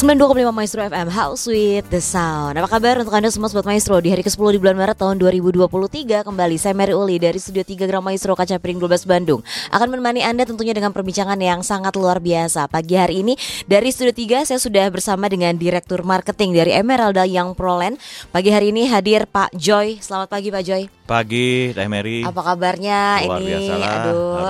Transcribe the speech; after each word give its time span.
925 0.00 0.48
Maestro 0.56 0.80
FM 0.80 1.12
House 1.12 1.44
with 1.44 1.84
the 1.92 2.00
Sound 2.00 2.56
Apa 2.56 2.80
kabar 2.80 3.04
untuk 3.04 3.12
Anda 3.12 3.28
semua 3.28 3.52
Sobat 3.52 3.68
Maestro 3.68 4.00
Di 4.00 4.08
hari 4.08 4.24
ke-10 4.24 4.56
di 4.56 4.58
bulan 4.64 4.72
Maret 4.72 4.96
tahun 4.96 5.20
2023 5.20 6.24
Kembali 6.24 6.56
saya 6.56 6.72
Mary 6.72 6.96
Uli 6.96 7.20
dari 7.20 7.36
Studio 7.36 7.60
3 7.60 7.84
Gram 7.84 8.00
Maestro 8.00 8.32
Kaca 8.32 8.56
Piring 8.56 8.80
12 8.80 9.04
Bandung 9.04 9.44
Akan 9.68 9.92
menemani 9.92 10.24
Anda 10.24 10.48
tentunya 10.48 10.72
dengan 10.72 10.96
perbincangan 10.96 11.36
yang 11.36 11.60
sangat 11.60 12.00
luar 12.00 12.16
biasa 12.16 12.72
Pagi 12.72 12.96
hari 12.96 13.20
ini 13.20 13.36
dari 13.68 13.92
Studio 13.92 14.16
3 14.40 14.48
saya 14.48 14.56
sudah 14.56 14.88
bersama 14.88 15.28
dengan 15.28 15.52
Direktur 15.60 16.00
Marketing 16.00 16.56
dari 16.56 16.72
Emeralda 16.72 17.28
Young 17.28 17.52
Proland 17.52 18.00
Pagi 18.32 18.48
hari 18.56 18.72
ini 18.72 18.88
hadir 18.88 19.28
Pak 19.28 19.52
Joy 19.52 20.00
Selamat 20.00 20.32
pagi 20.32 20.48
Pak 20.48 20.64
Joy 20.64 20.88
Pagi, 21.10 21.74
Teh 21.74 21.90
Mary. 21.90 22.22
Apa 22.22 22.38
kabarnya 22.38 23.26
Luar 23.26 23.42
ini? 23.42 23.50
biasa 23.50 23.72
lah. 23.82 23.90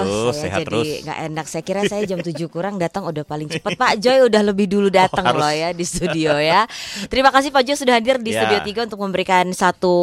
Aduh, 0.05 0.29
saya 0.29 0.45
sehat 0.45 0.61
jadi 0.61 0.69
terus. 0.69 0.89
nggak 1.09 1.19
enak. 1.33 1.47
Saya 1.49 1.63
kira 1.65 1.81
saya 1.89 2.05
jam 2.05 2.21
7 2.21 2.37
kurang 2.53 2.77
datang 2.77 3.09
udah 3.09 3.25
paling 3.25 3.49
cepat. 3.49 3.81
Pak 3.81 3.97
Joy 3.97 4.29
udah 4.29 4.45
lebih 4.45 4.69
dulu 4.69 4.93
datang 4.93 5.25
Oh. 5.25 5.40
Loh 5.41 5.53
ya 5.53 5.69
di 5.73 5.85
studio 5.89 6.37
ya. 6.37 6.69
Terima 7.09 7.33
kasih 7.33 7.49
Pak 7.49 7.63
Joy 7.65 7.77
sudah 7.81 7.97
hadir 7.97 8.21
di 8.21 8.31
Ya. 8.31 8.45
studio 8.45 8.61
3 8.61 8.87
untuk 8.93 9.01
memberikan 9.01 9.49
satu 9.51 9.95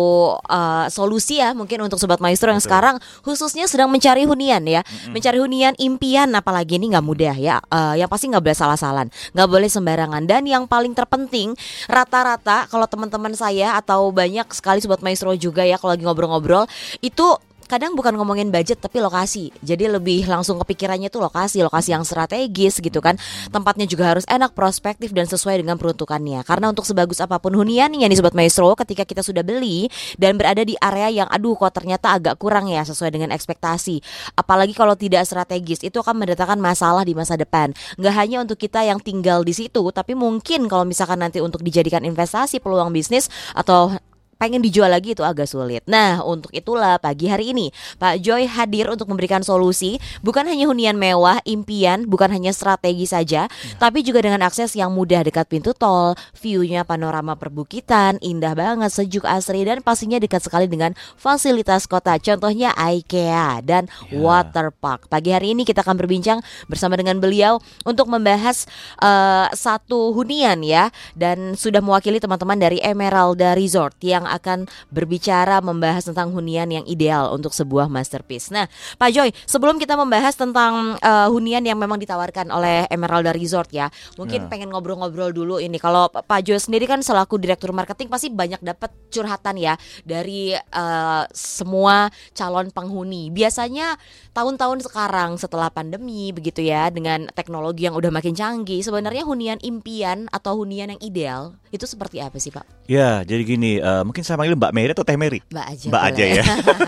uh, 0.41 0.85
solusi 0.89 1.39
ya 1.39 1.53
mungkin 1.53 1.85
untuk 1.85 2.01
sobat 2.01 2.17
maestro 2.17 2.49
yang 2.49 2.57
Betul. 2.59 2.69
sekarang 2.73 2.95
khususnya 3.21 3.69
sedang 3.69 3.87
mencari 3.87 4.25
hunian 4.25 4.65
ya. 4.65 4.81
Mencari 5.13 5.37
hunian 5.37 5.77
impian 5.77 6.33
apalagi 6.33 6.81
ini 6.81 6.91
nggak 6.91 7.05
mudah 7.05 7.35
ya. 7.37 7.61
Uh, 7.69 7.93
yang 7.95 8.09
pasti 8.09 8.27
nggak 8.27 8.43
boleh 8.43 8.57
salah-salan, 8.57 9.07
nggak 9.31 9.47
boleh 9.47 9.69
sembarangan 9.69 10.23
dan 10.25 10.43
yang 10.43 10.65
paling 10.65 10.91
terpenting 10.91 11.53
rata-rata 11.87 12.65
kalau 12.67 12.89
teman-teman 12.89 13.33
saya 13.33 13.77
atau 13.77 14.09
banyak 14.11 14.45
sekali 14.51 14.81
sobat 14.81 14.99
maestro 15.05 15.31
juga 15.37 15.61
ya 15.63 15.77
kalau 15.77 15.93
lagi 15.93 16.03
ngobrol-ngobrol 16.03 16.65
itu 16.99 17.27
kadang 17.67 17.93
bukan 17.93 18.15
ngomongin 18.15 18.49
budget 18.49 18.79
tapi 18.79 19.03
lokasi. 19.03 19.51
Jadi 19.61 19.91
lebih 19.91 20.25
langsung 20.25 20.57
kepikirannya 20.63 21.11
tuh 21.11 21.21
lokasi, 21.21 21.61
lokasi 21.61 21.93
yang 21.93 22.07
strategis 22.07 22.79
gitu 22.79 23.03
kan. 23.03 23.19
Tempatnya 23.51 23.85
juga 23.85 24.15
harus 24.15 24.25
enak, 24.25 24.55
prospektif 24.55 25.11
dan 25.11 25.27
sesuai 25.27 25.61
dengan 25.61 25.75
peruntukannya. 25.75 26.41
Karena 26.47 26.71
untuk 26.71 26.87
sebagus 26.87 27.19
apa 27.19 27.37
pun 27.37 27.53
huniannya 27.53 28.07
nih 28.07 28.17
sobat 28.17 28.33
maestro, 28.33 28.73
ketika 28.79 29.03
kita 29.03 29.21
sudah 29.21 29.43
beli 29.43 29.91
dan 30.15 30.39
berada 30.39 30.63
di 30.63 30.73
area 30.79 31.23
yang 31.23 31.29
aduh 31.29 31.53
kok 31.59 31.75
ternyata 31.75 32.15
agak 32.15 32.39
kurang 32.39 32.71
ya 32.71 32.81
sesuai 32.87 33.11
dengan 33.11 33.29
ekspektasi. 33.35 33.99
Apalagi 34.39 34.71
kalau 34.71 34.95
tidak 34.95 35.27
strategis, 35.27 35.83
itu 35.83 35.99
akan 35.99 36.23
mendatangkan 36.23 36.57
masalah 36.57 37.03
di 37.03 37.13
masa 37.13 37.35
depan. 37.35 37.75
Nggak 37.99 38.13
hanya 38.15 38.37
untuk 38.47 38.57
kita 38.57 38.81
yang 38.87 39.03
tinggal 39.03 39.43
di 39.43 39.51
situ, 39.51 39.83
tapi 39.91 40.15
mungkin 40.15 40.71
kalau 40.71 40.87
misalkan 40.87 41.19
nanti 41.19 41.43
untuk 41.43 41.61
dijadikan 41.61 42.07
investasi 42.07 42.63
peluang 42.63 42.95
bisnis 42.95 43.27
atau 43.51 43.91
pengen 44.37 44.61
dijual 44.61 44.89
lagi 44.93 45.17
itu 45.17 45.25
agak 45.25 45.49
sulit. 45.49 45.81
Nah, 45.89 46.21
untuk 46.21 46.53
itulah 46.53 47.01
pagi 47.01 47.25
hari 47.29 47.51
ini 47.51 47.73
Pak 47.97 48.21
Joy 48.21 48.45
hadir 48.45 48.87
untuk 48.87 49.09
memberikan 49.09 49.41
solusi 49.41 49.97
bukan 50.21 50.45
hanya 50.45 50.69
hunian 50.69 50.93
mewah, 50.97 51.41
impian, 51.43 52.05
bukan 52.05 52.29
hanya 52.29 52.53
strategi 52.53 53.09
saja, 53.09 53.49
tapi 53.81 54.05
juga 54.05 54.21
dengan 54.21 54.45
akses 54.45 54.77
yang 54.77 54.93
mudah 54.93 55.25
dekat 55.25 55.49
pintu 55.49 55.73
tol, 55.73 56.13
view-nya 56.37 56.85
panorama 56.85 57.33
perbukitan, 57.33 58.21
indah 58.21 58.53
banget, 58.53 58.93
sejuk 58.93 59.25
asri 59.25 59.65
dan 59.65 59.81
pastinya 59.81 60.21
dekat 60.21 60.45
sekali 60.45 60.69
dengan 60.69 60.93
fasilitas 61.17 61.89
kota. 61.89 62.15
Contohnya 62.21 62.71
IKEA 62.77 63.65
dan 63.65 63.89
Ya. 64.07 64.19
water 64.21 64.69
park. 64.69 65.09
Pagi 65.09 65.33
hari 65.33 65.57
ini 65.57 65.65
kita 65.65 65.81
akan 65.81 65.97
berbincang 65.97 66.39
bersama 66.69 66.93
dengan 66.99 67.17
beliau 67.17 67.57
untuk 67.87 68.05
membahas 68.11 68.69
eh, 69.01 69.47
satu 69.55 70.13
hunian 70.13 70.61
ya 70.61 70.93
dan 71.17 71.57
sudah 71.57 71.81
mewakili 71.81 72.21
teman-teman 72.21 72.59
dari 72.59 72.77
Emeralda 72.83 73.57
Resort 73.57 73.97
yang 74.03 74.26
akan 74.27 74.67
berbicara 74.91 75.59
membahas 75.63 76.07
tentang 76.07 76.31
hunian 76.31 76.67
yang 76.67 76.85
ideal 76.85 77.31
untuk 77.31 77.51
sebuah 77.51 77.87
masterpiece. 77.87 78.51
Nah, 78.51 78.67
Pak 78.99 79.09
Joy, 79.11 79.29
sebelum 79.47 79.79
kita 79.79 79.95
membahas 79.95 80.35
tentang 80.35 80.95
eh, 80.99 81.27
hunian 81.31 81.63
yang 81.63 81.79
memang 81.79 81.97
ditawarkan 81.97 82.51
oleh 82.51 82.85
Emeralda 82.91 83.31
Resort 83.31 83.71
ya, 83.71 83.87
mungkin 84.15 84.45
Ya. 84.45 84.49
pengen 84.51 84.69
ngobrol-ngobrol 84.69 85.33
dulu 85.33 85.57
ini. 85.57 85.81
Kalau 85.81 86.11
Pak 86.11 86.45
Joy 86.45 86.59
sendiri 86.61 86.85
kan 86.85 87.01
selaku 87.01 87.41
direktur 87.41 87.73
marketing 87.73 88.11
pasti 88.11 88.27
banyak 88.29 88.61
dapat 88.61 88.93
curhatan 89.09 89.57
ya 89.57 89.73
dari 90.03 90.53
eh, 90.53 91.23
semua 91.33 92.11
calon 92.33 92.69
penghuni. 92.69 93.29
Biasanya 93.33 93.97
tahun-tahun 94.33 94.85
sekarang 94.85 95.41
setelah 95.41 95.73
pandemi 95.73 96.29
begitu 96.29 96.61
ya 96.61 96.91
dengan 96.93 97.25
teknologi 97.33 97.89
yang 97.89 97.95
udah 97.97 98.11
makin 98.13 98.37
canggih, 98.37 98.83
sebenarnya 98.83 99.23
hunian 99.25 99.57
impian 99.63 100.29
atau 100.29 100.59
hunian 100.59 100.93
yang 100.93 101.01
ideal 101.01 101.57
itu 101.67 101.83
seperti 101.83 102.23
apa 102.23 102.37
sih, 102.39 102.53
Pak? 102.53 102.87
Ya, 102.87 103.21
jadi 103.27 103.43
gini, 103.43 103.83
eh, 103.83 104.03
mungkin 104.17 104.25
saya 104.25 104.41
manggil 104.41 104.57
Mbak 104.57 104.73
Mary 104.73 104.91
atau 104.97 105.05
Teh 105.05 105.13
Mary? 105.13 105.45
Mbak 105.45 105.65
aja. 105.69 105.85
Mbak 105.93 106.03
aja 106.09 106.23
ya. 106.25 106.43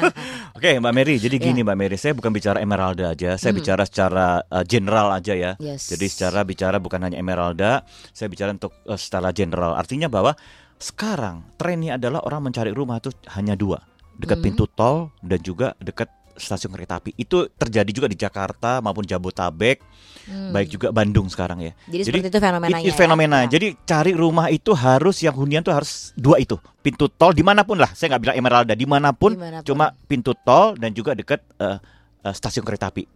Oke, 0.57 0.69
Mbak 0.81 0.94
Mary. 0.97 1.16
Jadi 1.22 1.38
Ya. 1.38 1.45
gini, 1.45 1.62
Mbak 1.62 1.78
Mary, 1.78 1.94
saya 1.94 2.17
bukan 2.17 2.34
bicara 2.34 2.57
Emeralda 2.57 3.13
aja, 3.13 3.38
saya 3.38 3.53
Hmm. 3.53 3.62
bicara 3.62 3.85
secara 3.85 4.41
eh, 4.41 4.66
general 4.66 5.13
aja 5.13 5.38
ya. 5.38 5.51
Yes. 5.62 5.94
Jadi 5.94 6.09
secara 6.09 6.41
bicara 6.41 6.81
bukan 6.81 7.06
hanya 7.06 7.22
Emeralda, 7.22 7.85
saya 8.09 8.34
bicara 8.34 8.50
untuk 8.50 8.73
eh, 8.81 8.97
secara 8.97 9.29
general. 9.29 9.78
Artinya 9.78 10.09
bahwa 10.09 10.34
sekarang 10.81 11.45
trennya 11.53 12.01
adalah 12.01 12.25
orang 12.25 12.50
mencari 12.50 12.73
rumah 12.73 12.97
itu 12.97 13.13
hanya 13.38 13.53
dua, 13.53 13.78
dekat 14.18 14.41
Hmm. 14.41 14.45
pintu 14.50 14.66
tol 14.66 15.13
dan 15.22 15.38
juga 15.45 15.78
dekat 15.78 16.09
stasiun 16.39 16.72
kereta 16.72 16.97
api. 16.97 17.13
Itu 17.13 17.51
terjadi 17.51 17.91
juga 17.91 18.07
di 18.07 18.16
Jakarta 18.16 18.79
maupun 18.79 19.03
Jabotabek, 19.03 19.83
Hmm. 20.25 20.53
baik 20.53 20.69
juga 20.69 20.88
Bandung 20.89 21.25
sekarang 21.25 21.57
ya. 21.59 21.73
Jadi, 21.83 21.89
Jadi, 21.89 22.03
seperti 22.05 22.27
itu 22.29 22.39
fenomenanya. 22.39 22.85
It 22.85 22.94
fenomena. 22.94 23.38
Ya. 23.44 23.47
Jadi 23.50 23.67
cari 23.81 24.11
rumah 24.13 24.47
itu 24.47 24.72
harus 24.72 25.17
yang 25.19 25.33
hunian 25.33 25.59
tuh 25.59 25.73
harus 25.73 26.13
dua 26.13 26.38
itu. 26.38 26.53
Pintu 26.79 27.09
tol 27.09 27.33
di 27.33 27.41
mana 27.41 27.66
pun 27.66 27.75
lah. 27.75 27.89
Saya 27.91 28.13
nggak 28.13 28.22
bilang 28.23 28.35
Emeralda 28.38 28.73
di 28.73 28.85
mana 28.85 29.09
pun, 29.09 29.33
Di 29.33 29.41
mana 29.41 29.57
pun. 29.59 29.66
Cuma 29.66 29.89
pintu 30.05 30.38
tol 30.38 30.77
dan 30.77 30.94
juga 30.94 31.13
dekat 31.13 31.41
eh, 31.57 31.77
eh, 32.23 32.33
stasiun 32.33 32.61
kereta 32.61 32.88
api. 32.88 33.09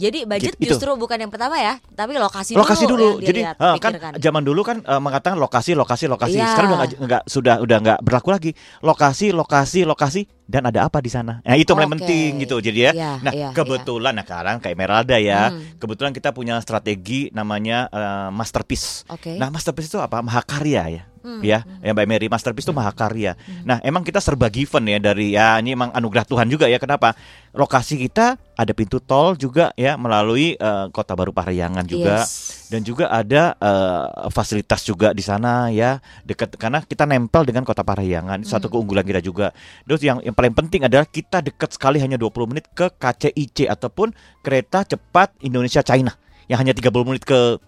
Jadi 0.00 0.24
budget 0.24 0.56
Gitu, 0.56 0.64
itu. 0.64 0.70
justru 0.72 0.88
bukan 0.94 1.18
yang 1.18 1.28
pertama 1.28 1.60
ya, 1.60 1.76
tapi 1.92 2.16
lokasi, 2.16 2.56
lokasi 2.56 2.88
dulu. 2.88 3.18
dulu. 3.18 3.26
Jadi 3.26 3.40
eh, 3.44 3.52
kan 3.52 3.92
pikirkan. 3.92 4.12
zaman 4.16 4.40
dulu 4.40 4.60
kan 4.62 4.78
eh, 4.80 4.96
mengatakan 4.96 5.36
lokasi, 5.36 5.74
lokasi, 5.74 6.08
lokasi. 6.08 6.38
Iya. 6.38 6.54
Sekarang 6.54 6.70
udah 6.72 6.88
nggak- 7.04 7.24
sudah 7.26 7.54
udah 7.60 7.76
nggak 7.82 7.98
berlaku 8.00 8.30
lagi. 8.30 8.50
Lokasi, 8.80 9.34
lokasi, 9.34 9.84
lokasi 9.84 10.24
dan 10.50 10.66
ada 10.66 10.84
apa 10.84 10.98
di 10.98 11.06
sana. 11.06 11.38
Nah 11.40 11.54
itu 11.54 11.70
paling 11.70 11.86
Oke. 11.86 11.94
penting 12.02 12.42
gitu. 12.42 12.58
Jadi 12.58 12.78
ya. 12.82 12.92
Iya, 12.92 13.12
nah 13.22 13.32
iya, 13.32 13.48
kebetulan 13.54 14.12
nah 14.12 14.26
sekarang 14.26 14.58
kayak 14.58 14.74
Emeralda 14.74 15.16
ya. 15.16 15.48
Hmm. 15.48 15.78
Kebetulan 15.78 16.10
kita 16.10 16.34
punya 16.34 16.58
strategi 16.58 17.30
namanya 17.30 17.86
eh, 17.88 18.28
masterpiece. 18.30 19.06
Oke. 19.06 19.38
Nah, 19.38 19.48
masterpiece 19.48 19.86
itu 19.86 19.96
apa? 19.96 20.18
Mahakarya 20.18 20.84
ya. 20.90 21.02
Hmm, 21.20 21.44
Ya, 21.44 21.68
ya 21.84 21.92
Mbak 21.92 22.06
Mary, 22.08 22.26
masterpiece 22.32 22.64
itu 22.64 22.72
mahakarya. 22.72 23.36
Nah, 23.60 23.76
emang 23.84 24.00
kita 24.00 24.24
serba 24.24 24.48
given 24.48 24.88
ya 24.88 24.96
dari 24.98 25.36
ya 25.36 25.60
ini 25.60 25.76
emang 25.76 25.92
anugerah 25.92 26.24
Tuhan 26.24 26.48
juga 26.48 26.64
ya. 26.64 26.80
Kenapa? 26.80 27.12
Lokasi 27.52 28.00
kita 28.00 28.40
ada 28.56 28.72
pintu 28.72 29.04
tol 29.04 29.36
juga 29.36 29.68
ya 29.76 30.00
melalui 30.00 30.56
eh, 30.56 30.86
Kota 30.88 31.12
Baru 31.12 31.36
Parahyangan 31.36 31.84
juga 31.84 32.24
Yes. 32.24 32.72
dan 32.72 32.80
juga 32.80 33.12
ada 33.12 33.52
eh, 33.52 34.04
fasilitas 34.32 34.80
juga 34.80 35.12
di 35.12 35.20
sana 35.20 35.68
ya 35.68 36.00
dekat 36.24 36.56
karena 36.56 36.80
kita 36.80 37.04
nempel 37.04 37.44
dengan 37.44 37.68
Kota 37.68 37.84
Parahyangan. 37.84 38.40
Itu 38.40 38.48
Satu 38.48 38.72
Hmm. 38.72 38.80
keunggulan 38.80 39.04
kita 39.04 39.20
juga. 39.20 39.52
Terus 39.84 40.00
yang 40.00 40.24
yang 40.24 40.32
paling 40.40 40.56
penting 40.56 40.88
adalah 40.88 41.04
kita 41.04 41.44
dekat 41.44 41.76
sekali 41.76 42.00
hanya 42.00 42.16
20 42.16 42.48
menit 42.48 42.64
ke 42.72 42.88
KCIC 42.88 43.68
ataupun 43.68 44.16
kereta 44.40 44.88
cepat 44.88 45.36
Indonesia 45.44 45.84
China 45.84 46.16
yang 46.48 46.56
hanya 46.64 46.72
30 46.72 46.88
menit 47.04 47.28
ke 47.28 47.60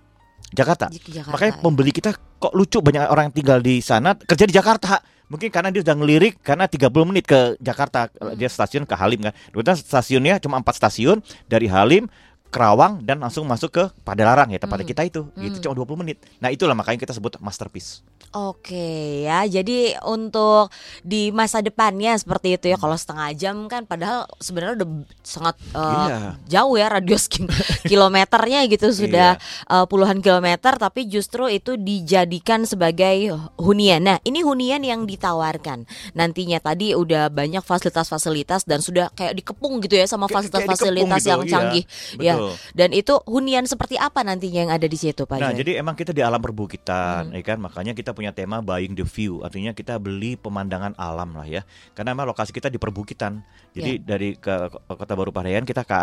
Jakarta. 0.56 0.88
Jakarta, 0.88 1.36
Makanya 1.36 1.52
ya. 1.52 1.60
pembeli 1.60 1.92
kita 1.92 2.16
kok 2.16 2.56
lucu 2.56 2.80
banyak 2.80 3.12
orang 3.12 3.28
yang 3.28 3.36
tinggal 3.36 3.58
di 3.60 3.84
sana 3.84 4.16
kerja 4.16 4.48
di 4.48 4.56
Jakarta. 4.56 5.04
Mungkin 5.28 5.52
karena 5.52 5.68
dia 5.68 5.84
sudah 5.84 5.96
ngelirik 5.96 6.40
karena 6.40 6.64
30 6.64 7.04
menit 7.04 7.28
ke 7.28 7.60
Jakarta 7.60 8.08
Hmm. 8.08 8.36
dia 8.36 8.48
stasiun 8.48 8.88
ke 8.88 8.96
Halim 8.96 9.20
kan. 9.20 9.36
Kebetulan 9.52 9.76
stasiunnya 9.76 10.34
cuma 10.40 10.56
empat 10.56 10.76
stasiun 10.76 11.20
dari 11.44 11.68
Halim 11.68 12.08
Kerawang 12.52 13.00
dan 13.00 13.16
langsung 13.16 13.48
masuk 13.48 13.72
ke 13.72 13.84
Padalarang 14.04 14.52
ya 14.52 14.60
tempatnya 14.60 14.84
Hmm. 14.84 14.92
kita 14.92 15.02
itu 15.08 15.20
gitu 15.40 15.56
Hmm. 15.56 15.64
cuma 15.64 15.74
20 15.76 15.96
menit. 15.96 16.20
Nah, 16.36 16.52
itulah 16.52 16.76
makanya 16.76 17.00
kita 17.00 17.16
sebut 17.16 17.40
masterpiece. 17.40 18.04
Oke 18.30 18.88
ya, 19.22 19.44
jadi 19.44 19.98
untuk 20.02 20.70
di 21.00 21.28
masa 21.28 21.58
depannya 21.58 22.14
seperti 22.14 22.54
itu 22.54 22.66
ya. 22.66 22.76
Kalau 22.76 22.94
setengah 22.94 23.28
jam 23.32 23.66
kan, 23.66 23.82
padahal 23.82 24.24
sebenarnya 24.36 24.78
udah 24.78 24.88
sangat 25.20 25.56
eh, 25.70 25.80
Iya. 26.02 26.18
jauh 26.48 26.74
ya 26.74 26.86
radius 26.88 27.26
ki- 27.26 27.44
kilometernya 27.90 28.64
gitu 28.66 28.88
sudah 28.88 29.36
eh, 29.66 29.84
puluhan 29.86 30.18
kilometer, 30.18 30.74
tapi 30.74 31.04
justru 31.04 31.46
itu 31.46 31.74
dijadikan 31.74 32.62
sebagai 32.62 33.30
hunian. 33.56 34.00
Nah, 34.00 34.18
ini 34.22 34.40
hunian 34.40 34.80
yang 34.80 35.02
ditawarkan 35.02 35.84
nantinya 36.12 36.56
tadi 36.58 36.92
udah 36.92 37.28
banyak 37.28 37.60
fasilitas-fasilitas 37.60 38.64
dan 38.64 38.78
sudah 38.78 39.10
kayak 39.10 39.34
dikepung 39.34 39.80
gitu 39.80 39.94
ya 39.94 40.06
sama 40.06 40.24
fasilitas-fasilitas 40.26 40.88
dikepung 41.20 41.28
yang 41.28 41.40
gitu, 41.40 41.48
iya. 41.48 41.52
canggih. 41.52 41.84
Ya, 42.16 42.34
Betul. 42.36 42.52
dan 42.72 42.88
itu 42.92 43.14
hunian 43.24 43.64
seperti 43.64 43.96
apa 43.96 44.22
nantinya 44.22 44.60
yang 44.62 44.72
ada 44.72 44.84
di 44.84 44.94
situ, 44.94 45.24
Pak 45.24 45.36
Nah, 45.36 45.50
Joy? 45.50 45.60
jadi 45.60 45.70
emang 45.78 45.94
kita 45.94 46.10
di 46.10 46.20
alam 46.20 46.38
perbukitan, 46.38 47.28
Hmm. 47.28 47.34
ya 47.34 47.42
kan? 47.42 47.58
Makanya 47.58 47.92
kita 47.92 48.11
punya 48.12 48.32
tema 48.32 48.60
buying 48.60 48.96
the 48.96 49.04
view. 49.04 49.42
Artinya 49.44 49.72
kita 49.72 49.98
beli 50.00 50.38
pemandangan 50.38 50.96
alam 50.96 51.36
lah 51.36 51.48
ya. 51.48 51.62
Karena 51.92 52.14
emang 52.16 52.28
lokasi 52.28 52.52
kita 52.54 52.72
di 52.72 52.80
perbukitan. 52.80 53.42
Jadi 53.72 54.04
dari 54.04 54.36
ke 54.36 54.68
Kota 54.84 55.16
Baru 55.16 55.32
Parahyangan 55.32 55.64
kita 55.64 55.82
ke 55.88 56.00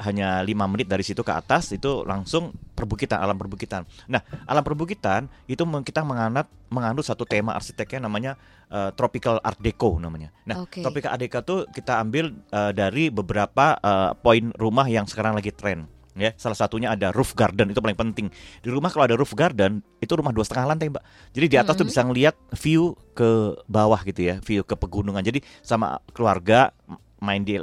hanya 0.00 0.40
lima 0.40 0.64
menit 0.64 0.88
dari 0.88 1.04
situ 1.04 1.20
ke 1.20 1.32
atas 1.32 1.76
itu 1.76 2.04
langsung 2.08 2.56
perbukitan, 2.72 3.20
alam 3.20 3.36
perbukitan. 3.36 3.84
Nah, 4.08 4.24
alam 4.48 4.64
perbukitan 4.64 5.28
itu 5.44 5.62
kita 5.84 6.00
menganut 6.02 6.48
menganut 6.72 7.04
satu 7.04 7.28
tema 7.28 7.52
arsiteknya 7.52 8.08
namanya 8.08 8.32
eh, 8.72 8.90
tropical 8.96 9.36
art 9.44 9.60
deco 9.60 10.00
namanya. 10.00 10.32
Nah, 10.48 10.64
Oke. 10.64 10.80
tropical 10.80 11.12
art 11.12 11.20
deco 11.20 11.38
tuh 11.44 11.60
kita 11.68 12.00
ambil 12.00 12.32
eh, 12.32 12.72
dari 12.72 13.12
beberapa 13.12 13.76
eh, 13.76 14.10
poin 14.18 14.50
rumah 14.56 14.88
yang 14.88 15.04
sekarang 15.04 15.36
lagi 15.36 15.52
tren. 15.52 15.84
Ya 16.16 16.30
salah 16.36 16.56
satunya 16.56 16.92
ada 16.92 17.10
roof 17.14 17.32
garden 17.32 17.72
itu 17.72 17.80
paling 17.80 17.96
penting. 17.96 18.26
Di 18.60 18.68
rumah 18.68 18.92
kalau 18.92 19.08
ada 19.08 19.16
roof 19.16 19.32
garden 19.32 19.80
itu 19.98 20.12
rumah 20.12 20.32
dua 20.32 20.44
setengah 20.44 20.76
lantai 20.76 20.92
mbak. 20.92 21.04
Jadi 21.32 21.46
di 21.48 21.56
atas 21.56 21.74
tuh 21.76 21.86
bisa 21.88 22.04
ngelihat 22.04 22.34
view 22.58 22.96
ke 23.16 23.56
bawah 23.68 24.00
gitu 24.04 24.28
ya 24.28 24.36
view 24.44 24.62
ke 24.64 24.74
pegunungan. 24.76 25.24
Jadi 25.24 25.40
sama 25.64 26.00
keluarga 26.12 26.72
main 27.22 27.40
di 27.40 27.54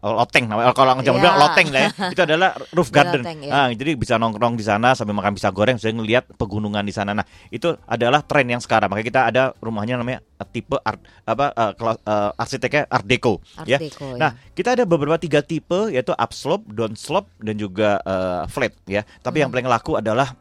loteng 0.00 0.48
namanya 0.48 0.72
kalau 0.72 0.90
orang 0.90 1.04
Iya. 1.04 1.12
bilang 1.14 1.36
loteng 1.36 1.68
lah 1.68 1.80
ya 1.82 1.90
itu 2.14 2.20
adalah 2.22 2.50
roof 2.70 2.88
garden 2.88 3.20
loteng, 3.20 3.38
ya. 3.44 3.52
Ah, 3.52 3.68
jadi 3.68 3.92
bisa 3.94 4.16
nongkrong 4.16 4.56
di 4.56 4.64
sana 4.64 4.96
sambil 4.96 5.12
makan 5.12 5.36
pisang 5.36 5.52
goreng 5.52 5.76
saya 5.76 5.92
ngelihat 5.92 6.32
pegunungan 6.32 6.80
di 6.80 6.90
sana 6.90 7.12
nah 7.12 7.22
itu 7.48 7.76
adalah 7.84 8.22
tren 8.22 8.48
yang 8.48 8.58
sekarang 8.58 8.88
makanya 8.88 9.06
kita 9.06 9.20
ada 9.26 9.42
rumahnya 9.58 9.94
namanya 9.94 10.24
eh, 10.34 10.48
tipe 10.48 10.80
art 10.80 10.96
apa 11.22 11.46
kela- 11.74 12.00
eh, 12.00 12.30
arsiteknya 12.34 12.88
art 12.88 13.04
deco 13.04 13.36
Art 13.54 13.68
ya 13.68 13.76
Deco, 13.76 14.06
ya. 14.08 14.18
Nah, 14.18 14.30
kita 14.50 14.72
ada 14.72 14.84
beberapa 14.84 15.14
tiga 15.16 15.40
tipe 15.40 15.90
yaitu 15.90 16.10
upslope, 16.10 16.64
downslope 16.66 17.28
dan 17.38 17.54
juga 17.54 18.00
eh, 18.00 18.42
flat 18.48 18.72
ya. 18.86 19.04
Tapi 19.18 19.38
yang 19.38 19.48
Hmm. 19.48 19.60
paling 19.60 19.68
laku 19.68 19.92
adalah 19.94 20.32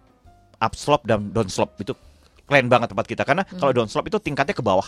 upslope 0.57 1.03
dan 1.03 1.29
downslope 1.29 1.75
itu 1.77 1.91
keren 2.45 2.67
banget 2.67 2.91
tempat 2.91 3.05
kita 3.05 3.23
karena 3.23 3.43
Hmm. 3.43 3.57
kalau 3.57 3.71
downslope 3.73 4.07
itu 4.07 4.17
tingkatnya 4.17 4.51
ke 4.51 4.61
bawah. 4.61 4.85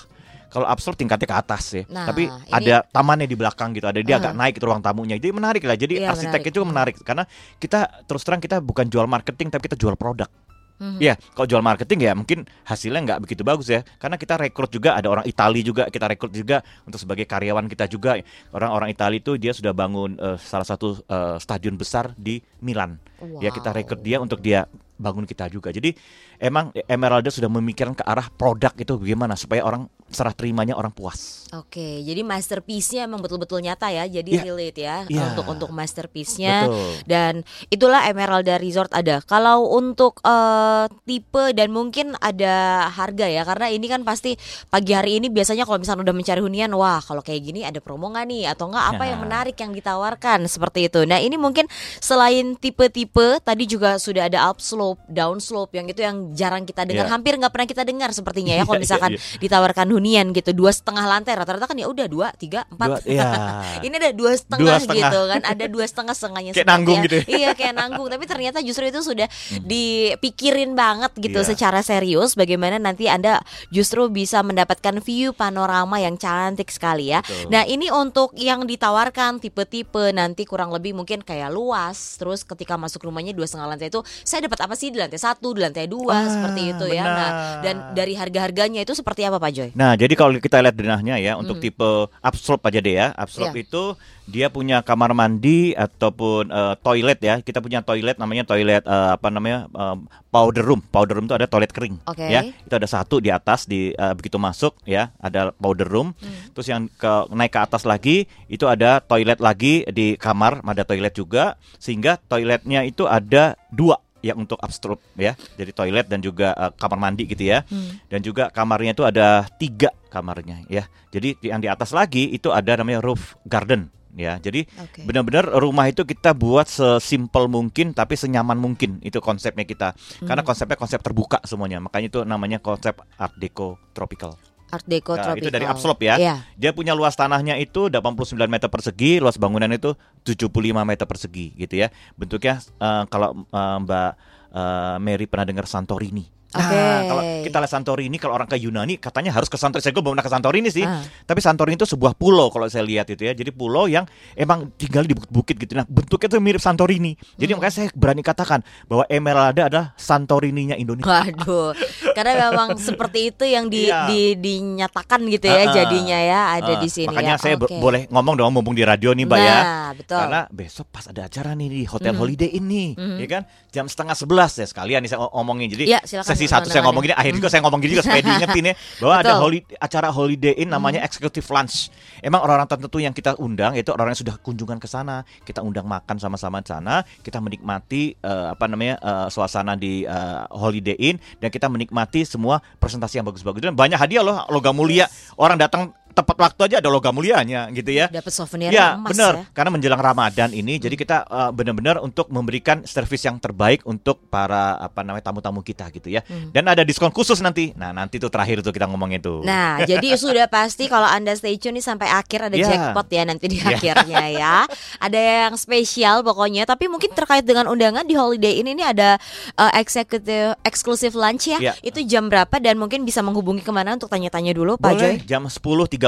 Kalau 0.53 0.69
upslope 0.69 0.95
tingkatnya 0.95 1.25
ke 1.25 1.33
atas 1.35 1.63
ya. 1.73 1.83
Nah, 1.89 2.05
Tapi 2.05 2.29
ini- 2.29 2.53
ada 2.53 2.85
tamannya 2.85 3.25
di 3.25 3.33
belakang 3.33 3.73
gitu. 3.73 3.89
Ada 3.89 3.99
dia 3.99 4.15
Ah. 4.15 4.21
agak 4.21 4.33
naik 4.37 4.53
itu 4.55 4.65
ruang 4.65 4.79
tamunya. 4.79 5.17
Jadi 5.17 5.33
menarik 5.33 5.65
lah. 5.65 5.73
Jadi 5.73 5.97
Iya, 5.97 6.13
arsiteknya 6.13 6.37
menarik. 6.39 6.53
juga 6.53 6.65
menarik 6.69 6.95
karena 7.01 7.23
kita 7.57 7.79
terus 8.05 8.21
terang 8.21 8.37
kita 8.37 8.61
bukan 8.61 8.85
jual 8.85 9.03
marketing 9.03 9.49
tapi 9.49 9.65
kita 9.65 9.73
jual 9.73 9.97
produk. 9.97 10.29
Mhm. 10.73 10.97
Ya, 10.99 11.13
kalau 11.31 11.45
jual 11.45 11.61
marketing 11.61 11.99
ya 12.01 12.11
mungkin 12.11 12.43
hasilnya 12.61 12.99
nggak 12.99 13.19
begitu 13.21 13.41
bagus 13.41 13.69
ya. 13.69 13.85
Karena 13.97 14.17
kita 14.17 14.35
rekrut 14.35 14.67
juga 14.67 14.93
ada 14.93 15.05
orang 15.05 15.23
Itali 15.23 15.61
juga, 15.61 15.85
kita 15.85 16.05
rekrut 16.07 16.33
juga 16.33 16.59
untuk 16.83 16.97
sebagai 16.97 17.23
karyawan 17.23 17.65
kita 17.67 17.85
juga. 17.85 18.17
Orang-orang 18.49 18.89
Itali 18.89 19.17
itu 19.17 19.37
dia 19.37 19.53
sudah 19.53 19.71
bangun 19.71 20.17
eh, 20.17 20.35
salah 20.37 20.65
satu 20.65 20.97
eh, 20.99 21.37
stadion 21.37 21.77
besar 21.77 22.11
di 22.13 22.41
Milan. 22.59 22.97
Ya 23.39 23.49
kita 23.49 23.69
Wow. 23.69 23.77
rekrut 23.79 24.01
dia 24.01 24.17
untuk 24.17 24.41
dia 24.41 24.65
bangun 24.95 25.25
kita 25.25 25.49
juga. 25.49 25.73
Jadi 25.73 25.93
emang 26.37 26.69
Emeralda 26.85 27.29
sudah 27.29 27.49
memikirkan 27.49 27.97
ke 27.97 28.03
arah 28.05 28.29
produk 28.29 28.73
itu 28.77 28.93
bagaimana 28.97 29.33
supaya 29.33 29.65
orang 29.65 29.89
serah 30.13 30.31
terimanya 30.31 30.77
orang 30.77 30.93
puas. 30.93 31.49
Oke, 31.57 32.05
jadi 32.05 32.21
masterpiece-nya 32.21 33.09
emang 33.09 33.17
betul-betul 33.17 33.65
nyata 33.65 33.89
ya, 33.89 34.05
jadi 34.05 34.29
Iya. 34.29 34.43
relate 34.45 34.79
ya 34.79 34.97
Iya. 35.09 35.33
untuk 35.33 35.45
untuk 35.49 35.69
masterpiece-nya. 35.73 36.69
Dan 37.09 37.41
itulah 37.73 38.05
Emeralda 38.05 38.61
Resort 38.61 38.93
ada. 38.93 39.25
Kalau 39.25 39.73
untuk 39.73 40.21
eh, 40.21 40.85
tipe 41.09 41.57
dan 41.57 41.73
mungkin 41.73 42.13
ada 42.21 42.87
harga 42.93 43.25
ya, 43.25 43.41
karena 43.41 43.73
ini 43.73 43.89
kan 43.89 44.05
pasti 44.05 44.37
pagi 44.69 44.93
hari 44.93 45.17
ini 45.17 45.33
biasanya 45.33 45.65
kalau 45.65 45.81
misalnya 45.81 46.05
udah 46.05 46.15
mencari 46.15 46.41
hunian, 46.45 46.69
wah 46.77 47.01
kalau 47.01 47.25
kayak 47.25 47.41
gini 47.41 47.65
ada 47.65 47.81
promo 47.81 48.13
nggak 48.13 48.25
nih 48.29 48.43
atau 48.53 48.69
enggak 48.69 48.85
apa 48.93 49.03
yang 49.09 49.19
menarik 49.25 49.57
yang 49.57 49.73
ditawarkan 49.73 50.45
seperti 50.45 50.93
itu. 50.93 51.09
Nah 51.09 51.17
ini 51.17 51.41
mungkin 51.41 51.65
selain 51.97 52.53
tipe-tipe 52.53 53.41
tadi 53.41 53.65
juga 53.65 53.97
sudah 53.97 54.29
ada 54.29 54.53
upslope, 54.83 54.99
downslope 55.07 55.71
yang 55.73 55.87
itu 55.87 56.01
yang 56.01 56.17
jarang 56.33 56.63
kita 56.63 56.83
dengar, 56.83 57.07
Iya. 57.07 57.11
hampir 57.11 57.33
nggak 57.39 57.49
pernah 57.49 57.67
kita 57.67 57.83
dengar 57.83 58.09
sepertinya 58.11 58.53
ya 58.53 58.63
kalau 58.67 58.75
Iya, 58.77 58.83
misalkan 58.83 59.11
iya. 59.15 59.21
ditawarkan 59.39 59.87
hunian 59.89 60.25
gitu 60.31 60.51
dua 60.51 60.71
setengah 60.71 61.05
lantai 61.05 61.33
rata-rata 61.33 61.65
kan 61.65 61.77
ya 61.77 61.87
udah 61.87 62.07
dua 62.07 62.27
tiga 62.35 62.67
Dua, 62.67 62.73
empat 62.75 63.07
iya. 63.07 63.27
ini 63.87 63.93
ada 63.95 64.11
dua 64.11 64.31
setengah, 64.35 64.59
Dua 64.59 64.75
setengah. 64.79 65.09
gitu 65.09 65.19
kan 65.29 65.41
ada 65.45 65.65
dua 65.67 65.85
setengah 65.87 66.13
setengahnya 66.13 66.51
Kayak 66.51 66.67
nanggung 66.67 66.97
ya. 66.99 67.03
gitu 67.07 67.15
ya. 67.15 67.23
iya 67.29 67.49
kayak 67.53 67.73
nanggung 67.73 68.07
tapi 68.09 68.25
ternyata 68.27 68.57
justru 68.59 68.83
itu 68.85 68.99
sudah 68.99 69.27
dipikirin 69.63 70.73
banget 70.73 71.11
gitu 71.17 71.39
Iya. 71.39 71.49
secara 71.49 71.79
serius 71.81 72.35
bagaimana 72.35 72.77
nanti 72.77 73.07
anda 73.07 73.41
justru 73.69 74.07
bisa 74.07 74.41
mendapatkan 74.41 74.99
view 74.99 75.33
panorama 75.33 75.97
yang 75.97 76.15
cantik 76.15 76.69
sekali 76.69 77.09
ya 77.09 77.19
Betul. 77.21 77.49
nah 77.49 77.63
ini 77.63 77.87
untuk 77.89 78.31
yang 78.33 78.63
ditawarkan 78.63 79.39
tipe-tipe 79.39 80.11
nanti 80.11 80.43
kurang 80.43 80.71
lebih 80.71 80.93
mungkin 80.93 81.19
kayak 81.19 81.49
luas 81.49 82.15
terus 82.15 82.41
ketika 82.43 82.75
masuk 82.75 83.03
rumahnya 83.03 83.31
dua 83.31 83.45
setengah 83.45 83.67
lantai 83.69 83.87
itu 83.89 83.99
saya 84.23 84.45
dapat 84.45 84.59
apa 84.61 84.72
sih 84.73 84.89
di 84.89 84.97
lantai 84.97 85.17
satu 85.17 85.51
di 85.51 85.61
lantai 85.61 85.85
dua 85.85 86.13
Ah, 86.15 86.25
seperti 86.25 86.61
itu 86.69 86.85
ya 86.87 87.03
nah 87.03 87.11
benar. 87.11 87.31
dan 87.59 87.75
dari 87.93 88.13
harga-harganya 88.13 88.81
itu 88.81 88.91
seperti 88.91 89.23
apa 89.23 89.37
Pak 89.37 89.51
Joy 89.51 89.69
Nah, 89.73 89.93
jadi 89.93 90.13
kalau 90.13 90.35
kita 90.35 90.59
lihat 90.59 90.73
denahnya 90.73 91.15
ya 91.17 91.33
untuk 91.33 91.55
Hmm. 91.55 91.63
tipe 91.63 91.89
upslope 92.19 92.63
aja 92.63 92.79
deh 92.79 92.95
ya. 92.95 93.07
Upslope 93.13 93.53
Iya. 93.53 93.63
itu 93.63 93.83
dia 94.25 94.47
punya 94.47 94.79
kamar 94.79 95.11
mandi 95.11 95.71
ataupun 95.73 96.47
eh, 96.47 96.73
toilet 96.79 97.19
ya. 97.19 97.35
Kita 97.39 97.59
punya 97.59 97.81
toilet 97.81 98.15
namanya 98.15 98.43
toilet 98.43 98.83
eh, 98.83 99.09
apa 99.11 99.27
namanya 99.27 99.65
eh, 99.67 99.97
powder 100.27 100.61
room. 100.61 100.81
Powder 100.85 101.15
room 101.15 101.25
itu 101.25 101.33
ada 101.33 101.45
toilet 101.45 101.69
kering 101.69 101.97
Oke. 102.03 102.23
ya. 102.23 102.43
Itu 102.43 102.73
ada 102.73 102.85
satu 102.85 103.17
di 103.17 103.29
atas 103.29 103.65
di 103.65 103.91
eh, 103.91 104.13
begitu 104.13 104.35
masuk 104.37 104.75
ya, 104.83 105.09
ada 105.17 105.51
powder 105.53 105.85
room. 105.85 106.11
Hmm. 106.15 106.51
Terus 106.51 106.67
yang 106.67 106.91
ke 106.91 107.11
naik 107.29 107.49
ke 107.49 107.59
atas 107.59 107.83
lagi 107.83 108.25
itu 108.47 108.65
ada 108.65 108.99
toilet 108.99 109.37
lagi 109.37 109.85
di 109.87 110.13
kamar, 110.15 110.59
ada 110.61 110.83
toilet 110.83 111.13
juga 111.13 111.55
sehingga 111.77 112.17
toiletnya 112.23 112.83
itu 112.83 113.05
ada 113.05 113.55
dua 113.69 114.02
yang 114.23 114.39
untuk 114.39 114.55
upstroke 114.57 115.03
ya 115.13 115.35
jadi 115.53 115.69
toilet 115.69 116.07
dan 116.07 116.17
juga 116.17 116.55
eh, 116.55 116.71
kamar 116.73 116.97
mandi 116.97 117.27
gitu 117.27 117.43
ya. 117.43 117.67
Hmm. 117.67 117.99
dan 118.07 118.19
juga 118.19 118.47
kamarnya 118.47 118.95
itu 118.95 119.03
ada 119.03 119.27
tiga 119.53 119.91
kamarnya 120.07 120.63
ya. 120.65 120.87
Jadi 121.09 121.35
di- 121.35 121.49
yang 121.49 121.59
di 121.59 121.67
atas 121.67 121.91
lagi 121.91 122.29
itu 122.29 122.49
ada 122.49 122.79
namanya 122.79 123.01
roof 123.01 123.35
garden 123.43 123.91
ya. 124.13 124.37
Jadi 124.37 124.63
Oke. 124.77 125.03
benar-benar 125.03 125.49
rumah 125.57 125.89
itu 125.89 126.01
kita 126.01 126.31
buat 126.31 126.65
sesimpel 126.65 127.45
mungkin 127.47 127.91
tapi 127.91 128.13
senyaman 128.13 128.55
mungkin. 128.55 129.01
Itu 129.01 129.19
konsepnya 129.19 129.65
kita. 129.65 129.97
Karena 130.21 130.39
Hmm. 130.39 130.47
konsepnya 130.47 130.77
konsep 130.77 131.01
terbuka 131.01 131.41
semuanya. 131.43 131.81
Makanya 131.81 132.07
itu 132.07 132.19
namanya 132.23 132.57
konsep 132.57 132.93
art 133.17 133.33
deco 133.35 133.81
tropical 133.91 134.37
Art 134.73 134.85
Deco 134.89 135.13
Nah, 135.13 135.21
tropical 135.21 135.45
itu 135.45 135.53
dari 135.53 135.65
upslope 135.69 136.01
ya. 136.01 136.15
Iya. 136.17 136.35
dia 136.57 136.71
punya 136.73 136.97
luas 136.97 137.13
tanahnya 137.13 137.61
itu 137.61 137.93
89 137.93 138.33
meter 138.49 138.67
persegi 138.73 139.21
luas 139.21 139.37
bangunan 139.37 139.69
itu 139.69 139.93
75 140.25 140.49
meter 140.81 141.05
persegi 141.05 141.53
gitu 141.53 141.77
ya 141.77 141.93
bentuknya 142.17 142.57
eh, 142.57 143.03
kalau 143.13 143.45
eh, 143.45 143.77
Mbak 143.85 144.11
eh, 144.57 144.95
Mary 144.97 145.25
pernah 145.29 145.45
dengar 145.45 145.69
Santorini 145.69 146.25
Nah, 146.53 146.63
Oke. 146.63 146.81
kalau 147.07 147.21
kita 147.41 147.57
lihat 147.57 147.71
Santorini, 147.71 148.17
kalau 148.17 148.33
orang 148.33 148.45
ke 148.45 148.55
Yunani 148.55 148.95
katanya 148.95 149.31
harus 149.31 149.47
ke 149.47 149.55
Santorini. 149.55 149.81
Saya 149.81 149.93
belum 149.95 150.13
pernah 150.13 150.21
ke 150.21 150.31
Santorini 150.31 150.69
sih. 150.69 150.81
Ah. 150.81 151.01
Tapi 151.23 151.39
Santorini 151.39 151.75
itu 151.75 151.85
sebuah 151.85 152.13
pulau 152.13 152.47
kalau 152.47 152.65
saya 152.67 152.81
lihat 152.81 153.09
itu 153.09 153.21
ya. 153.21 153.33
Jadi 153.33 153.49
pulau 153.49 153.85
yang 153.85 154.05
emang 154.33 154.69
tinggal 154.73 155.01
di 155.01 155.13
bukit-bukit 155.13 155.55
gitu. 155.57 155.73
Nah, 155.73 155.85
bentuknya 155.85 156.27
tuh 156.29 156.39
mirip 156.39 156.59
Santorini. 156.59 157.13
Jadi 157.33 157.51
makanya 157.51 157.73
saya 157.73 157.87
berani 157.91 158.21
katakan 158.21 158.61
bahwa 158.85 159.03
Emeralda 159.07 159.65
adalah 159.65 159.87
Santorininya 159.95 160.75
Indonesia. 160.75 161.09
Waduh, 161.09 161.73
karena 162.11 162.31
memang 162.47 162.77
seperti 162.87 163.19
itu 163.27 163.43
yang 163.43 163.65
di, 163.67 163.83
Iya. 163.83 164.05
di- 164.05 164.35
dinyatakan 164.35 165.19
gitu 165.25 165.45
ya 165.45 165.55
Ah, 165.55 165.65
ah. 165.65 165.73
jadinya 165.73 166.19
ya 166.19 166.41
ada 166.53 166.71
Ah, 166.73 166.79
di 166.79 166.87
sini 166.87 167.09
Makanya 167.09 167.35
ya. 167.35 167.41
saya 167.41 167.55
Oke. 167.57 167.75
boleh 167.75 168.05
ngomong 168.07 168.35
dong 168.35 168.51
mumpung 168.51 168.71
di 168.71 168.83
radio 168.83 169.11
nih, 169.11 169.25
Mbak 169.25 169.39
ya. 169.39 169.57
Nah, 169.57 169.89
betul. 169.93 170.19
Karena 170.19 170.41
besok 170.47 170.85
pas 170.87 171.05
ada 171.05 171.21
acara 171.23 171.51
nih 171.53 171.67
di 171.67 171.81
Hotel 171.83 172.13
Mhm. 172.13 172.19
Holiday 172.19 172.49
ini, 172.51 172.93
Mhm. 172.93 173.17
ya 173.17 173.27
kan? 173.27 173.41
Jam 173.69 173.85
setengah 173.85 174.13
sebelas 174.13 174.51
ya 174.53 174.63
sekalian 174.63 175.01
nih 175.01 175.09
saya 175.09 175.25
ngomongin. 175.27 175.67
Jadi 175.67 175.83
silakan, 176.03 176.35
silakan, 176.45 176.65
satu 176.65 176.73
saya 176.73 176.81
ngomong 176.85 177.01
gini, 177.03 177.15
akhirnya 177.15 177.37
juga 177.39 177.49
saya 177.51 177.61
ngomong 177.65 177.79
gini 177.81 177.91
juga 177.97 178.03
supaya 178.05 178.21
diingetin 178.27 178.63
ya 178.71 178.73
bahwa 178.99 179.15
ada 179.19 179.33
holi- 179.39 179.67
acara 179.79 180.09
Holiday 180.13 180.53
Inn 180.59 180.69
namanya 180.71 180.99
Executive 181.03 181.47
Lunch. 181.49 181.89
Emang 182.23 182.43
orang-orang 182.43 182.69
tertentu 182.69 182.97
yang 183.01 183.13
kita 183.15 183.35
undang 183.39 183.73
itu 183.75 183.89
orang 183.91 184.13
yang 184.13 184.19
sudah 184.19 184.35
kunjungan 184.39 184.77
ke 184.79 184.87
sana, 184.87 185.27
kita 185.43 185.63
undang 185.63 185.87
makan 185.87 186.19
sama-sama 186.19 186.59
di 186.59 186.69
sana, 186.71 187.03
kita 187.23 187.39
menikmati 187.39 188.15
eh, 188.19 188.47
apa 188.53 188.65
namanya 188.69 188.95
eh, 188.99 189.27
suasana 189.31 189.73
di 189.75 190.03
eh, 190.05 190.43
Holiday 190.51 190.95
Inn 190.99 191.17
dan 191.39 191.49
kita 191.49 191.67
menikmati 191.67 192.23
semua 192.27 192.61
presentasi 192.79 193.19
yang 193.19 193.27
bagus-bagus. 193.27 193.63
Dan 193.63 193.75
banyak 193.75 193.97
hadiah 193.97 194.23
loh 194.23 194.43
logam 194.51 194.75
mulia. 194.75 195.07
Orang 195.35 195.57
datang 195.57 195.95
tepat 196.13 196.37
waktu 196.39 196.61
aja 196.63 196.75
ada 196.77 196.89
logam 196.89 197.11
mulianya 197.11 197.67
gitu 197.69 197.89
ya. 197.89 198.05
dapat 198.07 198.29
souvenir 198.29 198.69
Ya 198.69 198.93
emas 198.93 199.11
benar, 199.11 199.33
ya. 199.33 199.41
Hmm. 199.41 199.51
karena 199.51 199.69
menjelang 199.71 200.01
Ramadan 200.01 200.49
ini, 200.49 200.77
jadi 200.77 200.93
kita 200.93 201.17
uh, 201.25 201.49
benar-benar 201.49 201.97
untuk 201.99 202.29
memberikan 202.29 202.81
servis 202.83 203.21
yang 203.21 203.37
terbaik 203.37 203.81
untuk 203.83 204.21
para 204.27 204.77
apa 204.77 205.01
namanya 205.01 205.27
tamu-tamu 205.27 205.59
kita 205.59 205.89
gitu 205.89 206.07
ya. 206.07 206.21
Hmm. 206.23 206.53
Dan 206.53 206.65
ada 206.65 206.81
diskon 206.81 207.09
khusus 207.09 207.37
nanti. 207.39 207.73
Nah 207.73 207.89
nanti 207.89 208.17
tuh 208.17 208.29
terakhir 208.29 208.61
tuh 208.61 208.69
kita 208.69 208.85
ngomong 208.85 209.09
itu. 209.11 209.41
Nah, 209.41 209.81
jadi 209.89 210.13
sudah 210.13 210.45
pasti 210.45 210.85
kalau 210.85 211.05
Anda 211.05 211.33
stay 211.33 211.57
tune 211.57 211.73
nih 211.73 211.83
sampai 211.83 212.07
akhir 212.07 212.47
ada 212.47 212.55
Ya. 212.55 212.69
jackpot 212.69 213.07
ya 213.09 213.23
nanti 213.25 213.45
di 213.47 213.57
Ya. 213.57 213.73
akhirnya 213.73 214.23
ya. 214.29 214.55
Ada 215.05 215.19
yang 215.49 215.53
spesial 215.57 216.21
pokoknya, 216.21 216.63
tapi 216.63 216.87
mungkin 216.87 217.11
terkait 217.11 217.43
dengan 217.43 217.65
undangan 217.65 218.05
di 218.05 218.13
Holiday 218.13 218.61
Inn 218.61 218.69
ini 218.69 218.81
ada 218.81 219.17
uh, 219.55 219.71
executive 219.73 220.55
exclusive 220.63 221.13
lunch 221.13 221.47
ya. 221.47 221.59
Ya. 221.59 221.73
Itu 221.79 222.03
jam 222.03 222.27
berapa 222.27 222.51
dan 222.57 222.77
mungkin 222.77 223.03
bisa 223.03 223.19
menghubungi 223.19 223.59
ke 223.59 223.71
mana 223.71 223.95
untuk 223.95 224.07
tanya-tanya 224.07 224.51
dulu 224.51 224.75
Pak 224.77 224.91
Joy? 224.93 225.13
Boleh 225.17 225.25
jam 225.25 225.43
10.30 225.43 226.02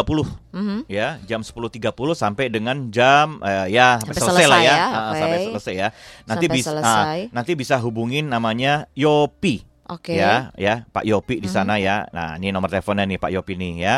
Mhm. 0.51 0.89
ya, 0.89 1.21
jam 1.23 1.39
10.30 1.39 1.79
sampai 2.11 2.49
dengan 2.49 2.89
jam 2.89 3.39
eh, 3.39 3.71
ya 3.71 4.01
Sampai 4.01 4.17
sampai 4.17 4.21
selesai, 4.25 4.45
lah 4.49 4.59
selesai 4.59 4.65
ya, 4.65 4.75
ya, 4.75 4.87
Ah, 4.89 5.05
oke. 5.05 5.19
sampai 5.21 5.37
selesai 5.45 5.73
ya. 5.77 5.87
Nanti 6.25 6.45
bisa 6.49 6.69
selesai. 6.73 7.19
nanti 7.31 7.51
bisa 7.53 7.75
hubungin 7.79 8.25
namanya 8.27 8.89
Yopi 8.91 9.61
Oke. 9.85 10.17
ya, 10.17 10.49
ya 10.57 10.83
Pak 10.89 11.05
Yopi 11.05 11.37
di 11.37 11.49
Mhm. 11.49 11.53
sana 11.53 11.77
ya. 11.77 12.09
Nah, 12.09 12.35
ini 12.35 12.49
nomor 12.49 12.67
teleponnya 12.67 13.05
nih 13.05 13.19
Pak 13.21 13.31
Yopi 13.31 13.53
nih 13.53 13.73
ya. 13.79 13.95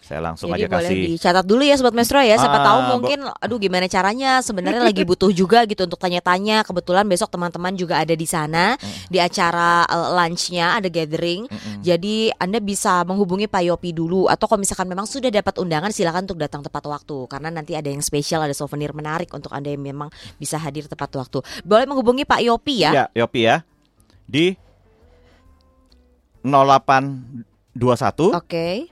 Saya 0.00 0.24
langsung 0.24 0.48
Jadi 0.48 0.64
aja 0.64 0.66
boleh 0.72 0.88
kasih. 0.88 1.00
dicatat 1.20 1.44
dulu 1.44 1.62
ya 1.62 1.76
sobat 1.76 1.92
Maestro 1.92 2.24
ya. 2.24 2.40
Siapa 2.40 2.56
Ah, 2.56 2.64
tahu 2.64 2.80
mungkin 2.96 3.28
aduh 3.28 3.60
gimana 3.60 3.84
caranya 3.86 4.40
sebenarnya 4.40 4.80
lagi 4.80 5.04
butuh 5.04 5.28
juga 5.28 5.68
gitu 5.68 5.84
untuk 5.84 6.00
tanya-tanya. 6.00 6.64
Kebetulan 6.64 7.04
besok 7.04 7.28
teman-teman 7.28 7.76
juga 7.76 8.00
ada 8.00 8.16
di 8.16 8.24
sana 8.24 8.80
di 9.12 9.20
acara 9.20 9.84
uh, 9.84 10.16
lunchnya 10.16 10.80
ada 10.80 10.88
gathering. 10.88 11.44
Mm-mm. 11.44 11.84
Jadi 11.84 12.32
Anda 12.34 12.56
bisa 12.56 13.04
menghubungi 13.04 13.52
Pak 13.52 13.60
Yopi 13.68 13.92
dulu 13.92 14.32
atau 14.32 14.48
kalau 14.48 14.64
misalkan 14.64 14.88
memang 14.88 15.04
sudah 15.04 15.28
dapat 15.28 15.60
undangan 15.60 15.92
silakan 15.92 16.24
untuk 16.24 16.40
datang 16.40 16.64
tepat 16.64 16.88
waktu 16.88 17.28
karena 17.28 17.52
nanti 17.52 17.76
ada 17.76 17.92
yang 17.92 18.00
spesial 18.00 18.40
ada 18.40 18.56
souvenir 18.56 18.96
menarik 18.96 19.28
untuk 19.30 19.52
Anda 19.52 19.76
yang 19.76 19.84
memang 19.84 20.08
bisa 20.40 20.56
hadir 20.56 20.88
tepat 20.88 21.12
waktu. 21.20 21.44
Boleh 21.68 21.84
menghubungi 21.84 22.24
Pak 22.24 22.40
Yopi 22.40 22.80
ya. 22.80 22.90
Ya, 22.96 23.04
Yopi 23.12 23.44
ya. 23.44 23.60
Di 24.24 24.56
0821 26.44 28.34
Oke. 28.34 28.88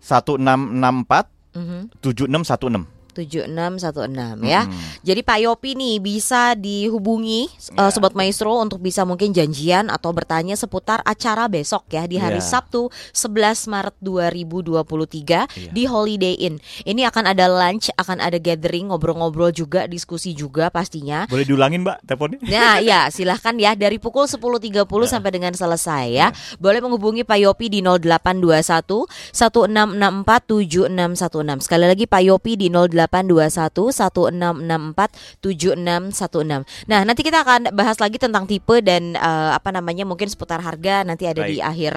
1664 0.00 1.26
Mhm. 1.54 1.90
7616. 2.02 2.86
7616 3.20 4.40
ya. 4.48 4.64
Jadi 5.04 5.20
Pak 5.20 5.38
Yopi 5.44 5.76
nih 5.76 5.96
bisa 6.00 6.56
dihubungi 6.56 7.50
uh, 7.76 7.88
Ya. 7.88 7.92
Sobat 7.92 8.14
Maestro 8.14 8.56
untuk 8.56 8.78
bisa 8.80 9.02
mungkin 9.04 9.34
janjian 9.34 9.90
atau 9.90 10.14
bertanya 10.14 10.54
seputar 10.54 11.02
acara 11.04 11.50
besok 11.50 11.84
ya 11.90 12.06
di 12.06 12.16
hari 12.16 12.38
Ya. 12.40 12.46
Sabtu 12.46 12.88
11 13.12 13.68
Maret 13.68 13.96
2023 14.00 15.50
Iya. 15.50 15.70
di 15.74 15.82
Holiday 15.84 16.34
Inn. 16.40 16.56
Ini 16.86 17.10
akan 17.10 17.34
ada 17.34 17.50
lunch, 17.50 17.90
akan 17.94 18.22
ada 18.22 18.38
gathering, 18.38 18.88
ngobrol-ngobrol 18.88 19.50
juga, 19.50 19.84
diskusi 19.84 20.32
juga 20.32 20.70
pastinya. 20.70 21.26
Boleh 21.28 21.44
diulangin, 21.44 21.82
Mbak, 21.84 21.98
teleponnya? 22.06 22.38
Nah 22.46 22.78
ya 22.80 23.10
silahkan 23.10 23.52
ya 23.58 23.74
dari 23.74 23.98
pukul 24.00 24.24
10.30 24.24 24.86
sampai 25.04 25.30
dengan 25.34 25.52
selesai 25.52 26.04
ya 26.08 26.28
Boleh 26.56 26.78
menghubungi 26.80 27.26
Pak 27.26 27.38
Yopi 27.42 27.66
di 27.68 27.80
0821 27.82 29.10
1664 29.34 30.46
7616 30.46 31.66
Sekali 31.66 31.84
lagi 31.90 32.04
Pak 32.06 32.22
Yopi 32.22 32.52
di 32.56 32.68
0821 32.70 33.09
1664 33.10 35.42
7616 35.42 36.88
Nah 36.88 37.00
nanti 37.04 37.20
kita 37.22 37.42
akan 37.42 37.74
bahas 37.74 37.98
lagi 37.98 38.16
tentang 38.16 38.46
tipe 38.46 38.80
dan 38.80 39.14
eh, 39.14 39.50
apa 39.52 39.70
namanya 39.70 40.06
mungkin 40.06 40.30
seputar 40.30 40.62
harga 40.62 41.02
Nanti 41.02 41.26
ada 41.26 41.42
di 41.44 41.58
Baik. 41.58 41.70
akhir 41.70 41.94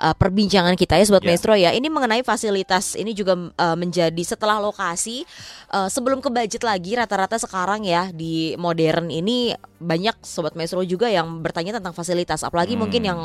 eh, 0.00 0.14
perbincangan 0.16 0.74
kita 0.74 0.98
ya 0.98 1.04
Sobat 1.06 1.22
Ya. 1.24 1.32
Maestro 1.32 1.54
ya 1.56 1.70
Ini 1.72 1.88
mengenai 1.88 2.20
fasilitas 2.20 2.96
ini 2.96 3.12
juga 3.12 3.36
eh, 3.36 3.76
menjadi 3.76 4.22
setelah 4.24 4.60
lokasi 4.60 5.24
eh, 5.70 5.88
Sebelum 5.88 6.20
ke 6.20 6.28
budget 6.28 6.62
lagi 6.64 6.96
rata-rata 6.96 7.36
sekarang 7.36 7.84
ya 7.84 8.08
di 8.10 8.56
modern 8.56 9.08
ini 9.08 9.52
banyak 9.84 10.16
sobat 10.24 10.56
maestro 10.56 10.80
juga 10.80 11.12
yang 11.12 11.44
bertanya 11.44 11.76
tentang 11.76 11.92
fasilitas 11.92 12.40
apalagi 12.40 12.72
Hmm. 12.72 12.88
mungkin 12.88 13.02
yang 13.04 13.20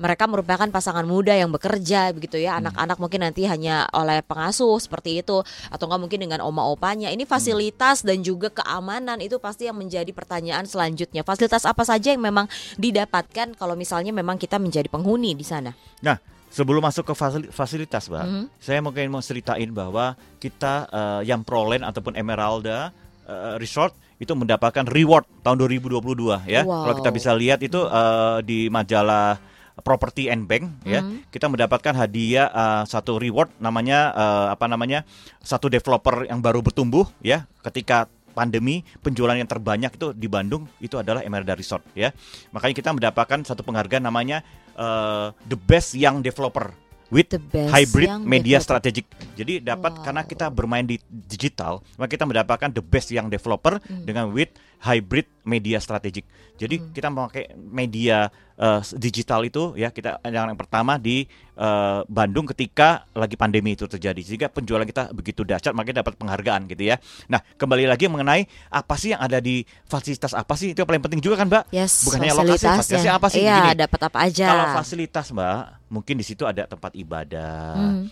mereka 0.00 0.24
merupakan 0.24 0.64
pasangan 0.72 1.04
muda 1.04 1.36
yang 1.36 1.52
bekerja 1.52 2.16
begitu 2.16 2.40
ya 2.40 2.56
anak-anak 2.56 2.96
mungkin 2.96 3.20
nanti 3.20 3.44
hanya 3.44 3.84
oleh 3.92 4.24
pengasuh 4.24 4.80
seperti 4.80 5.20
itu 5.20 5.44
atau 5.68 5.84
enggak 5.84 6.00
mungkin 6.00 6.18
dengan 6.24 6.40
oma 6.40 6.59
opanya 6.62 7.08
ini 7.08 7.24
fasilitas 7.24 8.00
dan 8.00 8.20
juga 8.20 8.50
keamanan 8.50 9.18
itu 9.18 9.36
pasti 9.36 9.64
yang 9.64 9.74
menjadi 9.74 10.08
pertanyaan 10.10 10.64
selanjutnya 10.64 11.20
fasilitas 11.20 11.64
apa 11.64 11.82
saja 11.82 12.10
yang 12.10 12.20
memang 12.20 12.44
didapatkan 12.76 13.54
kalau 13.54 13.74
misalnya 13.74 14.10
memang 14.10 14.36
kita 14.36 14.56
menjadi 14.56 14.86
penghuni 14.86 15.32
di 15.32 15.42
sana 15.42 15.72
Nah, 16.00 16.16
sebelum 16.48 16.80
masuk 16.80 17.04
ke 17.04 17.14
fasili- 17.14 17.48
fasilitas, 17.48 18.08
Mbak, 18.08 18.24
Mhm. 18.24 18.44
saya 18.56 18.80
mungkin 18.80 19.06
mau 19.08 19.20
ceritain 19.20 19.68
bahwa 19.68 20.12
kita 20.36 20.88
eh, 20.88 21.20
yang 21.24 21.40
Proland 21.40 21.84
ataupun 21.84 22.16
Emeralda 22.16 22.90
eh, 23.22 23.54
Resort 23.56 23.92
itu 24.16 24.32
mendapatkan 24.32 24.84
reward 24.84 25.24
tahun 25.40 25.56
2022 25.56 26.42
ya. 26.44 26.64
Wow. 26.64 26.82
Kalau 26.82 26.94
kita 26.96 27.10
bisa 27.10 27.30
lihat 27.32 27.60
itu 27.60 27.78
eh, 27.78 28.38
di 28.42 28.66
majalah 28.66 29.36
Property 29.80 30.28
and 30.28 30.44
Bank 30.44 30.84
ya, 30.84 31.00
Mhm. 31.00 31.28
kita 31.28 31.48
mendapatkan 31.48 31.92
hadiah 31.92 32.46
eh, 32.46 32.82
satu 32.84 33.16
reward 33.16 33.50
namanya 33.56 34.12
eh, 34.12 34.46
apa 34.52 34.64
namanya? 34.64 35.02
satu 35.40 35.66
developer 35.66 36.24
yang 36.24 36.38
baru 36.38 36.60
bertumbuh 36.60 37.08
ya 37.20 37.48
ketika 37.60 38.04
pandemi 38.30 38.86
penjualan 39.00 39.34
yang 39.34 39.44
terbanyak 39.44 39.90
itu 39.90 40.14
di 40.14 40.30
Bandung 40.30 40.70
itu 40.78 40.94
adalah 40.94 41.20
Emeralda 41.20 41.52
Resort 41.52 41.82
ya. 41.92 42.14
Makanya 42.50 42.74
kita 42.74 42.90
mendapatkan 42.92 43.42
satu 43.42 43.60
penghargaan 43.60 44.04
namanya 44.04 44.44
eh, 44.72 45.28
the 45.44 45.58
best 45.58 45.92
young 45.92 46.20
developer 46.20 46.70
with 47.10 47.26
The 47.26 47.42
best 47.42 47.74
hybrid 47.74 48.06
media 48.22 48.56
developer. 48.56 48.78
strategic. 48.78 49.04
Jadi 49.34 49.58
dapat 49.58 49.98
Wow. 49.98 50.02
karena 50.06 50.22
kita 50.22 50.46
bermain 50.46 50.86
di 50.86 50.94
digital, 51.10 51.82
maka 51.96 52.06
kita 52.08 52.22
mendapatkan 52.22 52.70
the 52.70 52.80
best 52.80 53.10
young 53.10 53.26
developer 53.26 53.82
Hmm. 53.82 54.06
dengan 54.06 54.30
with 54.30 54.54
hybrid 54.80 55.28
media 55.44 55.76
strategic. 55.76 56.24
Jadi 56.56 56.92
kita 56.92 57.08
memakai 57.08 57.52
media 57.56 58.28
eh, 58.54 58.80
digital 58.96 59.44
itu 59.44 59.72
ya 59.74 59.88
kita 59.88 60.20
yang, 60.24 60.52
yang 60.52 60.60
pertama 60.60 60.96
di 60.96 61.24
eh, 61.56 62.00
Bandung 62.04 62.44
ketika 62.48 63.08
lagi 63.12 63.36
pandemi 63.36 63.72
itu 63.72 63.84
terjadi 63.84 64.20
sehingga 64.20 64.48
penjualan 64.48 64.84
kita 64.84 65.12
begitu 65.12 65.40
dahsyat 65.40 65.72
makanya 65.72 66.04
dapat 66.04 66.16
penghargaan 66.16 66.68
gitu 66.68 66.92
ya. 66.92 66.96
Nah, 67.28 67.40
kembali 67.56 67.88
lagi 67.88 68.08
mengenai 68.08 68.44
apa 68.68 68.94
sih 68.96 69.12
yang 69.16 69.20
ada 69.20 69.40
di 69.40 69.64
fasilitas 69.84 70.32
apa 70.32 70.52
sih 70.56 70.72
itu 70.72 70.80
yang 70.80 70.88
paling 70.88 71.04
penting 71.04 71.20
juga 71.20 71.40
kan, 71.40 71.48
Mbak? 71.48 71.64
yes 71.72 72.04
Bukan 72.04 72.18
hanya 72.20 72.36
lokasi, 72.36 72.64
fasilitasnya 72.68 73.12
apa 73.16 73.26
sih? 73.32 73.40
iya 73.40 73.72
dapat 73.72 74.00
apa 74.04 74.18
aja 74.28 74.46
Kalau 74.48 74.64
fasilitas, 74.76 75.26
Mbak, 75.32 75.58
mungkin 75.88 76.14
di 76.20 76.24
situ 76.24 76.44
ada 76.44 76.64
tempat 76.64 76.92
ibadah, 76.92 77.96
Mhm. 77.96 78.04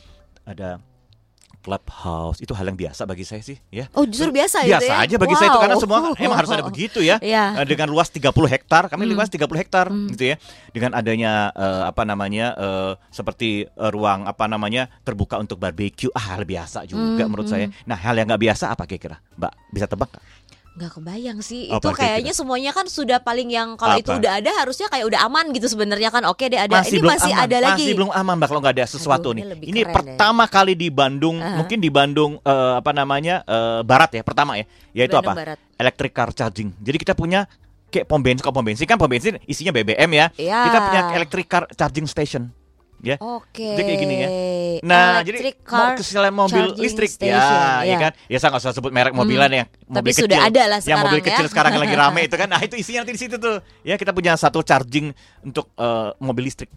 ada 0.45 0.81
clubhouse. 1.61 2.39
Itu 2.39 2.55
hal 2.57 2.67
yang 2.67 2.79
biasa 2.79 3.05
bagi 3.05 3.25
saya 3.27 3.43
sih, 3.43 3.59
ya. 3.69 3.91
oh 3.93 4.07
justru 4.07 4.31
biasa, 4.31 4.65
gitu 4.65 4.73
Biasa 4.79 4.89
ya 4.89 4.97
aja 5.05 5.17
bagi 5.19 5.37
saya 5.37 5.49
itu 5.53 5.61
karena 5.61 5.77
Wow. 5.77 5.83
semua 5.85 5.99
emang 6.17 6.39
harus 6.39 6.51
ada 6.51 6.65
begitu 6.65 7.01
ya. 7.05 7.17
Iya. 7.21 7.61
Eh, 7.61 7.67
Dengan 7.69 7.89
luas 7.93 8.09
30 8.09 8.49
hektar, 8.49 8.89
kami 8.89 9.05
Hmm. 9.05 9.15
luas 9.15 9.29
30 9.29 9.59
hektar 9.61 9.87
Hmm. 9.93 10.09
gitu 10.09 10.33
ya. 10.33 10.37
Dengan 10.73 10.97
adanya 10.97 11.51
eh, 11.53 11.83
apa 11.87 12.03
namanya 12.03 12.57
eh, 12.57 12.93
seperti 13.11 13.67
eh, 13.67 13.91
ruang 13.91 14.25
apa 14.25 14.49
namanya 14.49 14.89
terbuka 15.03 15.37
untuk 15.37 15.59
barbeque, 15.59 16.09
ah 16.15 16.35
hal 16.35 16.43
biasa 16.45 16.85
juga 16.85 17.25
Hmm, 17.25 17.31
menurut 17.31 17.47
hmm. 17.47 17.55
saya. 17.55 17.67
Nah, 17.85 17.99
hal 17.99 18.15
yang 18.17 18.27
nggak 18.29 18.43
biasa 18.43 18.73
apa 18.73 18.87
kira-kira? 18.87 19.19
Mbak, 19.37 19.53
bisa 19.71 19.87
tebak? 19.87 20.11
Nggak 20.79 20.93
kebayang 20.95 21.39
sih. 21.43 21.67
Apa 21.67 21.83
itu 21.83 21.89
kayaknya 21.99 22.33
semuanya 22.39 22.71
kan 22.71 22.87
sudah 22.87 23.19
paling 23.19 23.51
yang 23.51 23.75
kalau 23.75 23.99
itu 23.99 24.15
Apa? 24.15 24.23
udah 24.23 24.33
ada 24.39 24.51
harusnya 24.63 24.87
kayak 24.87 25.11
udah 25.11 25.21
aman 25.27 25.51
gitu 25.51 25.67
sebenarnya 25.67 26.15
kan. 26.15 26.23
Oke 26.31 26.47
deh 26.47 26.55
ada. 26.55 26.79
masih 26.79 26.95
ini 26.95 27.03
belum 27.03 27.15
masih 27.19 27.33
aman, 27.35 27.45
ada 27.51 27.57
lagi. 27.59 27.83
Masih 27.83 27.97
belum 27.99 28.11
aman 28.15 28.35
Mbak 28.39 28.47
kalau 28.47 28.61
nggak 28.63 28.75
ada 28.79 28.87
sesuatu 28.87 29.29
Aduh, 29.35 29.43
ini 29.43 29.43
nih. 29.43 29.59
Ini 29.75 29.81
keren 29.83 29.95
pertama 30.15 30.45
kali 30.47 30.79
di 30.79 30.89
Bandung, 30.95 31.43
Aha. 31.43 31.59
mungkin 31.59 31.79
di 31.83 31.91
Bandung 31.91 32.39
eh, 32.39 32.73
apa 32.79 32.91
namanya? 32.95 33.43
eh, 33.43 33.81
barat 33.83 34.11
ya, 34.15 34.23
pertama 34.23 34.55
ya. 34.55 34.65
Yaitu 34.95 35.19
Bandung 35.19 35.35
apa? 35.35 35.43
Barat. 35.43 35.59
Electric 35.75 36.13
car 36.15 36.31
charging. 36.31 36.71
Jadi 36.79 36.97
kita 37.03 37.19
punya 37.19 37.51
kayak 37.91 38.07
pom 38.07 38.23
bensin, 38.23 38.43
kalau 38.45 38.55
pom 38.61 38.65
bensin 38.65 38.87
kan 38.87 38.95
pom 38.95 39.11
bensin 39.11 39.35
isinya 39.51 39.75
BBM 39.75 40.11
ya. 40.15 40.27
Iya. 40.39 40.61
Kita 40.71 40.79
punya 40.79 41.03
electric 41.19 41.47
car 41.51 41.65
charging 41.75 42.07
station. 42.07 42.55
Ya. 42.99 43.15
Oke. 43.17 43.63
Jadi 43.65 43.83
kayak 43.85 44.01
gini 44.01 44.15
ya. 44.17 44.29
Nah, 44.83 45.23
jadi 45.23 45.39
Electric 45.39 45.57
mau 45.63 45.71
car 45.71 45.91
kesalahan 45.95 46.35
mobil 46.35 46.65
listrik 46.77 47.07
station, 47.07 47.39
ya, 47.39 47.87
ya 47.87 47.95
ya. 47.95 47.97
kan? 48.01 48.13
Ya 48.27 48.37
saya 48.37 48.49
nggak 48.51 48.63
usah 48.63 48.73
sebut 48.75 48.91
merek 48.91 49.15
mobilan 49.15 49.47
Hmm. 49.47 49.57
yang 49.57 49.69
Tapi 49.69 49.87
mobil 49.95 50.15
sudah 50.17 50.39
kecil. 50.41 50.51
ada 50.51 50.63
lah 50.65 50.79
yang 50.81 50.99
mobil 50.99 51.07
sekarang 51.09 51.15
ya. 51.15 51.27
kecil 51.31 51.47
sekarang 51.49 51.73
lagi 51.79 51.95
rame 51.95 52.21
itu 52.25 52.37
kan. 52.37 52.49
Nah, 52.51 52.61
itu 52.61 52.75
isinya 52.75 52.99
nanti 53.01 53.15
di 53.15 53.21
situ 53.21 53.37
tuh. 53.37 53.57
Ya, 53.83 53.95
kita 53.95 54.11
punya 54.11 54.35
satu 54.35 54.61
charging 54.61 55.15
untuk 55.41 55.71
eh, 55.75 56.11
mobil 56.19 56.45
listrik. 56.45 56.71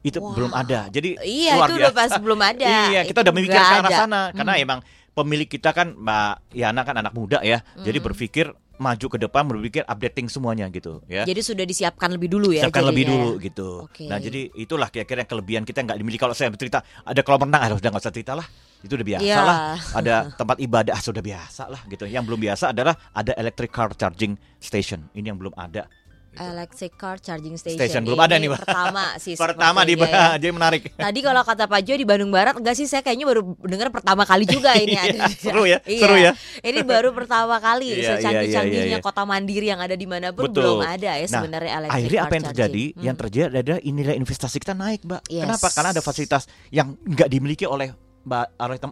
Itu 0.00 0.22
Wah. 0.22 0.32
belum 0.32 0.52
ada. 0.54 0.86
Jadi 0.86 1.18
Iya 1.18 1.58
luar 1.58 1.66
itu 1.66 1.74
udah 1.76 1.92
pas 1.92 2.12
belum 2.14 2.40
ada. 2.40 2.62
Iya, 2.86 3.00
kita 3.02 3.10
Itu 3.12 3.24
udah 3.26 3.34
memikir 3.34 3.58
nggak 3.58 3.66
ke 3.66 3.76
arah 3.76 3.90
sana 3.90 4.20
karena 4.30 4.52
Hmm. 4.52 4.62
emang 4.62 4.78
pemilik 5.16 5.48
kita 5.48 5.72
kan 5.72 5.96
Mbak 5.96 6.52
Yana 6.52 6.84
kan 6.84 6.94
anak 6.94 7.10
muda 7.10 7.40
ya. 7.40 7.64
Jadi 7.74 7.98
Hmm. 7.98 8.06
berpikir 8.06 8.46
maju 8.76 9.06
ke 9.08 9.16
depan 9.16 9.48
berpikir 9.48 9.82
updating 9.82 10.28
semuanya 10.28 10.68
gitu 10.68 11.00
ya. 11.06 11.24
Jadi 11.24 11.40
sudah 11.40 11.64
disiapkan 11.64 12.12
lebih 12.12 12.28
dulu 12.28 12.52
ya. 12.52 12.68
Siapkan 12.68 12.84
lebih 12.84 13.08
dulu 13.08 13.30
ya. 13.34 13.48
gitu. 13.48 13.68
Oke. 13.82 14.04
Nah 14.04 14.20
jadi 14.20 14.52
itulah 14.52 14.92
kira-kira 14.92 15.24
kelebihan 15.24 15.64
kita 15.64 15.80
nggak 15.80 15.96
dimiliki. 15.96 16.20
Kalau 16.20 16.36
saya 16.36 16.52
bercerita 16.52 16.84
ada 16.84 17.20
kolam 17.24 17.48
renang, 17.48 17.60
ah, 17.62 17.72
udah 17.72 17.88
nggak 17.88 18.04
usah 18.04 18.12
cerita 18.12 18.36
lah. 18.36 18.44
Itu 18.78 18.92
udah 18.92 19.06
biasa 19.08 19.24
Iya. 19.24 19.40
lah. 19.40 19.56
Ada 19.96 20.14
tempat 20.38 20.56
ibadah, 20.60 20.92
ah, 20.92 21.00
sudah 21.00 21.24
biasa 21.24 21.62
lah 21.66 21.80
gitu. 21.88 22.04
Yang 22.04 22.24
belum 22.28 22.40
biasa 22.42 22.64
adalah 22.76 22.94
ada 23.10 23.32
electric 23.32 23.72
car 23.72 23.96
charging 23.96 24.36
station. 24.60 25.08
Ini 25.10 25.32
yang 25.32 25.40
belum 25.40 25.56
ada. 25.56 25.88
Electric 26.36 26.92
car 26.94 27.16
charging 27.18 27.56
station. 27.56 27.80
Station, 27.80 28.02
belum 28.04 28.20
ada 28.20 28.36
nih, 28.36 28.52
Mbak. 28.52 28.62
Pertama 28.68 29.04
sih. 29.24 29.34
Pertama 29.34 29.80
di 29.82 29.94
ya. 29.96 30.36
jadi 30.36 30.52
menarik. 30.58 30.92
Tadi 30.92 31.18
kalau 31.24 31.42
kata 31.42 31.64
Pak 31.64 31.80
Jo 31.82 31.96
di 31.96 32.04
Bandung 32.04 32.28
Barat 32.28 32.54
enggak 32.56 32.76
sih 32.76 32.84
saya 32.84 33.00
kayaknya 33.00 33.26
baru 33.26 33.42
dengar 33.64 33.88
pertama 33.88 34.22
kali 34.28 34.44
juga 34.44 34.76
ini 34.76 34.94
ada. 34.94 35.26
Iya, 35.26 35.36
seru 35.36 35.64
ya, 35.64 35.78
Iya. 35.82 36.00
seru 36.00 36.16
ya. 36.20 36.32
Ini 36.60 36.80
baru 36.84 37.10
pertama 37.16 37.56
kali 37.58 37.86
Iya, 37.92 37.96
iya, 37.96 38.08
secanggih-canggihnya 38.20 38.88
iya, 38.92 38.98
iya. 39.00 39.04
kota 39.04 39.22
mandiri 39.24 39.66
yang 39.72 39.80
ada 39.80 39.96
di 39.96 40.06
mana 40.06 40.30
pun 40.36 40.48
Betul. 40.48 40.62
belum 40.62 40.80
ada 40.84 41.10
ya 41.16 41.26
Nah, 41.26 41.30
sebenarnya 41.32 41.72
electric 41.82 41.96
Akhirnya 41.96 42.20
car 42.20 42.26
apa 42.28 42.34
yang 42.36 42.46
terjadi? 42.52 42.84
Hmm. 42.86 43.02
Yang 43.02 43.16
terjadi 43.24 43.44
adalah 43.56 43.80
nilai 43.82 44.14
investasi 44.16 44.56
kita 44.60 44.74
naik, 44.76 45.00
Mbak. 45.08 45.22
Yes. 45.32 45.42
Kenapa? 45.48 45.66
Karena 45.72 45.88
ada 45.96 46.02
fasilitas 46.04 46.42
yang 46.68 46.96
nggak 47.02 47.28
dimiliki 47.32 47.64
oleh 47.64 47.90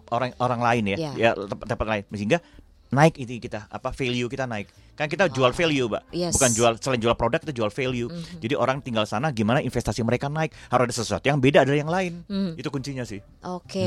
orang 0.09 0.31
orang 0.39 0.61
lain 0.63 0.85
ya, 0.95 0.97
Iya. 0.97 1.11
ya 1.19 1.31
tempat-tempat 1.35 1.87
lain. 1.87 2.05
Sehingga 2.15 2.39
naik 2.95 3.19
itu 3.19 3.43
kita 3.43 3.67
apa 3.67 3.91
value 3.91 4.31
kita 4.31 4.47
naik. 4.47 4.71
Kan 4.95 5.11
kita 5.11 5.27
jual 5.27 5.51
value, 5.51 5.91
Mbak. 5.91 6.03
Yes. 6.15 6.33
Bukan 6.39 6.51
jual 6.55 6.73
selain 6.79 7.01
jual 7.03 7.15
produk 7.19 7.43
kita 7.43 7.51
jual 7.51 7.71
value. 7.71 8.07
Mhm. 8.07 8.39
Jadi 8.39 8.55
orang 8.55 8.79
tinggal 8.79 9.05
sana 9.05 9.35
gimana 9.35 9.59
investasi 9.59 10.07
mereka 10.07 10.31
naik, 10.31 10.55
harus 10.71 10.85
ada 10.87 10.95
sesuatu 10.95 11.27
yang 11.27 11.43
beda 11.43 11.67
dari 11.67 11.83
yang 11.83 11.91
lain. 11.91 12.23
Mhm. 12.31 12.55
Itu 12.55 12.71
kuncinya 12.71 13.03
sih. 13.03 13.19
Oke, 13.43 13.83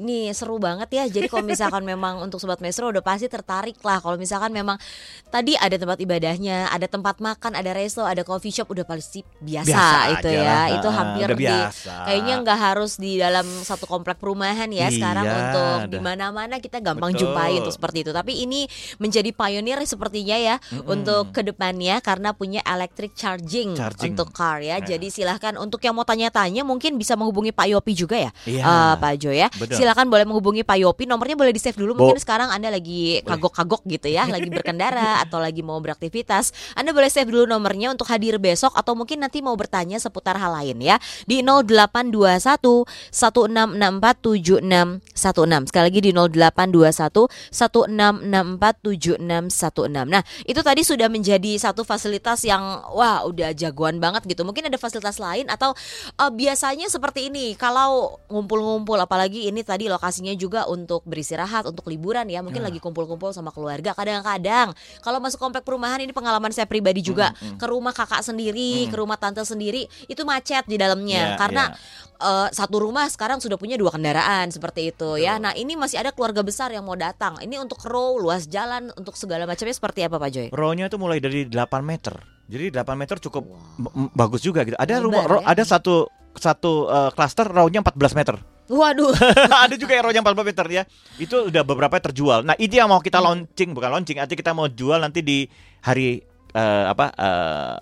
ini 0.00 0.32
seru 0.32 0.56
banget 0.56 0.88
ya. 0.92 1.04
Jadi 1.04 1.28
kalau 1.28 1.44
misalkan 1.44 1.84
memang 1.84 2.24
untuk 2.24 2.40
sobat 2.40 2.64
Mesro 2.64 2.88
udah 2.88 3.04
pasti 3.04 3.28
tertarik 3.28 3.76
lah. 3.84 4.00
Kalau 4.00 4.16
misalkan 4.16 4.50
memang 4.56 4.80
tadi 5.28 5.52
ada 5.54 5.76
tempat 5.76 6.00
ibadahnya, 6.00 6.72
ada 6.72 6.88
tempat 6.88 7.20
makan, 7.20 7.52
ada 7.52 7.70
resto, 7.76 8.02
ada 8.02 8.24
coffee 8.24 8.52
shop, 8.54 8.72
udah 8.72 8.88
pasti 8.88 9.20
biasa, 9.42 9.68
Biasa 9.68 10.12
itu 10.16 10.28
aja 10.32 10.40
ya. 10.40 10.60
Itu 10.80 10.88
hampir 10.88 11.26
udah 11.28 11.36
di 11.36 11.46
kayaknya 11.84 12.34
nggak 12.40 12.58
harus 12.58 12.96
di 12.96 13.20
dalam 13.20 13.44
satu 13.44 13.84
komplek 13.84 14.16
perumahan 14.16 14.68
ya. 14.72 14.88
Sekarang 14.88 15.24
Iya, 15.28 15.36
untuk 15.36 15.76
dah. 15.76 15.90
di 15.92 15.98
mana-mana 16.00 16.56
kita 16.58 16.80
gampang 16.80 17.12
Betul. 17.12 17.28
jumpai 17.28 17.52
untuk 17.60 17.74
seperti 17.74 17.98
itu. 18.08 18.10
Tapi 18.16 18.32
ini 18.44 18.64
menjadi 18.96 19.30
pionir 19.32 19.78
sepertinya 20.22 20.38
ya 20.38 20.56
untuk 20.86 21.34
ke 21.34 21.42
depannya 21.42 21.98
karena 21.98 22.30
punya 22.32 22.62
electric 22.62 23.12
charging, 23.12 23.74
Charging. 23.74 24.14
untuk 24.14 24.30
car 24.30 24.62
ya. 24.62 24.78
Ya. 24.78 24.94
Jadi 24.94 25.10
silahkan 25.10 25.58
untuk 25.58 25.82
yang 25.82 25.92
mau 25.92 26.06
tanya-tanya 26.06 26.62
mungkin 26.62 26.94
bisa 26.94 27.18
menghubungi 27.18 27.50
Pak 27.50 27.66
Yopi 27.68 27.92
juga 27.92 28.16
ya, 28.16 28.30
Iya. 28.46 28.62
Eh, 28.62 28.94
Pak 28.96 29.12
Jo 29.18 29.30
ya. 29.34 29.48
Betul. 29.52 29.76
Silakan 29.76 30.06
boleh 30.08 30.22
menghubungi 30.24 30.62
Pak 30.62 30.78
Yopi. 30.78 31.04
Nomornya 31.04 31.34
boleh 31.34 31.50
di 31.50 31.58
save 31.58 31.74
dulu. 31.74 31.92
Bo- 31.92 32.00
Mungkin 32.06 32.22
sekarang 32.22 32.48
anda 32.48 32.70
lagi 32.70 33.18
kagok-kagok 33.26 33.82
gitu 33.88 34.08
ya, 34.08 34.30
lagi 34.30 34.46
berkendara 34.54 35.18
atau 35.20 35.42
lagi 35.42 35.60
mau 35.60 35.76
beraktivitas. 35.78 36.54
Anda 36.72 36.94
boleh 36.94 37.10
save 37.10 37.26
dulu 37.26 37.44
nomornya 37.44 37.90
untuk 37.90 38.06
hadir 38.06 38.38
besok 38.38 38.72
atau 38.72 38.94
mungkin 38.94 39.18
nanti 39.20 39.42
mau 39.42 39.58
bertanya 39.58 39.98
seputar 39.98 40.38
hal 40.38 40.54
lain 40.54 40.78
ya 40.78 40.96
di 41.26 41.42
0821 41.42 42.86
1664 43.10 44.22
7616. 44.22 45.68
Sekali 45.68 45.84
lagi 45.90 46.00
di 46.00 46.12
0821 46.14 47.26
1664 47.50 48.78
7616. 48.82 50.11
Nah, 50.12 50.20
itu 50.44 50.60
tadi 50.60 50.84
sudah 50.84 51.08
menjadi 51.08 51.56
satu 51.56 51.88
fasilitas 51.88 52.44
yang 52.44 52.60
wah 52.92 53.24
udah 53.24 53.56
jagoan 53.56 53.96
banget 53.96 54.28
gitu. 54.28 54.44
Mungkin 54.44 54.68
ada 54.68 54.76
fasilitas 54.76 55.16
lain 55.16 55.48
atau 55.48 55.72
eh, 56.20 56.28
biasanya 56.32 56.92
seperti 56.92 57.32
ini 57.32 57.56
kalau 57.56 58.20
ngumpul-ngumpul 58.28 59.00
apalagi 59.00 59.48
ini 59.48 59.64
tadi 59.64 59.88
lokasinya 59.88 60.36
juga 60.36 60.68
untuk 60.68 61.00
beristirahat, 61.08 61.64
untuk 61.64 61.88
liburan 61.88 62.28
ya. 62.28 62.44
Mungkin 62.44 62.60
Ya. 62.60 62.68
lagi 62.68 62.78
kumpul-kumpul 62.84 63.32
sama 63.32 63.48
keluarga. 63.48 63.96
Kadang-kadang 63.96 64.76
kalau 65.00 65.18
masuk 65.18 65.40
komplek 65.40 65.64
perumahan 65.64 66.04
ini 66.04 66.12
pengalaman 66.12 66.52
saya 66.52 66.68
pribadi 66.68 67.00
juga 67.00 67.32
ke 67.56 67.64
rumah 67.64 67.96
kakak 67.96 68.20
sendiri, 68.20 68.92
ke 68.92 68.96
rumah 69.00 69.16
tante 69.16 69.40
sendiri 69.42 69.88
itu 70.04 70.22
macet 70.28 70.68
di 70.68 70.76
dalamnya 70.76 71.34
Ya, 71.34 71.38
karena 71.40 71.64
ya. 71.72 71.78
Eh, 72.22 72.48
satu 72.48 72.78
rumah 72.78 73.04
sekarang 73.06 73.36
sudah 73.36 73.58
punya 73.58 73.74
dua 73.74 73.90
kendaraan 73.90 74.48
seperti 74.48 74.88
itu 74.88 75.18
ya. 75.18 75.36
Nah, 75.36 75.52
ini 75.52 75.74
masih 75.74 75.98
ada 75.98 76.14
keluarga 76.14 76.40
besar 76.40 76.70
yang 76.70 76.86
mau 76.86 76.94
datang. 76.94 77.36
Ini 77.36 77.58
untuk 77.58 77.82
row, 77.82 78.16
luas 78.16 78.46
jalan, 78.46 78.94
untuk 78.94 79.18
segala 79.18 79.42
macamnya 79.42 79.74
seperti 79.74 80.06
apa 80.06 80.16
Pak 80.16 80.30
Joy? 80.30 80.48
Row-nya 80.48 80.86
itu 80.86 80.96
mulai 80.96 81.18
dari 81.18 81.44
8 81.44 81.52
meter. 81.82 82.14
Jadi 82.46 82.70
8 82.70 82.94
meter 82.94 83.16
cukup 83.18 83.42
m- 83.76 84.10
bagus 84.12 84.40
juga 84.40 84.62
gitu. 84.62 84.78
Ada 84.78 84.96
Lebar 84.96 85.04
rumah 85.04 85.22
row- 85.26 85.42
ya. 85.42 85.50
ada 85.50 85.62
satu 85.62 86.06
satu 86.32 86.86
eh, 86.86 87.10
klaster 87.12 87.44
row-nya 87.44 87.82
14 87.82 88.14
meter. 88.14 88.36
Waduh. 88.70 89.12
ada 89.66 89.74
juga 89.74 89.92
yang 89.92 90.04
row-nya 90.06 90.22
14 90.22 90.48
meter 90.48 90.66
ya. 90.70 90.82
Itu 91.16 91.50
udah 91.50 91.62
beberapa 91.62 91.98
terjual. 91.98 92.46
Nah, 92.46 92.54
ini 92.56 92.72
yang 92.72 92.88
mau 92.88 93.00
kita 93.00 93.18
launching, 93.18 93.74
bukan 93.74 93.90
launching, 93.90 94.16
nanti 94.16 94.32
kita 94.32 94.54
mau 94.54 94.64
jual 94.64 94.96
nanti 94.96 95.20
di 95.20 95.44
hari 95.82 96.22
eh, 96.52 96.84
apa 96.86 97.06
eh, 97.12 97.76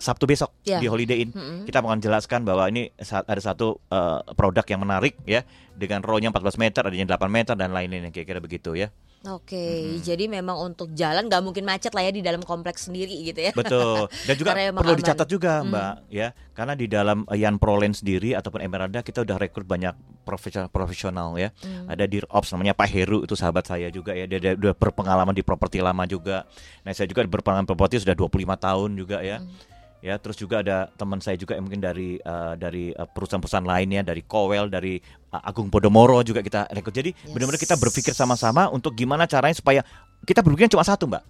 Sabtu 0.00 0.24
besok 0.24 0.50
Ya. 0.64 0.80
di 0.80 0.88
Holiday 0.88 1.20
Inn. 1.20 1.30
Mm-mm. 1.30 1.58
Kita 1.62 1.78
akan 1.78 2.00
jelaskan 2.00 2.42
bahwa 2.42 2.64
ini 2.66 2.88
ada 2.98 3.38
satu 3.38 3.78
eh, 3.86 4.18
produk 4.32 4.64
yang 4.64 4.80
menarik 4.80 5.20
ya 5.22 5.44
dengan 5.72 6.00
row-nya 6.00 6.28
14 6.28 6.56
meter, 6.56 6.82
adanya 6.82 7.14
8 7.14 7.28
meter 7.28 7.54
dan 7.54 7.70
lain-lain 7.70 8.08
kira-kira 8.08 8.36
begitu 8.38 8.72
ya. 8.72 8.88
Oke, 9.22 10.00
jadi 10.00 10.32
memang 10.32 10.56
untuk 10.64 10.96
jalan 10.96 11.28
nggak 11.28 11.44
mungkin 11.44 11.60
macet 11.60 11.92
lah 11.92 12.00
ya 12.00 12.08
di 12.08 12.24
dalam 12.24 12.40
kompleks 12.40 12.88
sendiri 12.88 13.12
gitu 13.22 13.36
ya. 13.38 13.52
Betul. 13.52 14.08
Dan 14.24 14.34
juga 14.34 14.56
perlu 14.72 14.80
aman. 14.80 14.96
dicatat 14.96 15.28
juga, 15.28 15.60
Hmm. 15.60 15.68
Mbak, 15.68 15.94
ya. 16.08 16.28
Karena 16.50 16.72
di 16.72 16.88
dalam 16.88 17.28
eh, 17.28 17.36
Yan 17.36 17.60
Prolen 17.60 17.92
sendiri 17.92 18.32
ataupun 18.32 18.64
Emeralda 18.64 19.04
kita 19.04 19.20
udah 19.20 19.36
rekrut 19.36 19.68
banyak 19.68 19.92
profesional 20.24 20.72
profesional 20.72 21.36
ya. 21.36 21.52
Hmm. 21.60 21.84
Ada 21.86 22.08
di 22.08 22.24
Ops 22.24 22.48
namanya 22.50 22.72
Pak 22.72 22.88
Heru 22.88 23.20
itu 23.20 23.36
sahabat 23.36 23.68
saya 23.68 23.92
juga 23.92 24.16
ya. 24.16 24.24
Dia, 24.24 24.40
dia 24.40 24.52
udah 24.56 24.72
berpengalaman 24.72 25.36
di 25.36 25.44
properti 25.44 25.80
lama 25.80 26.08
juga. 26.08 26.48
Nah, 26.80 26.92
saya 26.92 27.04
juga 27.04 27.20
berpengalaman 27.22 27.68
properti 27.68 28.00
sudah 28.00 28.16
25 28.16 28.24
tahun 28.56 28.90
juga 28.96 29.20
ya. 29.20 29.44
Hmm. 29.44 29.52
Ya, 30.00 30.16
terus 30.16 30.40
juga 30.40 30.64
ada 30.64 30.88
teman 30.96 31.20
saya 31.20 31.36
juga 31.36 31.52
yang 31.52 31.68
mungkin 31.68 31.84
dari 31.84 32.16
eh, 32.16 32.54
dari 32.56 32.88
eh, 32.96 33.08
perusahaan-perusahaan 33.12 33.68
lainnya, 33.68 34.00
dari 34.00 34.24
Kowel, 34.24 34.72
dari 34.72 34.96
eh, 35.00 35.42
Agung 35.44 35.68
Podomoro 35.68 36.24
juga 36.24 36.40
kita 36.40 36.72
rekrut. 36.72 36.96
Jadi 36.96 37.12
Yes. 37.12 37.36
benar-benar 37.36 37.60
kita 37.60 37.76
berpikir 37.76 38.16
sama-sama 38.16 38.72
untuk 38.72 38.96
gimana 38.96 39.28
caranya 39.28 39.56
supaya 39.56 39.84
kita 40.24 40.40
berpikir 40.40 40.72
cuma 40.72 40.84
satu, 40.84 41.04
Mbak. 41.04 41.22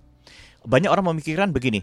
Banyak 0.71 0.91
orang 0.93 1.05
memikirkan 1.11 1.51
begini, 1.51 1.83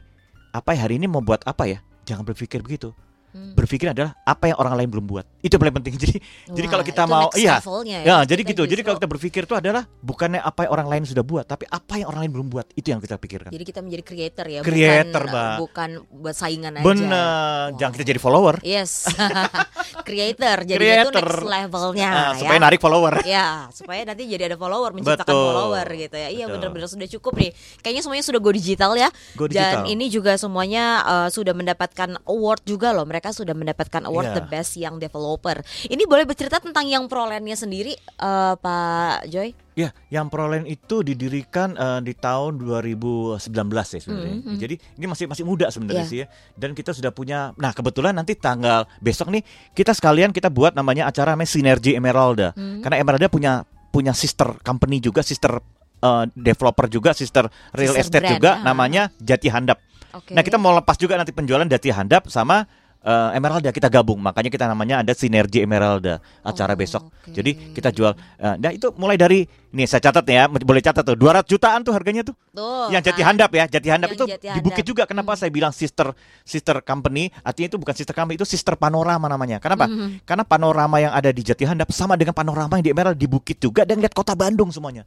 apa 0.55 0.77
ya 0.77 0.87
hari 0.87 0.95
ini 0.95 1.11
mau 1.11 1.19
buat 1.19 1.43
apa 1.43 1.67
ya? 1.67 1.83
Jangan 2.07 2.23
berpikir 2.23 2.63
begitu. 2.63 2.95
Hmm. 3.27 3.53
Berpikir 3.53 3.91
adalah 3.91 4.15
apa 4.19 4.47
yang 4.47 4.57
orang 4.57 4.73
lain 4.75 4.89
belum 4.89 5.05
buat. 5.05 5.25
Itu 5.39 5.55
yang 5.55 5.61
paling 5.61 5.77
penting. 5.77 5.93
Jadi 6.03 6.15
jadi 6.47 6.63
Wah, 6.63 6.71
kalau 6.71 6.83
kita 6.83 7.03
itu 7.03 7.11
mau 7.11 7.27
iya. 7.33 7.55
levelnya 7.57 7.99
Ya, 7.99 8.17
jadi 8.23 8.41
Kita 8.41 8.49
gitu. 8.49 8.61
Jadi 8.63 8.71
justru- 8.71 8.85
kalau 8.85 8.97
kita 8.97 9.09
berpikir 9.09 9.41
itu 9.43 9.53
adalah 9.53 9.83
bukannya 9.99 10.39
apa 10.39 10.59
yang 10.63 10.71
orang 10.71 10.87
lain 10.87 11.03
sudah 11.03 11.21
buat, 11.21 11.43
tapi 11.43 11.67
apa 11.67 11.93
yang 11.95 12.07
orang 12.07 12.21
lain 12.23 12.31
belum 12.33 12.47
buat. 12.47 12.65
Itu 12.71 12.87
yang 12.87 12.99
kita 12.99 13.15
pikirkan. 13.15 13.49
jadi 13.49 13.63
kita 13.63 13.79
menjadi 13.79 14.03
creator 14.03 14.45
ya, 14.47 14.59
Creator, 14.61 15.23
bukan, 15.23 15.33
Mbak. 15.33 15.55
bukan 15.59 15.89
buat 16.17 16.35
saingan 16.35 16.71
aja. 16.73 16.83
Bener, 16.83 17.65
jangan 17.75 17.91
kita 17.93 18.05
jadi 18.05 18.19
follower. 18.19 18.55
Yes, 18.61 19.05
creator. 20.07 20.57
Jadi 20.63 20.77
itu 20.77 21.09
Creator. 21.09 21.25
next 21.27 21.45
levelnya 21.45 22.07
Ah, 22.07 22.31
ya. 22.31 22.39
supaya 22.39 22.59
narik 22.59 22.79
follower. 22.79 23.13
Ya, 23.27 23.47
supaya 23.69 24.01
nanti 24.03 24.23
jadi 24.25 24.47
ada 24.47 24.55
follower, 24.55 24.91
menciptakan 24.93 25.27
Betul. 25.27 25.45
follower 25.45 25.87
gitu 25.95 26.15
ya. 26.15 26.29
Iya 26.29 26.45
benar-benar 26.47 26.87
sudah 26.87 27.07
cukup 27.09 27.33
nih. 27.37 27.51
Kayaknya 27.81 28.01
semuanya 28.01 28.25
sudah 28.25 28.39
go 28.39 28.51
digital 28.51 28.91
ya. 28.95 29.09
Go 29.35 29.45
Dan 29.45 29.51
digital. 29.51 29.83
ini 29.85 30.05
juga 30.07 30.31
semuanya 30.35 30.83
uh, 31.03 31.27
sudah 31.27 31.51
mendapatkan 31.51 32.15
award 32.23 32.61
juga 32.63 32.91
loh. 32.91 33.03
Mereka 33.03 33.26
sudah 33.31 33.51
mendapatkan 33.51 34.03
award 34.03 34.27
Iya. 34.27 34.35
the 34.37 34.43
best 34.45 34.71
yang 34.75 34.95
developer. 34.95 35.59
Ini 35.83 36.03
boleh 36.03 36.23
bercerita 36.23 36.57
tentang 36.57 36.85
yang 36.85 37.05
prolennya 37.05 37.55
sendiri 37.55 37.95
uh, 38.19 38.55
Pak 38.55 39.27
Joy? 39.27 39.55
Ya, 39.73 39.93
yang 40.09 40.25
Prolen 40.25 40.65
itu 40.65 41.05
didirikan 41.05 41.77
eh, 41.77 42.01
di 42.01 42.17
tahun 42.17 42.57
2019 42.57 43.37
ya 43.69 44.01
sebenarnya. 44.01 44.35
Hmm, 44.35 44.45
hmm. 44.49 44.57
Jadi 44.57 44.75
ini 44.97 45.05
masih 45.05 45.25
masih 45.29 45.45
muda 45.45 45.69
sebenarnya 45.69 46.01
Iya. 46.01 46.09
sih 46.09 46.17
ya. 46.17 46.27
Dan 46.57 46.73
kita 46.73 46.97
sudah 46.97 47.13
punya. 47.13 47.53
Nah 47.53 47.77
kebetulan 47.77 48.17
nanti 48.17 48.33
tanggal 48.33 48.89
besok 48.97 49.29
nih 49.29 49.45
kita 49.71 49.93
sekalian 49.93 50.33
kita 50.33 50.49
buat 50.49 50.73
namanya 50.73 51.05
acara 51.05 51.37
namanya 51.37 51.53
Sinergi 51.53 51.93
Emeralda. 51.93 52.57
Hmm. 52.57 52.81
Karena 52.81 52.97
Emeralda 52.97 53.29
punya 53.29 53.61
punya 53.87 54.17
sister 54.17 54.57
company 54.61 54.97
juga, 54.97 55.21
sister 55.21 55.61
eh, 56.01 56.23
developer 56.33 56.89
juga, 56.89 57.13
sister 57.13 57.45
real 57.69 57.93
Sister 57.93 58.01
estate 58.01 58.25
brand, 58.25 58.33
juga, 58.33 58.51
ya. 58.57 58.65
namanya 58.65 59.03
Jati 59.21 59.47
Handap. 59.47 59.77
Oke. 60.09 60.33
Nah 60.33 60.41
kita 60.41 60.57
mau 60.57 60.73
lepas 60.73 60.97
juga 60.97 61.13
nanti 61.13 61.29
penjualan 61.29 61.61
Jati 61.63 61.93
Handap 61.93 62.25
sama 62.27 62.65
eh, 63.07 63.37
Emeralda 63.39 63.71
kita 63.71 63.87
gabung. 63.87 64.19
Makanya 64.19 64.51
kita 64.51 64.67
namanya 64.67 64.99
ada 64.99 65.15
Sinergi 65.15 65.63
Emeralda 65.63 66.19
acara 66.43 66.75
Oh, 66.75 66.77
besok. 66.77 67.07
oke. 67.07 67.31
Jadi 67.31 67.71
kita 67.71 67.89
jual. 67.89 68.11
eh, 68.37 68.55
nah 68.59 68.71
itu 68.75 68.91
mulai 68.99 69.15
dari 69.15 69.47
nih 69.71 69.87
saya 69.87 70.03
catat 70.03 70.27
ya, 70.27 70.47
boleh 70.47 70.81
catat 70.83 71.03
tuh 71.03 71.15
200 71.15 71.47
jutaan 71.47 71.79
tuh 71.87 71.95
harganya 71.95 72.27
tuh. 72.27 72.35
Tuh, 72.51 72.89
yang 72.89 72.99
Jati 72.99 73.21
kan. 73.21 73.31
Handap 73.35 73.51
ya, 73.53 73.63
Jati 73.69 73.87
Handap 73.87 74.09
itu 74.11 74.25
Jati 74.27 74.47
di 74.49 74.59
Bukit 74.59 74.83
juga. 74.83 75.03
Kenapa 75.07 75.31
Hmm. 75.35 75.39
saya 75.39 75.51
bilang 75.53 75.71
sister 75.71 76.11
sister 76.43 76.83
company? 76.83 77.29
Artinya 77.41 77.71
itu 77.71 77.77
bukan 77.79 77.93
sister 77.95 78.11
company, 78.11 78.35
itu 78.35 78.47
sister 78.47 78.75
panorama 78.75 79.29
namanya. 79.29 79.61
Kenapa? 79.63 79.85
Mhm. 79.87 80.25
Karena 80.27 80.43
panorama 80.43 80.97
yang 80.99 81.13
ada 81.13 81.29
di 81.31 81.45
Jati 81.45 81.63
Handap 81.63 81.87
sama 81.93 82.17
dengan 82.19 82.33
panorama 82.33 82.75
yang 82.81 82.85
di 82.85 82.91
Emerald 82.91 83.15
di 83.15 83.27
Bukit 83.29 83.61
juga 83.61 83.85
dan 83.85 84.01
lihat 84.01 84.11
kota 84.11 84.33
Bandung 84.33 84.73
semuanya. 84.73 85.05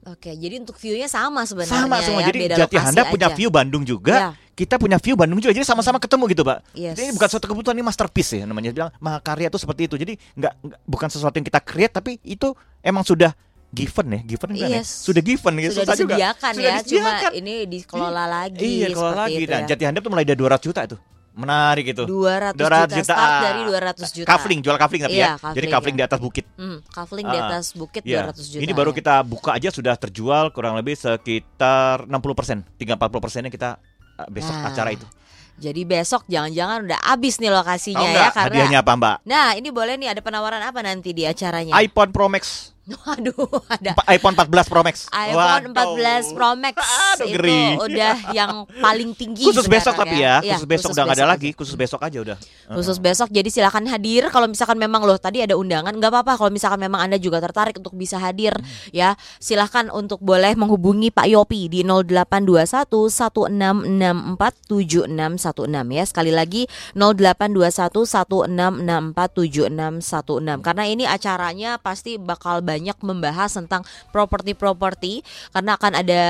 Oke, 0.00 0.32
jadi 0.32 0.56
untuk 0.56 0.76
view-nya 0.76 1.06
sama 1.06 1.44
sebenarnya 1.44 1.76
Sama 1.76 2.00
semua. 2.00 2.20
ya, 2.20 2.28
Jadi 2.28 2.38
beda 2.40 2.56
Jati 2.56 2.76
Handap 2.76 3.04
punya 3.08 3.28
aja. 3.28 3.36
view 3.36 3.48
Bandung 3.48 3.84
juga. 3.84 4.14
Ya. 4.14 4.28
Kita 4.50 4.76
punya 4.76 4.96
view 4.96 5.12
Bandung 5.12 5.36
juga. 5.38 5.52
Jadi 5.52 5.64
sama-sama 5.64 6.00
ketemu 6.00 6.24
gitu, 6.26 6.42
Pak. 6.42 6.58
Yes. 6.72 6.96
Jadi 6.96 7.02
ini 7.04 7.12
bukan 7.12 7.28
suatu 7.28 7.46
kebutuhan 7.46 7.76
ini 7.76 7.84
masterpiece 7.84 8.32
ya 8.34 8.44
namanya 8.44 8.70
bilang 8.70 8.90
mahakarya 8.96 9.48
itu 9.48 9.56
seperti 9.56 9.88
itu. 9.88 9.96
Jadi 9.96 10.16
nggak 10.34 10.52
bukan 10.84 11.08
sesuatu 11.08 11.34
yang 11.34 11.44
kita 11.44 11.60
create 11.60 11.92
tapi 11.92 12.16
itu 12.22 12.48
emang 12.80 13.04
sudah 13.04 13.36
given 13.70 14.06
ya, 14.10 14.20
given 14.26 14.50
kan 14.50 14.56
ya? 14.58 14.68
Yes. 14.80 14.88
Sudah 15.04 15.20
given 15.20 15.52
ya, 15.54 15.68
sudah 15.68 15.84
susah 15.84 15.96
juga. 15.96 16.14
disediakan 16.16 16.52
Sudah 16.52 16.64
ya, 16.64 16.72
cuma 16.72 16.82
disediakan. 16.82 17.30
ini 17.36 17.54
dikelola 17.68 18.24
lagi 18.26 18.64
Iya, 18.80 18.86
seperti 18.90 19.16
lagi. 19.16 19.34
itu 19.38 19.52
Nah, 19.52 19.60
ya. 19.60 19.66
Jati 19.68 19.84
Handap 19.84 20.00
tuh 20.00 20.10
mulai 20.10 20.24
dari 20.24 20.38
200 20.38 20.64
juta 20.64 20.80
itu. 20.82 20.96
Menarik 21.30 21.86
itu. 21.88 22.04
200, 22.04 22.58
200 22.58 22.58
juta, 22.58 22.84
juta. 22.90 23.04
start 23.06 23.32
dari 23.40 23.60
200 23.64 24.10
juta. 24.12 24.26
Kafling, 24.26 24.60
jual 24.60 24.76
kafling 24.76 25.02
tapi 25.06 25.14
Iya, 25.14 25.22
ya. 25.22 25.30
Jadi 25.30 25.38
kafling, 25.38 25.70
kafling 25.70 25.94
ya. 25.94 25.98
di 25.98 26.04
atas 26.04 26.18
bukit. 26.18 26.44
Hmm, 26.54 26.78
kafling 26.86 27.26
di 27.26 27.38
Ah, 27.38 27.46
atas 27.46 27.64
bukit 27.72 28.02
Iya. 28.02 28.18
200 28.28 28.44
juta. 28.48 28.60
Ini 28.60 28.72
baru 28.72 28.90
ya. 28.90 28.96
kita 28.98 29.14
buka 29.22 29.50
aja 29.54 29.68
sudah 29.70 29.94
terjual 29.94 30.50
kurang 30.50 30.74
lebih 30.74 30.94
sekitar 30.94 32.04
60 32.04 32.34
persen, 32.34 32.58
tinggal 32.76 32.96
40 32.96 33.20
persennya 33.20 33.48
kita 33.48 33.78
uh, 34.16 34.28
besok 34.28 34.52
Nah, 34.52 34.68
acara 34.68 34.90
itu. 34.90 35.06
Jadi 35.60 35.84
besok 35.84 36.24
jangan-jangan 36.24 36.88
udah 36.88 37.00
habis 37.04 37.36
nih 37.36 37.52
lokasinya 37.52 38.00
Tahu 38.00 38.16
ya 38.16 38.28
karena 38.32 38.48
hadiahnya 38.64 38.78
apa 38.80 38.92
Mbak? 38.96 39.16
Nah, 39.22 39.48
ini 39.54 39.68
boleh 39.68 39.94
nih 39.96 40.08
ada 40.08 40.20
penawaran 40.20 40.62
apa 40.64 40.80
nanti 40.80 41.12
di 41.12 41.28
acaranya? 41.28 41.76
iPhone 41.76 42.10
Pro 42.10 42.26
Max 42.26 42.72
Waduh, 43.06 43.46
ada. 43.70 43.92
iPhone 44.08 44.34
14 44.34 44.70
Pro 44.70 44.80
Max. 44.82 45.06
iPhone 45.10 45.70
Waduh. 45.70 45.94
14 46.26 46.36
Pro 46.36 46.50
Max. 46.56 46.74
Aduh, 46.80 47.26
itu 47.30 47.54
udah 47.86 48.16
yang 48.34 48.52
paling 48.80 49.14
tinggi 49.14 49.46
Khusus 49.46 49.66
besok 49.66 49.94
tapi 49.94 50.18
ya, 50.18 50.40
Iya, 50.40 50.56
khusus 50.58 50.66
besok 50.66 50.88
khusus 50.90 50.96
udah 50.98 51.04
nggak 51.06 51.18
ada 51.18 51.28
lagi, 51.28 51.50
khusus 51.54 51.76
besok 51.76 52.00
aja 52.02 52.18
udah. 52.18 52.36
Khusus 52.72 52.98
besok 52.98 53.28
jadi 53.30 53.46
silakan 53.46 53.86
hadir. 53.86 54.26
Kalau 54.32 54.46
misalkan 54.48 54.78
memang 54.80 55.04
loh 55.04 55.20
tadi 55.20 55.44
ada 55.44 55.54
undangan 55.54 55.92
nggak 55.94 56.10
apa-apa. 56.10 56.32
Kalau 56.40 56.50
misalkan 56.50 56.80
memang 56.80 57.04
Anda 57.04 57.20
juga 57.20 57.38
tertarik 57.38 57.76
untuk 57.76 57.94
bisa 57.94 58.16
hadir 58.18 58.50
Hmm. 58.50 58.64
ya 58.90 59.14
silahkan 59.38 59.88
untuk 59.92 60.18
boleh 60.20 60.56
menghubungi 60.56 61.12
Pak 61.12 61.26
Yopi 61.28 61.68
di 61.68 61.80
0821 61.84 63.12
1664 63.12 64.66
7616 64.66 65.86
ya. 65.92 66.04
Sekali 66.08 66.32
lagi 66.34 66.66
0821 66.96 68.06
1664 68.08 69.36
7616 69.36 70.64
karena 70.64 70.84
ini 70.88 71.04
acaranya 71.04 71.76
pasti 71.78 72.16
bakal 72.16 72.60
banyak 72.60 72.79
membahas 73.04 73.52
tentang 73.52 73.84
properti-properti 74.10 75.22
karena 75.52 75.76
akan 75.76 75.92
ada 76.00 76.22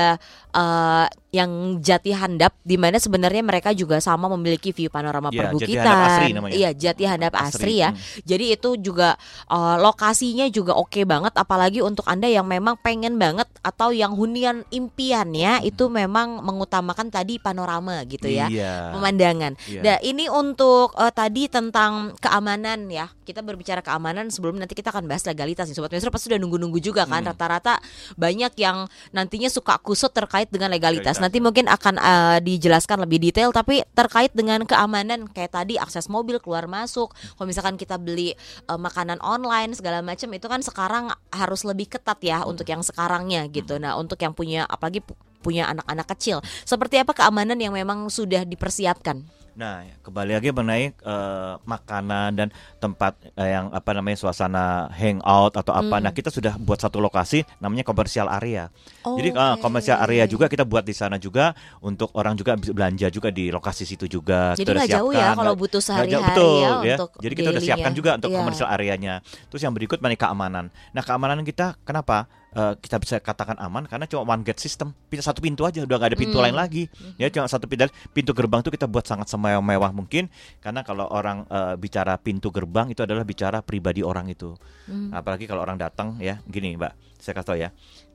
eh, 0.51 1.07
yang 1.31 1.79
jati 1.79 2.11
handap 2.11 2.51
di 2.59 2.75
mana 2.75 2.99
sebenarnya 2.99 3.39
mereka 3.39 3.71
juga 3.71 4.03
sama 4.03 4.27
memiliki 4.35 4.75
view 4.75 4.91
panorama 4.91 5.31
Jati 5.31 5.39
perbukitan. 5.39 6.51
Iya, 6.51 6.75
Jati 6.75 7.07
Handap 7.07 7.39
Asri, 7.39 7.47
Asri, 7.47 7.75
ya. 7.79 7.89
hmm. 7.95 8.27
Jadi 8.27 8.45
itu 8.51 8.69
juga 8.83 9.15
eh, 9.47 9.75
lokasinya 9.79 10.45
juga 10.51 10.75
oke 10.75 11.07
banget 11.07 11.31
apalagi 11.39 11.79
untuk 11.79 12.03
Anda 12.03 12.27
yang 12.27 12.43
memang 12.43 12.75
pengen 12.83 13.15
banget 13.15 13.47
atau 13.63 13.95
yang 13.95 14.11
hunian 14.11 14.67
impiannya 14.75 15.63
itu 15.63 15.87
memang 15.87 16.43
mengutamakan 16.43 17.07
tadi 17.07 17.39
panorama 17.39 18.03
gitu 18.03 18.27
ya. 18.27 18.51
Iya. 18.51 18.91
Pemandangan. 18.91 19.55
Iya. 19.71 19.81
Nah, 19.81 19.97
ini 20.03 20.27
untuk 20.27 20.91
eh, 20.99 21.13
tadi 21.15 21.47
tentang 21.47 22.11
keamanan 22.19 22.91
ya. 22.91 23.07
Kita 23.23 23.39
berbicara 23.39 23.79
keamanan 23.79 24.27
sebelum 24.27 24.59
nanti 24.59 24.75
kita 24.75 24.91
akan 24.91 25.07
bahas 25.07 25.23
legalitas 25.23 25.71
nih. 25.71 25.79
Sobat 25.79 25.95
Maestro 25.95 26.11
pasti 26.11 26.27
sudah 26.27 26.40
nunggu-nunggu 26.41 26.81
juga 26.81 27.05
kan. 27.05 27.21
Hmm. 27.21 27.29
Rata-rata 27.29 27.77
banyak 28.17 28.57
yang 28.57 28.89
nantinya 29.13 29.47
suka 29.47 29.77
kusut 29.77 30.09
terkait 30.11 30.49
dengan 30.49 30.73
legalitas. 30.73 31.15
Legalitas. 31.15 31.21
Nanti 31.21 31.37
mungkin 31.37 31.69
akan 31.69 31.95
eh, 32.01 32.37
dijelaskan 32.41 33.05
lebih 33.05 33.21
detail 33.21 33.53
tapi 33.53 33.85
terkait 33.93 34.33
dengan 34.33 34.65
keamanan 34.65 35.29
kayak 35.29 35.61
tadi 35.61 35.77
akses 35.77 36.09
mobil 36.09 36.41
keluar 36.41 36.65
masuk. 36.65 37.13
Kalau 37.13 37.45
misalkan 37.45 37.77
kita 37.77 38.01
beli 38.01 38.33
eh, 38.33 38.79
makanan 38.79 39.21
online 39.21 39.77
segala 39.77 40.01
macam 40.01 40.33
itu 40.33 40.47
kan 40.49 40.65
sekarang 40.65 41.13
harus 41.29 41.61
lebih 41.61 41.93
ketat 41.93 42.17
ya 42.25 42.41
untuk 42.43 42.65
yang 42.65 42.81
sekarangnya 42.81 43.45
gitu. 43.53 43.77
Nah, 43.77 43.93
untuk 43.95 44.17
yang 44.17 44.33
punya 44.33 44.65
apalagi 44.65 45.05
pu- 45.05 45.17
punya 45.41 45.69
anak-anak 45.69 46.07
kecil. 46.17 46.39
Seperti 46.65 47.01
apa 47.01 47.17
keamanan 47.17 47.57
yang 47.57 47.73
memang 47.73 48.09
sudah 48.09 48.45
dipersiapkan? 48.45 49.40
Nah, 49.51 49.83
kembali 49.99 50.39
lagi 50.39 50.47
mengenai 50.55 50.95
eh, 50.95 51.53
makanan 51.67 52.29
dan 52.39 52.47
tempat 52.79 53.19
eh, 53.35 53.51
yang 53.51 53.67
apa 53.75 53.91
namanya 53.91 54.15
suasana 54.15 54.87
hangout 54.95 55.59
atau 55.59 55.75
apa. 55.75 55.99
Hmm. 55.99 56.07
Nah, 56.07 56.11
kita 56.15 56.31
sudah 56.31 56.55
buat 56.55 56.79
satu 56.79 57.03
lokasi 57.03 57.43
namanya 57.59 57.83
komersial 57.83 58.31
area. 58.31 58.71
Jadi 59.03 59.35
eh, 59.35 59.35
Oke. 59.35 59.59
komersial 59.59 59.99
area 60.07 60.23
juga 60.23 60.47
kita 60.47 60.63
buat 60.63 60.87
di 60.87 60.95
sana 60.95 61.19
juga 61.19 61.51
untuk 61.83 62.15
orang 62.15 62.39
juga 62.39 62.55
bisa 62.55 62.71
belanja 62.71 63.11
juga 63.11 63.27
di 63.27 63.51
lokasi 63.51 63.83
situ 63.83 64.07
juga. 64.07 64.55
Jadi 64.55 64.71
nggak 64.71 64.87
jauh 64.87 65.11
ya 65.11 65.35
kalau 65.35 65.53
butuh 65.59 65.83
sehari-hari 65.83 66.31
betul, 66.31 66.55
ya 66.63 66.71
ya. 66.71 66.95
untuk 66.95 67.09
Jadi 67.19 67.33
kita 67.35 67.49
udah 67.51 67.59
daily-nya. 67.59 67.75
siapkan 67.75 67.91
juga 67.91 68.11
untuk 68.15 68.29
Iya. 68.31 68.37
komersial 68.39 68.69
areanya. 68.71 69.13
Terus 69.51 69.61
yang 69.67 69.75
berikut 69.75 69.99
mengenai 69.99 70.15
keamanan. 70.15 70.65
Nah, 70.95 71.03
keamanan 71.03 71.43
kita 71.43 71.75
kenapa? 71.83 72.31
Eh, 72.51 72.73
kita 72.83 72.99
bisa 72.99 73.15
katakan 73.23 73.55
aman 73.63 73.87
karena 73.87 74.03
cuma 74.11 74.27
one 74.27 74.43
gate 74.43 74.59
system, 74.59 74.91
pintu 75.07 75.23
satu 75.23 75.39
pintu 75.39 75.63
aja, 75.63 75.87
udah 75.87 75.95
nggak 75.95 76.11
ada 76.11 76.19
pintu 76.19 76.35
Hmm. 76.35 76.51
lain 76.51 76.55
lagi. 76.59 76.83
Ya 77.15 77.31
cuma 77.31 77.47
satu 77.47 77.63
pintu. 77.63 77.87
Pintu 78.11 78.35
gerbang 78.35 78.59
itu 78.59 78.67
kita 78.75 78.91
buat 78.91 79.07
sangat 79.07 79.31
semewah-mewah 79.31 79.95
mungkin 79.95 80.27
karena 80.59 80.83
kalau 80.83 81.07
orang 81.07 81.47
eh, 81.47 81.79
bicara 81.79 82.19
pintu 82.19 82.51
gerbang 82.51 82.91
itu 82.91 83.07
adalah 83.07 83.23
bicara 83.23 83.63
pribadi 83.63 84.03
orang 84.03 84.27
itu. 84.27 84.51
Hmm. 84.83 85.15
Apalagi 85.15 85.47
kalau 85.47 85.63
orang 85.63 85.79
datang 85.79 86.19
ya, 86.19 86.43
gini 86.43 86.75
Mbak, 86.75 87.23
saya 87.23 87.39
kasih 87.39 87.47
tau 87.47 87.55
ya. 87.55 87.69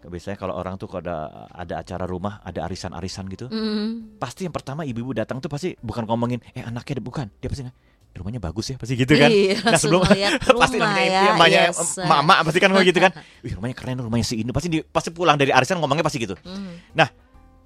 Biasanya 0.06 0.36
kalau 0.36 0.52
orang 0.54 0.76
tuh 0.76 0.86
kalau 0.86 1.00
ada 1.02 1.48
ada 1.50 1.74
acara 1.80 2.04
rumah, 2.04 2.38
ada 2.44 2.62
arisan-arisan 2.62 3.26
gitu, 3.26 3.50
Mm. 3.50 4.20
pasti 4.22 4.46
yang 4.46 4.54
pertama 4.54 4.86
ibu-ibu 4.86 5.10
datang 5.10 5.42
tuh 5.42 5.50
pasti 5.50 5.74
bukan 5.82 6.06
ngomongin 6.06 6.38
eh 6.54 6.62
anaknya 6.62 7.02
bukan, 7.02 7.26
dia 7.42 7.50
pasti 7.50 7.66
nggak, 7.66 7.74
"Eh, 7.74 7.85
rumahnya 8.18 8.40
bagus 8.40 8.72
ya, 8.72 8.76
pasti 8.80 8.96
gitu 8.96 9.12
kan. 9.14 9.28
Iya, 9.28 9.60
Nah, 9.60 9.78
sebelum 9.78 10.02
pasti 10.62 10.76
namanya 10.80 11.04
ya, 11.04 11.22
emaknya 11.36 11.62
yes. 11.70 12.00
mama 12.02 12.40
pasti 12.40 12.58
kan 12.58 12.72
gitu 12.80 12.98
kan. 12.98 13.12
Wih, 13.44 13.52
rumahnya 13.54 13.76
keren, 13.76 14.00
rumahnya 14.00 14.24
si 14.24 14.40
ini. 14.40 14.50
Pasti 14.50 14.68
di, 14.72 14.78
pasti 14.80 15.12
pulang 15.12 15.36
dari 15.36 15.52
arisan 15.52 15.76
ngomongnya 15.78 16.04
pasti 16.06 16.24
gitu. 16.24 16.34
Mm. 16.40 16.96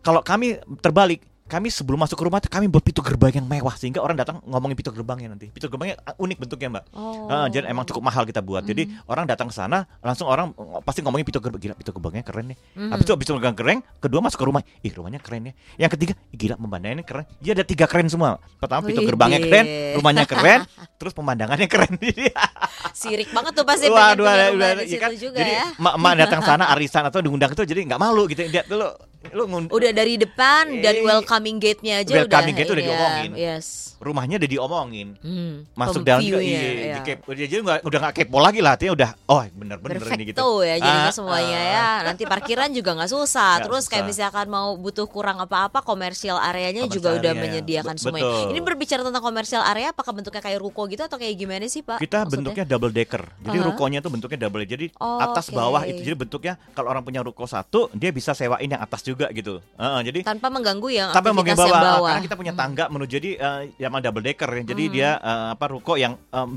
Kalau 0.01 0.25
kami 0.25 0.57
terbalik, 0.81 1.21
kami 1.51 1.67
sebelum 1.67 1.99
masuk 1.99 2.15
ke 2.15 2.25
rumah 2.25 2.39
tuh 2.39 2.47
kami 2.47 2.65
buat 2.65 2.79
pintu 2.81 3.03
gerbang 3.03 3.35
yang 3.35 3.45
mewah 3.45 3.75
sehingga 3.75 3.99
orang 3.99 4.15
datang 4.15 4.39
ngomongin 4.45 4.73
pintu 4.73 4.89
gerbangnya 4.89 5.29
nanti. 5.29 5.51
Pintu 5.51 5.67
gerbangnya 5.67 5.99
uh, 6.01 6.15
unik 6.17 6.39
bentuknya, 6.39 6.69
Mbak. 6.71 6.85
Oh. 6.93 7.27
Ah, 7.27 7.47
jadi 7.47 7.67
emang 7.67 7.83
cukup 7.83 8.01
mahal 8.01 8.23
kita 8.23 8.39
buat. 8.39 8.63
Jadi 8.63 8.87
orang 9.05 9.27
datang 9.27 9.47
ke 9.47 9.55
sana 9.55 9.83
langsung 9.99 10.25
orang 10.25 10.55
uh, 10.55 10.79
pasti 10.79 11.03
ngomongin 11.03 11.27
pintu 11.27 11.43
gerbang 11.43 11.59
gila 11.61 11.75
pintu 11.75 11.91
gerbangnya 11.91 12.23
keren 12.23 12.55
nih. 12.55 12.59
Mhm. 12.73 12.91
Habis 12.91 13.03
itu 13.03 13.13
habis 13.13 13.27
itu 13.27 13.33
gerbang 13.35 13.57
keren, 13.57 13.79
kedua 13.99 14.21
masuk 14.21 14.39
ke 14.39 14.47
rumah. 14.47 14.63
Ih, 14.81 14.93
rumahnya 14.95 15.19
keren 15.19 15.43
ya. 15.43 15.53
Yang 15.77 15.91
ketiga, 15.99 16.13
gila 16.31 16.55
pemandangannya 16.55 17.03
keren. 17.03 17.25
Dia 17.43 17.53
ada 17.53 17.65
tiga 17.67 17.85
keren 17.85 18.07
semua. 18.07 18.39
Pertama 18.57 18.87
pintu 18.87 19.03
gerbangnya 19.03 19.41
keren, 19.41 19.67
rumahnya 19.99 20.25
keren, 20.25 20.61
terus 21.03 21.13
pemandangannya 21.13 21.67
keren. 21.67 21.99
Jadi 21.99 22.31
Sirik 23.01 23.31
banget 23.31 23.53
tuh 23.53 23.65
pasti 23.65 23.87
Waduh, 23.87 23.99
pengen 23.99 24.17
punya 24.21 24.31
ada- 24.31 24.51
rumah 24.51 24.69
ada- 24.71 24.77
di 24.77 24.87
iya 24.87 24.89
situ 24.89 25.03
kan? 25.03 25.11
juga 25.13 25.39
jadi 25.39 25.53
ya. 25.53 25.67
emak-emak 25.77 26.13
datang 26.17 26.41
sana 26.43 26.65
arisan 26.75 27.03
atau 27.03 27.19
diundang 27.19 27.51
itu 27.51 27.63
jadi 27.65 27.81
nggak 27.87 28.01
malu 28.01 28.23
gitu. 28.27 28.47
Dia 28.47 28.63
tuh 28.63 28.77
lu 28.79 28.89
lu 29.33 29.45
Udah 29.69 29.91
dari 29.93 30.17
depan 30.17 30.81
dari 30.81 31.01
Eh, 31.01 31.05
welcoming 31.41 31.57
gate-nya 31.59 31.95
aja 32.05 32.13
welcoming 32.15 32.53
udah. 32.53 32.61
gate 32.61 32.69
udah 32.69 32.77
ini 32.77 32.85
ya. 32.85 32.93
diomongin. 32.93 33.31
Yes. 33.35 33.67
rumahnya 34.01 34.37
udah 34.37 34.49
diomongin. 34.49 35.09
Hmm. 35.21 35.55
Masuk 35.73 36.01
dalam 36.03 36.21
juga 36.21 36.41
iya, 36.41 36.57
ya. 36.57 36.95
dikep- 37.01 37.21
dia 37.31 37.47
jadi 37.47 37.61
udah 37.81 37.99
nggak 38.01 38.15
kepo 38.15 38.41
lagi 38.41 38.61
lah, 38.61 38.73
artinya 38.73 38.93
udah 38.97 39.11
oh 39.27 39.45
bener-bener 39.53 40.01
ini 40.11 40.25
gitu. 40.27 40.41
Ya 40.63 40.77
jadinya 40.77 41.09
Ah, 41.09 41.13
semuanya 41.13 41.59
ah. 41.59 41.69
ya. 41.69 41.89
Nanti 42.09 42.23
parkiran 42.25 42.73
juga 42.73 42.97
nggak 42.97 43.11
susah. 43.11 43.61
Nggak 43.61 43.65
Terus 43.69 43.85
kayak 43.87 44.01
susah. 44.03 44.11
misalkan 44.11 44.47
mau 44.49 44.73
butuh 44.75 45.05
kurang 45.05 45.37
apa-apa, 45.39 45.81
komersial 45.81 46.41
areanya 46.41 46.89
juga 46.89 47.13
udah 47.15 47.33
menyediakan 47.35 47.93
Be- 47.93 48.01
semuanya. 48.01 48.25
betul. 48.25 48.51
Ini 48.51 48.61
berbicara 48.63 49.01
tentang 49.05 49.21
komersial 49.21 49.63
area, 49.63 49.93
apakah 49.93 50.13
bentuknya 50.13 50.41
kayak 50.41 50.59
ruko 50.59 50.83
gitu 50.87 51.03
atau 51.03 51.17
kayak 51.17 51.37
gimana 51.37 51.65
sih 51.67 51.81
Pak? 51.81 52.01
Kita 52.01 52.25
maksudnya? 52.25 52.33
bentuknya 52.33 52.65
double 52.67 52.93
decker. 52.93 53.23
Jadi 53.43 53.59
Aha. 53.59 53.67
rukonya 53.69 53.99
tuh 54.01 54.11
bentuknya 54.11 54.39
double. 54.41 54.65
Jadi 54.65 54.87
Oh, 54.97 55.21
atas 55.21 55.47
oke. 55.47 55.57
bawah 55.57 55.85
itu. 55.85 56.01
Jadi 56.01 56.17
bentuknya 56.19 56.57
kalau 56.73 56.89
orang 56.89 57.05
punya 57.05 57.21
ruko 57.21 57.45
satu, 57.45 57.93
dia 57.93 58.09
bisa 58.11 58.33
sewain 58.33 58.65
yang 58.65 58.81
atas 58.81 59.05
juga 59.05 59.29
gitu. 59.31 59.61
Heeh, 59.77 60.01
jadi 60.03 60.19
tanpa 60.25 60.49
mengganggu 60.49 60.89
yang 60.89 61.13
tapi 61.33 61.51
mau 61.53 61.67
yang 61.67 61.81
bawah. 61.81 62.09
karena 62.09 62.23
kita 62.23 62.37
punya 62.37 62.53
tangga 62.53 62.85
menuju 62.87 63.11
jadi 63.13 63.31
eh, 63.33 63.61
yang 63.79 63.93
double 63.93 64.23
decker 64.23 64.49
ya. 64.49 64.63
jadi 64.65 64.83
Hmm. 64.83 64.93
dia 64.93 65.11
eh, 65.17 65.47
apa 65.51 65.65
ruko 65.67 65.95
yang 65.95 66.13
em, 66.27 66.51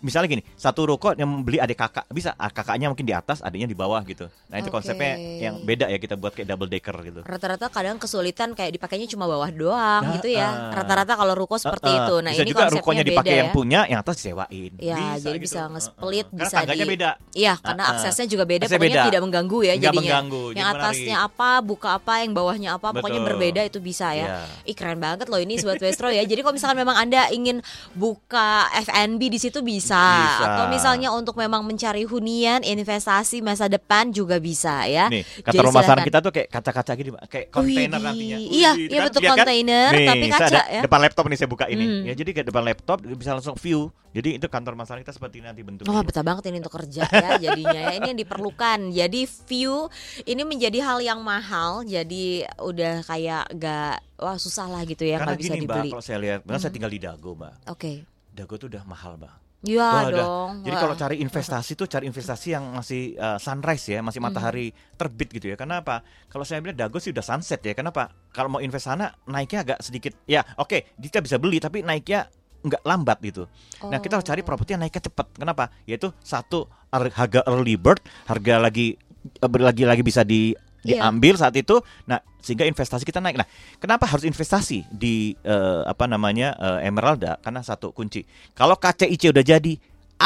misalnya 0.00 0.28
gini 0.30 0.42
satu 0.52 0.86
ruko 0.86 1.12
yang 1.12 1.42
beli 1.42 1.56
adik 1.56 1.76
kakak 1.76 2.04
bisa 2.08 2.34
ah, 2.34 2.48
kakaknya 2.48 2.86
mungkin 2.86 3.02
di 3.02 3.12
atas 3.12 3.40
adiknya 3.40 3.66
di 3.66 3.74
bawah 3.74 4.00
gitu 4.02 4.26
nah 4.46 4.56
itu 4.56 4.66
Oke. 4.66 4.76
konsepnya 4.76 5.14
yang 5.16 5.60
beda 5.60 5.86
ya 5.86 5.96
kita 5.96 6.14
buat 6.14 6.32
kayak 6.32 6.48
double 6.48 6.68
decker 6.68 6.96
gitu 7.02 7.20
Rata-rata 7.22 7.66
kadang 7.68 7.96
kesulitan 7.96 8.52
kayak 8.52 8.72
dipakainya 8.72 9.08
cuma 9.08 9.26
bawah 9.26 9.48
doang 9.48 10.02
Nah, 10.02 10.14
gitu 10.14 10.28
ya. 10.30 10.46
ah. 10.46 10.74
Rata-rata 10.74 11.14
kalau 11.14 11.34
ruko 11.34 11.56
seperti 11.56 11.86
Eh, 11.86 11.92
eh, 11.92 12.00
itu. 12.00 12.14
Nah, 12.18 12.30
bisa 12.30 12.42
ini 12.42 12.48
juga 12.48 12.60
konsepnya 12.60 12.76
rukonya 12.76 13.00
beda 13.00 13.10
dipakai 13.10 13.30
ya. 13.30 13.38
yang 13.38 13.50
punya 13.50 13.80
yang 13.86 13.98
atas 13.98 14.14
disewain 14.16 14.72
Ya, 14.76 14.96
jadi 15.16 15.36
gitu. 15.36 15.44
bisa 15.46 15.60
nge-split, 15.66 16.26
Karena 16.26 16.40
bisa 16.40 16.54
tangganya 16.56 16.84
di- 16.84 16.92
beda 16.92 17.10
Iya, 17.32 17.54
karena 17.56 17.82
Ah, 17.82 17.86
ah. 17.86 17.92
aksesnya 17.94 18.26
juga 18.26 18.44
beda. 18.44 18.62
Aksesnya 18.62 18.78
Pokoknya 18.78 18.96
beda. 18.96 19.08
tidak 19.08 19.22
mengganggu 19.22 19.58
ya 19.58 19.72
Nggak 19.72 19.82
jadinya. 19.82 20.00
mengganggu, 20.02 20.44
Yang 20.46 20.66
menarik. 20.66 20.82
atasnya 20.82 21.16
apa, 21.22 21.50
buka 21.62 21.88
apa, 21.92 22.12
yang 22.18 22.32
bawahnya 22.32 22.68
apa, 22.72 22.88
pokoknya 22.92 23.20
berbeda 23.22 23.60
itu 23.62 23.78
bisa 23.80 23.95
ya. 24.12 24.26
Iya. 24.26 24.38
Ih 24.68 24.76
keren 24.76 25.00
banget 25.00 25.30
loh 25.30 25.40
ini 25.40 25.56
Sobat 25.56 25.80
Westro 25.80 26.12
ya. 26.12 26.20
Jadi 26.22 26.40
kalau 26.44 26.54
misalkan 26.56 26.76
memang 26.76 26.96
Anda 26.96 27.30
ingin 27.30 27.64
buka 27.96 28.68
F&B 28.84 29.20
di 29.32 29.38
situ 29.40 29.64
bisa. 29.64 29.96
Bisa. 29.96 30.44
Atau 30.44 30.64
misalnya 30.68 31.08
untuk 31.12 31.38
memang 31.38 31.64
mencari 31.64 32.04
hunian, 32.04 32.60
investasi 32.60 33.40
masa 33.40 33.66
depan 33.66 34.12
juga 34.12 34.36
bisa 34.36 34.84
ya. 34.84 35.08
Nih, 35.08 35.24
Jadi 35.24 35.56
pemasaran 35.56 36.02
silakan. 36.02 36.08
kita 36.08 36.18
tuh 36.20 36.32
kayak 36.34 36.48
kaca-kaca 36.50 36.92
gini, 36.92 37.10
kayak 37.26 37.46
kontainer 37.48 38.00
nantinya. 38.02 38.36
Iya, 38.36 38.70
Widih, 38.76 38.86
iya 38.90 38.98
kan? 39.00 39.06
betul 39.08 39.20
Lihat 39.22 39.30
kan? 39.30 39.38
kontainer, 39.40 39.90
Nih, 39.94 40.06
tapi 40.08 40.26
kaca 40.28 40.46
ada 40.46 40.62
ya. 40.68 40.82
Depan 40.84 41.00
laptop 41.00 41.24
nih 41.30 41.38
saya 41.38 41.48
buka 41.48 41.64
ini. 41.70 41.84
Hmm. 41.86 42.02
Ya, 42.04 42.12
jadi 42.18 42.30
kayak 42.36 42.46
depan 42.50 42.62
laptop 42.66 42.98
bisa 43.02 43.30
langsung 43.32 43.56
view. 43.56 43.88
Jadi 44.16 44.28
itu 44.34 44.46
kantor 44.48 44.72
pemasaran 44.74 45.04
kita 45.04 45.12
seperti 45.12 45.38
ini 45.38 45.46
nanti 45.46 45.60
bentuknya. 45.60 45.92
Wah 45.92 46.00
betah 46.00 46.24
banget 46.24 46.48
ini 46.48 46.56
untuk 46.58 46.72
kerja 46.72 47.04
ya 47.06 47.36
jadinya 47.36 47.80
ya 47.82 47.92
ini 47.94 48.08
yang 48.08 48.18
diperlukan 48.18 48.78
jadi 48.90 49.20
view 49.44 49.92
ini 50.24 50.42
menjadi 50.42 50.78
hal 50.80 50.98
yang 51.00 51.20
mahal 51.20 51.84
jadi 51.84 52.24
udah 52.56 53.04
kayak 53.04 53.44
gak 53.54 54.00
wah 54.16 54.36
susah 54.36 54.66
lah 54.66 54.80
gitu 54.82 55.04
ya 55.04 55.20
Karena 55.20 55.36
nggak 55.36 55.42
bisa 55.44 55.52
gini, 55.52 55.60
Mbak, 55.60 55.76
dibeli 55.76 55.88
kalau 55.92 56.00
saya 56.00 56.18
lihat, 56.18 56.38
karena 56.42 56.56
saya 56.56 56.70
Mhm. 56.72 56.76
tinggal 56.80 56.90
di 56.90 57.00
Dago, 57.00 57.30
Mbak. 57.34 57.54
oke 57.68 57.92
Dago 58.32 58.54
tuh 58.56 58.68
udah 58.68 58.82
mahal, 58.84 59.12
Mbak. 59.16 59.34
ya 59.62 59.82
Wah, 59.82 60.02
udah. 60.06 60.16
dong 60.16 60.50
Jadi 60.62 60.76
kalau 60.78 60.94
cari 60.94 61.16
investasi 61.18 61.72
tuh 61.74 61.86
cari 61.86 62.04
investasi 62.06 62.48
yang 62.50 62.64
masih 62.72 63.02
uh, 63.16 63.36
sunrise 63.36 63.86
ya, 63.86 64.00
masih 64.00 64.20
Mhm. 64.20 64.26
matahari 64.26 64.66
terbit 64.94 65.28
gitu 65.30 65.46
ya. 65.48 65.56
Kenapa? 65.56 66.00
Kalau 66.26 66.44
saya 66.46 66.62
bilang 66.62 66.78
Dago 66.78 66.96
sih 66.96 67.10
udah 67.10 67.20
sunset 67.20 67.60
ya. 67.60 67.72
Kenapa? 67.72 68.08
Kalau 68.30 68.48
mau 68.48 68.60
invest 68.60 68.86
sana 68.86 69.10
naiknya 69.26 69.66
agak 69.66 69.78
sedikit. 69.82 70.14
Ya, 70.24 70.40
oke, 70.54 70.94
kita 70.96 71.18
bisa 71.18 71.36
beli 71.36 71.58
tapi 71.58 71.82
naiknya 71.82 72.30
nggak 72.62 72.82
lambat 72.82 73.18
gitu. 73.20 73.44
Nah, 73.82 73.98
kita 73.98 74.16
harus 74.16 74.26
cari 74.26 74.40
Oh. 74.40 74.46
properti 74.46 74.72
yang 74.72 74.80
naiknya 74.80 75.02
cepat. 75.02 75.26
Kenapa? 75.32 75.68
Yaitu 75.84 76.12
satu 76.18 76.64
ar- 76.88 77.12
harga 77.12 77.40
early 77.44 77.74
bird, 77.74 77.98
harga 78.24 78.56
lagi 78.58 78.96
eh, 79.26 79.50
lagi 79.58 79.82
lagi 79.82 80.02
bisa 80.02 80.22
di 80.22 80.54
Iya. 80.80 81.02
diambil 81.02 81.34
saat 81.34 81.52
itu. 81.52 81.82
Nah, 82.06 82.22
sehingga 82.38 82.62
investasi 82.62 83.02
kita 83.02 83.18
naik. 83.18 83.34
Nah, 83.36 83.48
kenapa 83.76 84.06
harus 84.06 84.22
investasi 84.22 84.86
di 84.88 85.34
eh, 85.36 85.82
apa 85.82 86.06
namanya 86.06 86.54
eh, 86.54 86.86
Emeralda? 86.86 87.36
Karena 87.38 87.58
satu 87.60 87.90
kunci. 87.90 88.22
Kalau 88.52 88.74
KCIC 88.74 89.34
udah 89.34 89.42
jadi, 89.42 89.74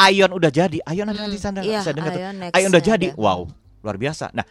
Ion 0.07 0.31
udah 0.31 0.47
jadi, 0.47 0.77
Ion 0.87 1.03
ada 1.03 1.17
Hmm, 1.17 1.25
nanti 1.27 1.35
sana, 1.35 1.59
iya, 1.59 1.81
saya 1.81 1.97
dengar. 1.97 2.13
Ion 2.13 2.45
Ion 2.47 2.69
udah 2.69 2.79
ada. 2.79 2.89
jadi, 2.93 3.07
wow, 3.17 3.43
luar 3.81 3.97
biasa. 3.97 4.29
Nah, 4.31 4.45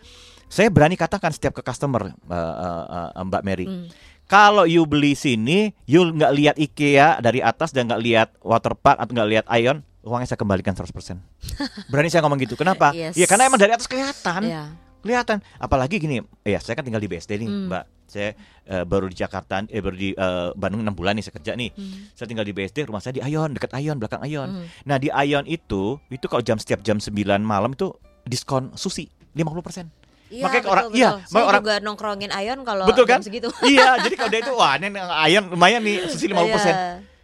saya 0.47 0.67
berani 0.67 0.99
katakan 0.99 1.31
setiap 1.31 1.55
ke 1.55 1.63
customer 1.63 2.11
uh, 2.11 2.35
uh, 2.35 2.85
uh, 3.15 3.23
Mbak 3.23 3.43
Mary, 3.43 3.65
Hmm. 3.65 3.87
Kalau 4.31 4.63
you 4.63 4.87
beli 4.87 5.19
sini, 5.19 5.75
you 5.91 6.07
nggak 6.07 6.33
lihat 6.39 6.55
IKEA 6.55 7.19
dari 7.19 7.43
atas 7.43 7.75
dan 7.75 7.91
nggak 7.91 8.03
lihat 8.07 8.29
waterpark 8.47 9.03
atau 9.03 9.11
nggak 9.11 9.31
lihat 9.35 9.47
Ion, 9.59 9.83
uangnya 10.07 10.31
saya 10.31 10.39
kembalikan 10.39 10.71
100%. 10.71 11.19
Berani 11.91 12.15
saya 12.15 12.23
ngomong 12.23 12.39
gitu. 12.39 12.55
Kenapa? 12.55 12.95
Yes. 12.95 13.19
Ya 13.19 13.27
karena 13.27 13.51
emang 13.51 13.59
dari 13.59 13.75
atas 13.75 13.91
kelihatan. 13.91 14.47
Iya. 14.47 14.71
Kelihatan. 15.03 15.43
Apalagi 15.59 15.99
gini, 15.99 16.23
ya 16.47 16.63
saya 16.63 16.79
kan 16.79 16.87
tinggal 16.87 17.03
di 17.03 17.11
BSD 17.11 17.43
nih, 17.43 17.51
Hmm. 17.51 17.67
Mbak. 17.67 17.85
Saya 18.11 18.35
eh, 18.67 18.83
baru 18.87 19.07
di 19.07 19.15
Jakarta, 19.19 19.63
eh 19.71 19.79
baru 19.83 19.95
di 19.95 20.11
eh, 20.15 20.51
Bandung 20.55 20.83
6 20.83 20.95
bulan 20.99 21.15
nih 21.19 21.25
saya 21.27 21.35
kerja 21.35 21.53
nih. 21.59 21.71
Hmm. 21.75 22.11
Saya 22.15 22.27
tinggal 22.31 22.47
di 22.47 22.55
BSD, 22.55 22.87
rumah 22.87 23.03
saya 23.03 23.19
di 23.19 23.23
Ion, 23.23 23.51
dekat 23.55 23.71
Ion, 23.83 23.99
belakang 23.99 24.23
Ion. 24.27 24.63
Hmm. 24.63 24.67
Nah, 24.87 24.99
di 24.99 25.11
Ion 25.11 25.47
itu, 25.47 25.99
itu 26.07 26.27
kalau 26.31 26.43
jam 26.43 26.59
setiap 26.59 26.83
jam 26.87 27.03
9 27.03 27.15
malam 27.43 27.75
itu 27.75 27.95
diskon 28.27 28.75
sushi 28.75 29.11
50%. 29.35 30.00
Iya, 30.31 30.45
Makanya 30.47 30.63
betul, 30.63 30.71
orang- 30.71 30.87
betul. 30.87 30.99
iya, 31.03 31.11
Saya 31.27 31.43
orang- 31.43 31.63
juga 31.63 31.75
nongkrongin 31.83 32.31
Ayon 32.31 32.59
kalau 32.63 32.87
Betul 32.87 33.05
kan? 33.05 33.19
segitu. 33.19 33.51
iya, 33.67 33.99
jadi 34.07 34.15
kalau 34.15 34.31
dia 34.31 34.41
itu 34.41 34.53
wah, 34.55 34.79
ini 34.79 34.89
Ion 35.29 35.45
lumayan 35.51 35.83
nih 35.83 36.07
sushi 36.07 36.31
50%. 36.31 36.71
Iya. 36.71 36.75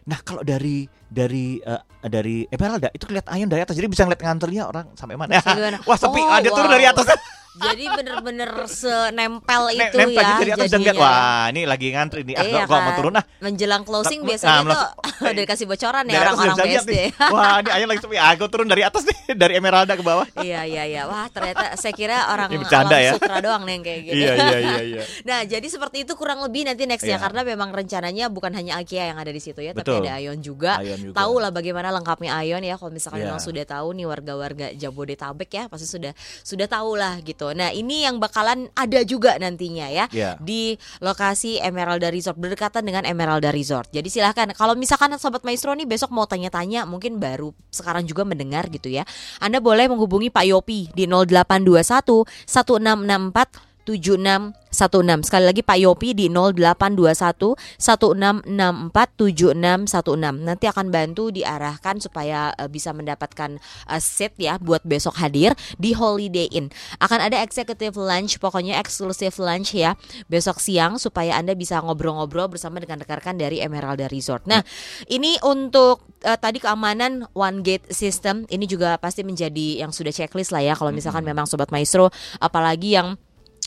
Nah, 0.06 0.18
kalau 0.22 0.42
dari 0.42 0.86
dari 1.06 1.58
eh, 1.58 1.82
dari 2.02 2.46
Emeralda 2.46 2.90
itu 2.90 3.06
kelihatan 3.06 3.30
Ion 3.32 3.46
dari 3.46 3.62
atas, 3.62 3.74
jadi 3.74 3.86
bisa 3.86 4.02
ngeliat 4.02 4.18
nganternya 4.20 4.62
orang 4.66 4.90
sampai 4.94 5.14
mana. 5.14 5.38
Wah, 5.88 5.94
sepi, 5.94 6.18
Oh, 6.18 6.26
ah, 6.26 6.42
dia 6.42 6.50
turun 6.50 6.66
wow. 6.66 6.74
dari 6.74 6.84
atas. 6.84 7.06
Jadi 7.56 7.84
bener-bener 7.88 8.50
senempel 8.66 9.62
Ne- 9.68 9.88
itu 9.88 9.96
nempel 9.96 10.12
ya 10.14 10.28
gitu 10.28 10.40
dari 10.40 10.52
atas 10.52 10.68
jadinya. 10.68 10.92
wah, 10.96 11.44
ini 11.48 11.62
lagi 11.64 11.86
ngantri 11.88 12.20
nih. 12.22 12.34
Ah, 12.34 12.44
Iya 12.44 12.62
gua, 12.62 12.76
mau 12.76 12.84
kan? 12.86 12.96
turun 12.96 13.14
ah. 13.14 13.24
Menjelang 13.38 13.82
closing 13.82 14.20
Tak- 14.20 14.28
biasanya 14.28 14.52
nah, 14.58 14.72
tuh 14.72 14.86
udah 15.26 15.42
dikasih 15.42 15.66
bocoran 15.66 16.04
ya 16.04 16.18
orang-orang 16.22 16.56
nih. 16.84 17.08
Wah, 17.26 17.56
ini 17.58 17.70
Ayon 17.72 17.88
lagi 17.88 18.00
sepi. 18.00 18.16
Ah, 18.16 18.32
gua 18.34 18.46
turun 18.46 18.66
dari 18.66 18.82
atas 18.82 19.02
nih, 19.02 19.18
dari 19.40 19.52
Emeralda 19.54 19.92
ke 19.92 20.02
bawah. 20.02 20.26
iya 20.38 20.62
iya 20.62 20.84
iya. 20.84 21.02
Wah 21.04 21.26
ternyata 21.26 21.74
saya 21.74 21.92
kira 21.92 22.28
orang 22.28 22.48
Ini 22.48 22.58
bercanda 22.58 22.96
ya. 22.96 23.12
sutra 23.14 23.40
doang 23.40 23.62
nih 23.62 23.72
yang 23.72 23.82
kayak 23.82 24.00
gitu. 24.02 24.16
Iya, 24.16 24.32
iya, 24.34 24.58
iya, 24.58 24.80
iya. 24.84 25.02
Nah, 25.28 25.40
jadi 25.42 25.66
seperti 25.66 26.04
itu 26.04 26.12
kurang 26.14 26.38
lebih 26.40 26.64
nanti 26.64 26.84
nextnya 26.84 27.16
Iya. 27.16 27.22
karena 27.22 27.40
memang 27.42 27.70
rencananya 27.70 28.28
bukan 28.28 28.52
hanya 28.52 28.76
IKEA 28.78 29.10
yang 29.10 29.18
ada 29.18 29.28
di 29.28 29.38
situ 29.38 29.58
ya, 29.58 29.72
Betul. 29.72 29.98
tapi 29.98 30.06
ada 30.06 30.16
Ayon 30.16 30.38
juga. 30.38 30.78
Ion 30.78 31.10
juga. 31.10 31.16
Tahu 31.16 31.34
lah 31.36 31.50
bagaimana 31.50 31.88
lengkapnya 31.90 32.36
Ayon 32.36 32.60
ya. 32.60 32.76
Kalau 32.76 32.90
misalkan 32.90 33.18
Iya. 33.18 33.26
memang 33.26 33.40
sudah 33.40 33.64
tahu 33.64 33.88
nih 33.92 34.06
warga-warga 34.06 34.66
Jabodetabek 34.72 35.50
ya, 35.50 35.64
pasti 35.66 35.86
sudah 35.86 36.12
sudah 36.42 36.66
tahu 36.66 36.94
lah 36.94 37.16
gitu. 37.20 37.45
Nah, 37.52 37.74
ini 37.74 38.08
yang 38.08 38.16
bakalan 38.16 38.70
ada 38.72 39.02
juga 39.04 39.36
nantinya 39.36 39.86
ya 39.90 40.06
Iya. 40.10 40.38
di 40.40 40.78
lokasi 41.02 41.60
Emeralda 41.60 42.08
Resort 42.08 42.38
berdekatan 42.40 42.86
dengan 42.86 43.04
Emeralda 43.04 43.50
Resort. 43.52 43.90
Jadi 43.92 44.08
silahkan 44.08 44.48
kalau 44.54 44.78
misalkan 44.78 45.12
sobat 45.20 45.42
maestro 45.42 45.74
nih 45.74 45.84
besok 45.84 46.14
mau 46.14 46.24
tanya-tanya 46.24 46.86
mungkin 46.88 47.18
baru 47.18 47.52
sekarang 47.68 48.06
juga 48.06 48.24
mendengar 48.24 48.70
gitu 48.70 48.88
ya. 48.88 49.02
Anda 49.42 49.58
boleh 49.60 49.90
menghubungi 49.90 50.30
Pak 50.32 50.44
Yopi 50.46 50.94
di 50.94 51.04
0821 51.10 52.24
1664 52.46 53.65
7616 53.86 55.30
Sekali 55.30 55.44
lagi 55.46 55.62
Pak 55.62 55.78
Yopi 55.78 56.12
di 56.12 56.26
0821 56.28 57.54
1664 57.78 58.92
7616 59.14 60.42
Nanti 60.42 60.64
akan 60.66 60.86
bantu 60.90 61.30
diarahkan 61.30 62.02
supaya 62.02 62.50
eh, 62.58 62.66
bisa 62.66 62.90
mendapatkan 62.90 63.62
eh, 63.62 64.02
seat 64.02 64.34
ya 64.36 64.58
buat 64.58 64.82
besok 64.82 65.16
hadir 65.22 65.54
di 65.78 65.94
Holiday 65.94 66.50
Inn. 66.52 66.74
Akan 66.98 67.22
ada 67.22 67.40
executive 67.40 67.94
lunch 67.96 68.42
pokoknya 68.42 68.76
eksklusif 68.82 69.38
lunch 69.38 69.72
ya 69.76 69.94
besok 70.26 70.58
siang 70.58 70.98
supaya 70.98 71.38
Anda 71.38 71.54
bisa 71.54 71.78
ngobrol-ngobrol 71.80 72.50
bersama 72.50 72.82
dengan 72.82 73.00
rekan-rekan 73.00 73.38
dari 73.38 73.62
Emeralda 73.62 74.10
Resort. 74.10 74.44
Nah 74.50 74.64
ini 75.06 75.38
untuk 75.44 76.02
eh, 76.24 76.38
tadi 76.38 76.58
keamanan 76.58 77.28
one 77.36 77.62
gate 77.62 77.86
system 77.92 78.48
ini 78.50 78.66
juga 78.66 78.98
pasti 78.98 79.22
menjadi 79.22 79.84
yang 79.84 79.94
sudah 79.94 80.10
checklist 80.10 80.50
lah 80.50 80.64
ya 80.64 80.74
kalau 80.74 80.90
misalkan 80.90 81.22
memang 81.22 81.46
sobat 81.46 81.70
maestro 81.70 82.10
apalagi 82.40 82.96
yang 82.96 83.14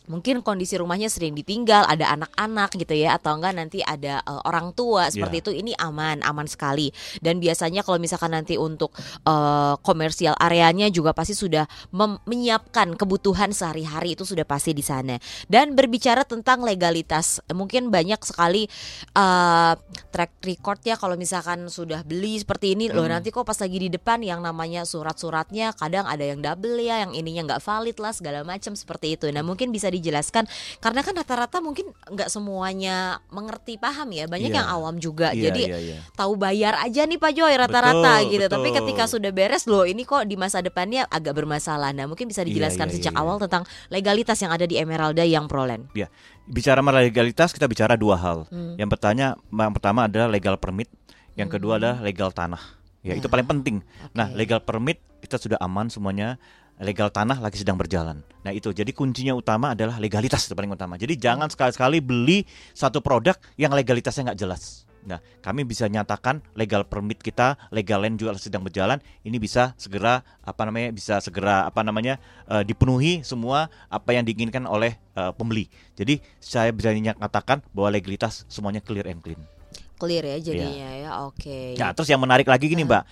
mungkin 0.10 0.42
kondisi 0.42 0.76
rumahnya 0.76 1.06
sering 1.08 1.38
ditinggal, 1.38 1.86
ada 1.86 2.10
anak-anak 2.18 2.74
gitu 2.76 2.98
ya, 2.98 3.16
atau 3.16 3.38
enggak 3.38 3.54
nanti 3.54 3.80
ada 3.86 4.20
eh, 4.26 4.42
orang 4.50 4.74
tua 4.74 5.08
seperti 5.08 5.40
Iya. 5.40 5.44
itu, 5.46 5.52
ini 5.54 5.72
aman, 5.78 6.26
aman 6.26 6.50
sekali. 6.50 6.90
Dan 7.22 7.38
biasanya 7.38 7.86
kalau 7.86 8.02
misalkan 8.02 8.34
nanti 8.34 8.58
untuk 8.58 8.92
eh, 9.24 9.76
komersial 9.86 10.34
areanya 10.36 10.90
juga 10.90 11.14
pasti 11.14 11.38
sudah 11.38 11.70
menyiapkan 12.26 12.98
kebutuhan 12.98 13.54
sehari-hari 13.54 14.18
itu 14.18 14.26
sudah 14.26 14.44
pasti 14.44 14.74
di 14.74 14.82
sana. 14.82 15.22
Dan 15.46 15.78
berbicara 15.78 16.26
tentang 16.26 16.66
legalitas, 16.66 17.38
mungkin 17.54 17.94
banyak 17.94 18.18
sekali 18.26 18.66
eh, 19.14 19.74
track 20.10 20.32
record 20.42 20.82
ya 20.82 20.98
kalau 20.98 21.14
misalkan 21.14 21.70
sudah 21.70 22.02
beli 22.02 22.42
seperti 22.42 22.74
ini, 22.74 22.90
loh 22.90 23.06
Hmm. 23.06 23.22
nanti 23.22 23.30
kok 23.30 23.46
pas 23.46 23.58
lagi 23.62 23.78
di 23.78 23.90
depan 23.94 24.26
yang 24.26 24.42
namanya 24.42 24.84
surat-suratnya 24.84 25.78
kadang 25.78 26.10
ada 26.10 26.26
yang 26.26 26.42
double 26.42 26.82
ya, 26.82 27.06
yang 27.06 27.14
ininya 27.14 27.54
nggak 27.54 27.62
valid 27.62 27.98
lah 28.02 28.10
segala 28.16 28.42
macam 28.42 28.74
seperti 28.74 29.14
itu. 29.14 29.30
Nah 29.30 29.46
mungkin 29.46 29.70
bisa 29.70 29.92
dijelaskan 30.00 30.48
karena 30.80 31.04
kan 31.04 31.14
rata-rata 31.14 31.60
mungkin 31.60 31.92
nggak 32.08 32.32
semuanya 32.32 33.20
mengerti 33.30 33.76
paham 33.76 34.10
ya, 34.10 34.26
banyak 34.26 34.50
Iya. 34.50 34.58
yang 34.64 34.68
awam 34.68 34.96
juga. 34.98 35.30
Iya, 35.32 35.52
Jadi 35.52 35.64
iya, 35.68 35.80
iya. 35.80 35.98
tahu 36.16 36.34
bayar 36.34 36.80
aja 36.80 37.04
nih 37.04 37.16
Pak 37.16 37.32
Joy 37.32 37.54
rata-rata 37.54 38.14
Betul, 38.20 38.32
gitu. 38.32 38.46
Tapi 38.48 38.68
betul. 38.68 38.78
ketika 38.82 39.04
sudah 39.06 39.32
beres 39.32 39.64
loh, 39.68 39.84
ini 39.84 40.02
kok 40.04 40.24
di 40.24 40.40
masa 40.40 40.60
depannya 40.60 41.04
agak 41.06 41.36
bermasalah. 41.36 41.92
Nah 41.92 42.08
mungkin 42.08 42.26
bisa 42.26 42.42
Iya, 42.42 42.50
dijelaskan 42.50 42.88
iya, 42.88 42.94
sejak 42.96 43.14
iya, 43.14 43.20
iya. 43.20 43.28
awal 43.28 43.38
tentang 43.38 43.64
legalitas 43.90 44.38
yang 44.40 44.50
ada 44.50 44.64
di 44.64 44.76
Emeralda 44.76 45.22
yang 45.22 45.46
Prolen. 45.46 45.92
Bicara 46.50 46.82
masalah 46.82 47.06
legalitas 47.06 47.54
kita 47.54 47.70
bicara 47.70 47.94
dua 47.94 48.18
hal. 48.18 48.50
Hmm. 48.50 48.74
Yang 48.74 48.90
pertama 48.98 49.36
yang 49.38 49.74
pertama 49.76 50.00
adalah 50.08 50.26
legal 50.26 50.58
permit, 50.58 50.90
yang 51.36 51.46
kedua 51.46 51.76
Hmm. 51.76 51.80
adalah 51.84 51.98
legal 52.02 52.30
tanah. 52.32 52.62
Ya, 53.00 53.14
Ya. 53.14 53.22
itu 53.22 53.30
paling 53.30 53.48
penting. 53.48 53.80
Nah, 54.12 54.28
Oke. 54.28 54.36
legal 54.36 54.60
permit 54.60 55.00
kita 55.20 55.38
sudah 55.38 55.56
aman 55.60 55.88
semuanya. 55.88 56.36
Legal 56.80 57.12
tanah 57.12 57.44
lagi 57.44 57.60
sedang 57.60 57.76
berjalan. 57.76 58.24
Nah, 58.40 58.56
itu 58.56 58.72
jadi 58.72 58.88
kuncinya 58.96 59.36
utama 59.36 59.76
adalah 59.76 60.00
legalitas 60.00 60.48
itu 60.48 60.56
paling 60.56 60.72
utama. 60.72 60.96
Jadi 60.96 61.20
jangan 61.20 61.52
sekali-sekali 61.52 62.00
beli 62.00 62.48
satu 62.72 63.04
produk 63.04 63.36
yang 63.60 63.76
legalitasnya 63.76 64.32
nggak 64.32 64.40
jelas. 64.40 64.88
Nah, 65.04 65.20
kami 65.40 65.64
bisa 65.64 65.88
nyatakan 65.88 66.44
legal 66.56 66.84
permit 66.84 67.24
kita, 67.24 67.56
legal 67.72 68.04
land 68.04 68.20
juga 68.20 68.36
sedang 68.36 68.64
berjalan. 68.64 69.00
Ini 69.24 69.36
bisa 69.40 69.76
segera 69.80 70.24
apa 70.44 70.68
namanya 70.68 70.92
bisa 70.92 71.24
segera 71.24 71.68
apa 71.68 71.84
namanya 71.84 72.20
eh, 72.48 72.64
dipenuhi 72.68 73.24
semua 73.24 73.72
apa 73.88 74.16
yang 74.16 74.28
diinginkan 74.28 74.68
oleh 74.68 74.96
eh, 75.16 75.32
pembeli. 75.36 75.72
Jadi 75.96 76.20
saya 76.40 76.72
bisa 76.76 76.92
nyatakan 76.92 77.64
bahwa 77.72 77.96
legalitas 77.96 78.44
semuanya 78.52 78.84
clear 78.84 79.08
and 79.08 79.24
clean. 79.24 79.40
Clear 80.00 80.24
ya 80.24 80.38
jadinya 80.40 80.90
ya. 80.96 81.10
Oke. 81.28 81.76
Nah, 81.76 81.92
terus 81.92 82.08
yang 82.08 82.24
menarik 82.24 82.48
lagi 82.48 82.72
gini, 82.72 82.88
Mbak. 82.88 83.04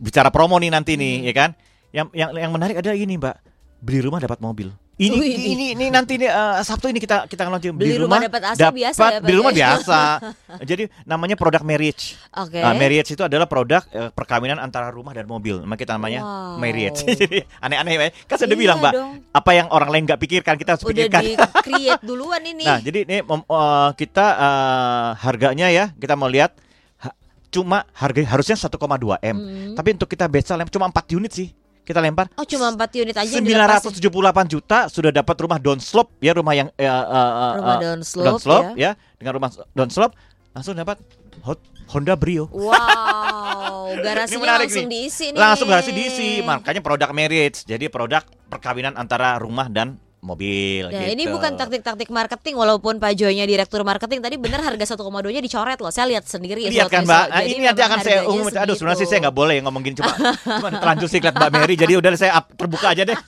Bicara 0.00 0.32
promo 0.32 0.56
nih 0.56 0.72
nanti 0.72 0.96
nih, 0.96 1.20
Hmm. 1.20 1.28
ya 1.28 1.34
kan? 1.36 1.50
Yang 1.92 2.08
yang 2.12 2.30
yang 2.32 2.50
menarik 2.50 2.80
adalah 2.80 2.96
gini, 2.96 3.14
Mbak. 3.16 3.36
Beli 3.82 4.00
rumah 4.00 4.18
dapat 4.18 4.38
mobil. 4.38 4.70
Ini 4.92 5.16
Wih. 5.18 5.34
ini 5.56 5.64
ini 5.74 5.86
nanti 5.88 6.14
nih 6.14 6.28
eh, 6.28 6.60
Sabtu 6.62 6.86
ini 6.86 7.00
kita 7.00 7.24
kita 7.26 7.48
launching 7.48 7.74
Beli 7.74 7.96
rumah 7.96 8.22
dapat 8.22 8.54
AC 8.54 8.60
biasa 8.60 9.00
ya, 9.00 9.02
Pak, 9.02 9.10
beli 9.24 9.34
rumah 9.34 9.50
ya? 9.50 9.56
biasa. 9.74 10.00
Jadi 10.70 10.84
namanya 11.02 11.34
produk 11.34 11.64
marriage. 11.64 12.14
Oke. 12.30 12.60
Nah, 12.60 12.76
marriage 12.76 13.10
itu 13.10 13.24
adalah 13.24 13.48
produk 13.48 13.82
eh, 13.88 14.12
perkawinan 14.12 14.60
antara 14.60 14.92
rumah 14.92 15.10
dan 15.10 15.24
mobil. 15.24 15.64
Maka 15.64 15.82
kita 15.82 15.96
namanya 15.96 16.20
Wow. 16.22 16.60
marriage. 16.60 17.02
Jadi 17.18 17.40
aneh-aneh 17.58 17.92
ya. 17.98 18.08
Kan 18.28 18.36
saya 18.36 18.46
udah 18.46 18.54
Iya 18.54 18.62
bilang, 18.62 18.78
Mbak. 18.78 18.92
dong. 18.94 19.10
Apa 19.32 19.50
yang 19.52 19.66
orang 19.72 19.88
lain 19.90 20.02
nggak 20.06 20.20
pikirkan 20.20 20.54
kita 20.54 20.70
harus 20.76 20.84
Udah 20.84 20.92
pikirkan. 20.94 21.22
di 21.24 21.32
create 21.64 22.02
duluan 22.12 22.42
ini. 22.44 22.62
Nah, 22.62 22.78
jadi 22.78 22.98
ini 23.02 23.16
eh, 23.26 23.90
kita 23.96 24.26
eh, 24.38 25.08
harganya 25.18 25.66
ya, 25.66 25.84
kita 25.96 26.14
mau 26.14 26.28
lihat 26.28 26.52
ha- 27.00 27.16
cuma 27.48 27.88
harga 27.90 28.22
harusnya 28.28 28.54
1,2 28.54 28.70
M. 29.18 29.34
Hmm. 29.34 29.72
Tapi 29.74 29.88
untuk 29.96 30.06
kita 30.06 30.28
best 30.28 30.52
lem 30.52 30.68
cuma 30.68 30.86
4 30.86 31.16
unit 31.16 31.32
sih. 31.32 31.48
Kita 31.82 31.98
lempar 31.98 32.30
Oh 32.34 32.46
cuma 32.46 32.70
4 32.70 32.78
unit 32.96 33.10
aja 33.12 33.26
yang 33.26 33.42
dilepasin. 33.42 33.98
978 33.98 34.46
juta 34.48 34.78
sudah 34.86 35.10
dapat 35.10 35.34
rumah 35.36 35.58
down 35.58 35.78
slope 35.78 36.14
ya 36.18 36.30
rumah 36.30 36.54
yang 36.54 36.70
eh, 36.74 36.86
eh, 36.86 36.90
eh, 36.90 37.52
Rumah 37.58 37.74
eh, 37.74 37.80
down 37.82 38.00
slope, 38.00 38.26
down 38.26 38.38
slope 38.38 38.70
ya. 38.74 38.94
ya. 38.94 39.18
dengan 39.18 39.32
rumah 39.34 39.50
down 39.72 39.90
slope 39.90 40.14
langsung 40.52 40.74
dapat 40.74 41.02
Hot- 41.42 41.64
Honda 41.90 42.14
Brio. 42.14 42.46
Wow, 42.48 43.98
garasinya 43.98 44.40
menarik 44.46 44.70
langsung 44.70 44.86
nih. 44.86 44.92
diisi 45.02 45.26
nih. 45.28 45.38
Langsung 45.38 45.66
garasi 45.66 45.90
diisi, 45.90 46.28
makanya 46.40 46.80
produk 46.80 47.10
marriage. 47.10 47.66
Jadi 47.66 47.90
produk 47.90 48.22
perkawinan 48.46 48.94
antara 48.94 49.36
rumah 49.36 49.66
dan 49.66 49.98
mobil 50.22 50.86
Nah, 50.86 51.02
gitu. 51.02 51.12
ini 51.18 51.24
bukan 51.26 51.58
taktik-taktik 51.58 52.06
marketing 52.08 52.54
walaupun 52.54 53.02
Pak 53.02 53.12
Joynya 53.18 53.42
direktur 53.42 53.82
marketing 53.82 54.22
tadi 54.22 54.38
benar 54.38 54.62
harga 54.62 54.94
1,2-nya 54.94 55.42
dicoret 55.42 55.78
loh. 55.82 55.90
Saya 55.90 56.14
lihat 56.14 56.24
sendiri 56.30 56.70
Lihat 56.70 56.86
Sobat 56.88 56.94
kan. 56.94 57.02
Mbak, 57.02 57.24
Nah, 57.26 57.42
ini 57.42 57.62
nanti 57.66 57.82
akan 57.82 57.98
saya 58.00 58.18
umum. 58.30 58.46
Aduh 58.46 58.74
sebenarnya 58.78 59.00
sih 59.02 59.08
saya 59.10 59.18
nggak 59.26 59.36
boleh 59.36 59.58
ngomong 59.66 59.82
gini 59.82 59.98
cuma 59.98 60.14
cuma 60.46 60.70
terlanjur 60.70 61.08
sih 61.10 61.18
lihat 61.18 61.34
Mbak 61.34 61.50
Mary. 61.50 61.74
Jadi 61.74 61.92
udah 61.98 62.10
saya 62.14 62.32
up, 62.38 62.54
terbuka 62.54 62.94
aja 62.94 63.02
deh. 63.02 63.18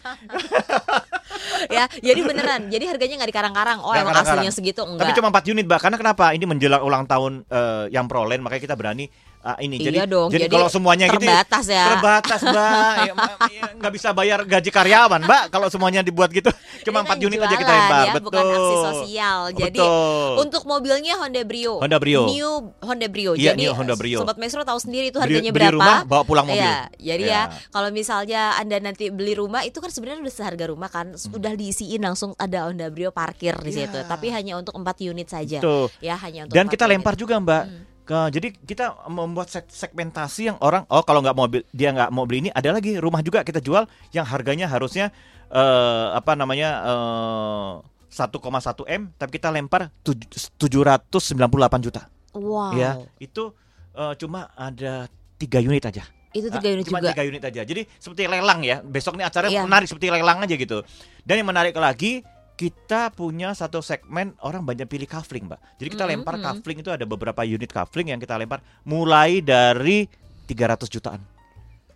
ya, 1.77 1.85
jadi 1.99 2.21
beneran. 2.23 2.71
Jadi 2.71 2.85
harganya 2.87 3.15
nggak 3.23 3.31
dikarang-karang. 3.35 3.79
Oh, 3.83 3.93
emang 3.93 4.15
aslinya 4.15 4.53
segitu 4.55 4.87
enggak. 4.87 5.11
Tapi 5.11 5.19
cuma 5.19 5.29
4 5.35 5.51
unit 5.51 5.65
Mbak. 5.67 5.81
Karena 5.83 5.97
kenapa? 5.99 6.25
Ini 6.31 6.45
menjelang 6.47 6.83
ulang 6.87 7.05
tahun 7.11 7.43
eh, 7.51 7.85
yang 7.91 8.07
Prolen 8.07 8.39
makanya 8.39 8.63
kita 8.71 8.77
berani 8.79 9.11
ah, 9.45 9.57
ini. 9.59 9.77
Iya 9.77 9.87
jadi 9.87 9.99
dong, 10.09 10.29
jadi, 10.29 10.43
jadi 10.43 10.55
kalau 10.57 10.69
semuanya 10.69 11.07
gitu 11.07 11.21
terbatas 11.21 11.65
ya. 11.69 11.85
Terbatas, 11.93 12.41
Mbak. 12.43 12.95
Ya, 13.05 13.13
ya, 13.51 13.63
nggak 13.77 13.93
bisa 13.93 14.09
bayar 14.11 14.39
gaji 14.43 14.71
karyawan, 14.71 15.21
Mbak. 15.23 15.45
Kalau 15.49 15.69
semuanya 15.69 16.01
dibuat 16.01 16.33
gitu. 16.33 16.49
Cuma 16.83 17.01
Ini 17.01 17.07
kan 17.07 17.17
4 17.17 17.27
unit 17.27 17.39
aja 17.39 17.55
kita 17.55 17.73
lempar. 17.73 18.01
ya, 18.01 18.13
Betul. 18.13 18.25
bukan 18.27 18.45
aksi 18.47 18.75
sosial. 18.83 19.39
Jadi 19.53 19.79
Betul. 19.79 20.33
untuk 20.41 20.63
mobilnya 20.65 21.15
Honda 21.17 21.43
Brio. 21.43 21.75
Honda 21.79 21.99
Brio. 21.99 22.23
New 22.27 22.51
Honda 22.81 23.07
Brio. 23.07 23.33
Iya, 23.35 23.53
jadi 23.53 23.61
new 23.61 23.73
Honda 23.73 23.95
Brio. 23.95 24.19
Sobat 24.19 24.37
Mesro 24.37 24.63
tahu 24.63 24.79
sendiri 24.79 25.09
itu 25.09 25.19
harganya 25.19 25.51
beli 25.51 25.61
berapa. 25.63 25.77
rumah, 25.77 25.99
bawa 26.03 26.23
pulang 26.25 26.45
mobil. 26.45 26.59
Iya, 26.59 26.77
jadi 26.97 27.25
Iya. 27.25 27.43
ya 27.47 27.53
kalau 27.69 27.89
misalnya 27.91 28.57
Anda 28.57 28.81
nanti 28.81 29.09
beli 29.09 29.35
rumah 29.35 29.61
itu 29.63 29.77
kan 29.77 29.89
sebenarnya 29.89 30.21
udah 30.21 30.35
seharga 30.35 30.65
rumah 30.67 30.89
kan, 30.89 31.07
udah 31.13 31.53
diisiin 31.53 32.01
langsung 32.01 32.33
ada 32.35 32.67
Honda 32.67 32.89
Brio 32.89 33.11
parkir 33.11 33.53
di 33.57 33.69
Hmm. 33.69 33.77
Iya. 33.77 33.87
situ. 33.87 33.99
Tapi 34.05 34.27
hanya 34.31 34.53
untuk 34.55 34.73
4 34.75 34.97
unit 35.03 35.27
saja. 35.27 35.59
Betul. 35.59 35.89
Ya, 35.99 36.15
hanya 36.17 36.45
untuk 36.45 36.55
Dan 36.55 36.67
4 36.67 36.73
kita 36.73 36.85
unit. 36.85 36.93
lempar 36.95 37.15
juga, 37.15 37.35
Mbak. 37.37 37.65
Ke, 38.05 38.29
jadi 38.29 38.53
kita 38.53 39.09
membuat 39.09 39.49
seg- 39.49 39.65
segmentasi 39.67 40.53
yang 40.53 40.59
orang 40.61 40.85
oh 40.87 41.01
kalau 41.01 41.25
nggak 41.25 41.33
mau 41.33 41.49
beli- 41.49 41.65
dia 41.71 41.89
nggak 41.89 42.13
mau 42.13 42.29
beli 42.29 42.45
ini 42.45 42.51
ada 42.51 42.69
lagi 42.71 42.97
rumah 42.97 43.21
juga 43.21 43.41
kita 43.41 43.59
jual 43.59 43.85
yang 44.11 44.23
harganya 44.23 44.69
harusnya 44.69 45.09
eh, 45.47 46.07
apa 46.13 46.33
namanya 46.33 46.85
eh, 46.85 47.73
1,1 48.13 48.45
m 48.87 49.09
tapi 49.11 49.31
kita 49.33 49.49
lempar 49.49 49.89
tuj- 50.01 50.29
798 50.61 51.41
juta. 51.81 52.07
Wow. 52.31 52.77
Ya, 52.77 53.01
itu 53.17 53.57
eh, 53.93 54.15
cuma 54.17 54.53
ada 54.53 55.09
tiga 55.35 55.59
unit 55.59 55.83
aja. 55.83 56.05
Itu 56.31 56.51
Ah, 56.51 56.59
tiga 56.59 56.69
unit 56.69 56.85
cuma 56.85 56.99
juga. 56.99 57.15
tiga 57.15 57.25
unit 57.25 57.41
aja. 57.41 57.63
Jadi 57.63 57.87
seperti 57.97 58.27
lelang 58.27 58.61
ya. 58.61 58.83
Besok 58.83 59.17
nih 59.17 59.25
acara 59.25 59.47
Iya. 59.47 59.65
menarik 59.65 59.87
seperti 59.87 60.11
lelang 60.11 60.43
aja 60.43 60.55
gitu. 60.55 60.83
Dan 61.23 61.41
yang 61.41 61.49
menarik 61.49 61.73
lagi 61.73 62.27
kita 62.55 63.11
punya 63.11 63.51
satu 63.51 63.83
segmen 63.83 64.39
orang 64.39 64.63
banyak 64.63 64.87
pilih 64.87 65.11
kafling, 65.11 65.51
Mbak. 65.51 65.61
Jadi 65.83 65.89
kita 65.91 66.05
Mhm, 66.07 66.11
lempar 66.15 66.35
kafling 66.39 66.79
itu 66.79 66.91
ada 66.95 67.03
beberapa 67.03 67.43
unit 67.43 67.67
kafling 67.67 68.15
yang 68.15 68.23
kita 68.23 68.39
lempar 68.39 68.63
mulai 68.87 69.43
dari 69.43 70.07
300 70.47 70.87
jutaan. 70.87 71.19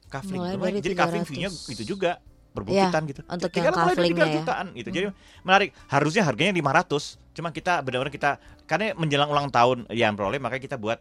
Kafling. 0.09 0.41
Mulai 0.41 0.55
Lumayan. 0.59 0.75
dari 0.75 0.83
Jadi 0.83 0.97
kafling 0.99 1.25
300. 1.25 1.31
fee-nya 1.31 1.49
itu 1.79 1.83
juga 1.87 2.11
berbukitan 2.49 3.03
gitu. 3.07 3.21
untuk 3.23 3.51
Tinggal 3.53 3.71
yang 3.71 3.79
mulai 3.79 3.95
dari 3.95 4.03
kaflingnya 4.11 4.25
3 4.25 4.27
ya. 4.27 4.37
jutaan 4.43 4.67
gitu. 4.75 4.89
Jadi 4.91 5.07
menarik. 5.45 5.69
Harusnya 5.87 6.23
harganya 6.27 6.53
500. 6.57 7.03
Cuma 7.37 7.49
kita 7.55 7.79
benar-benar 7.85 8.11
kita 8.11 8.31
karena 8.67 8.97
menjelang 8.99 9.31
ulang 9.31 9.47
tahun 9.49 9.87
yang 9.95 10.19
peroleh 10.19 10.43
makanya 10.43 10.63
kita 10.65 10.77
buat 10.81 10.99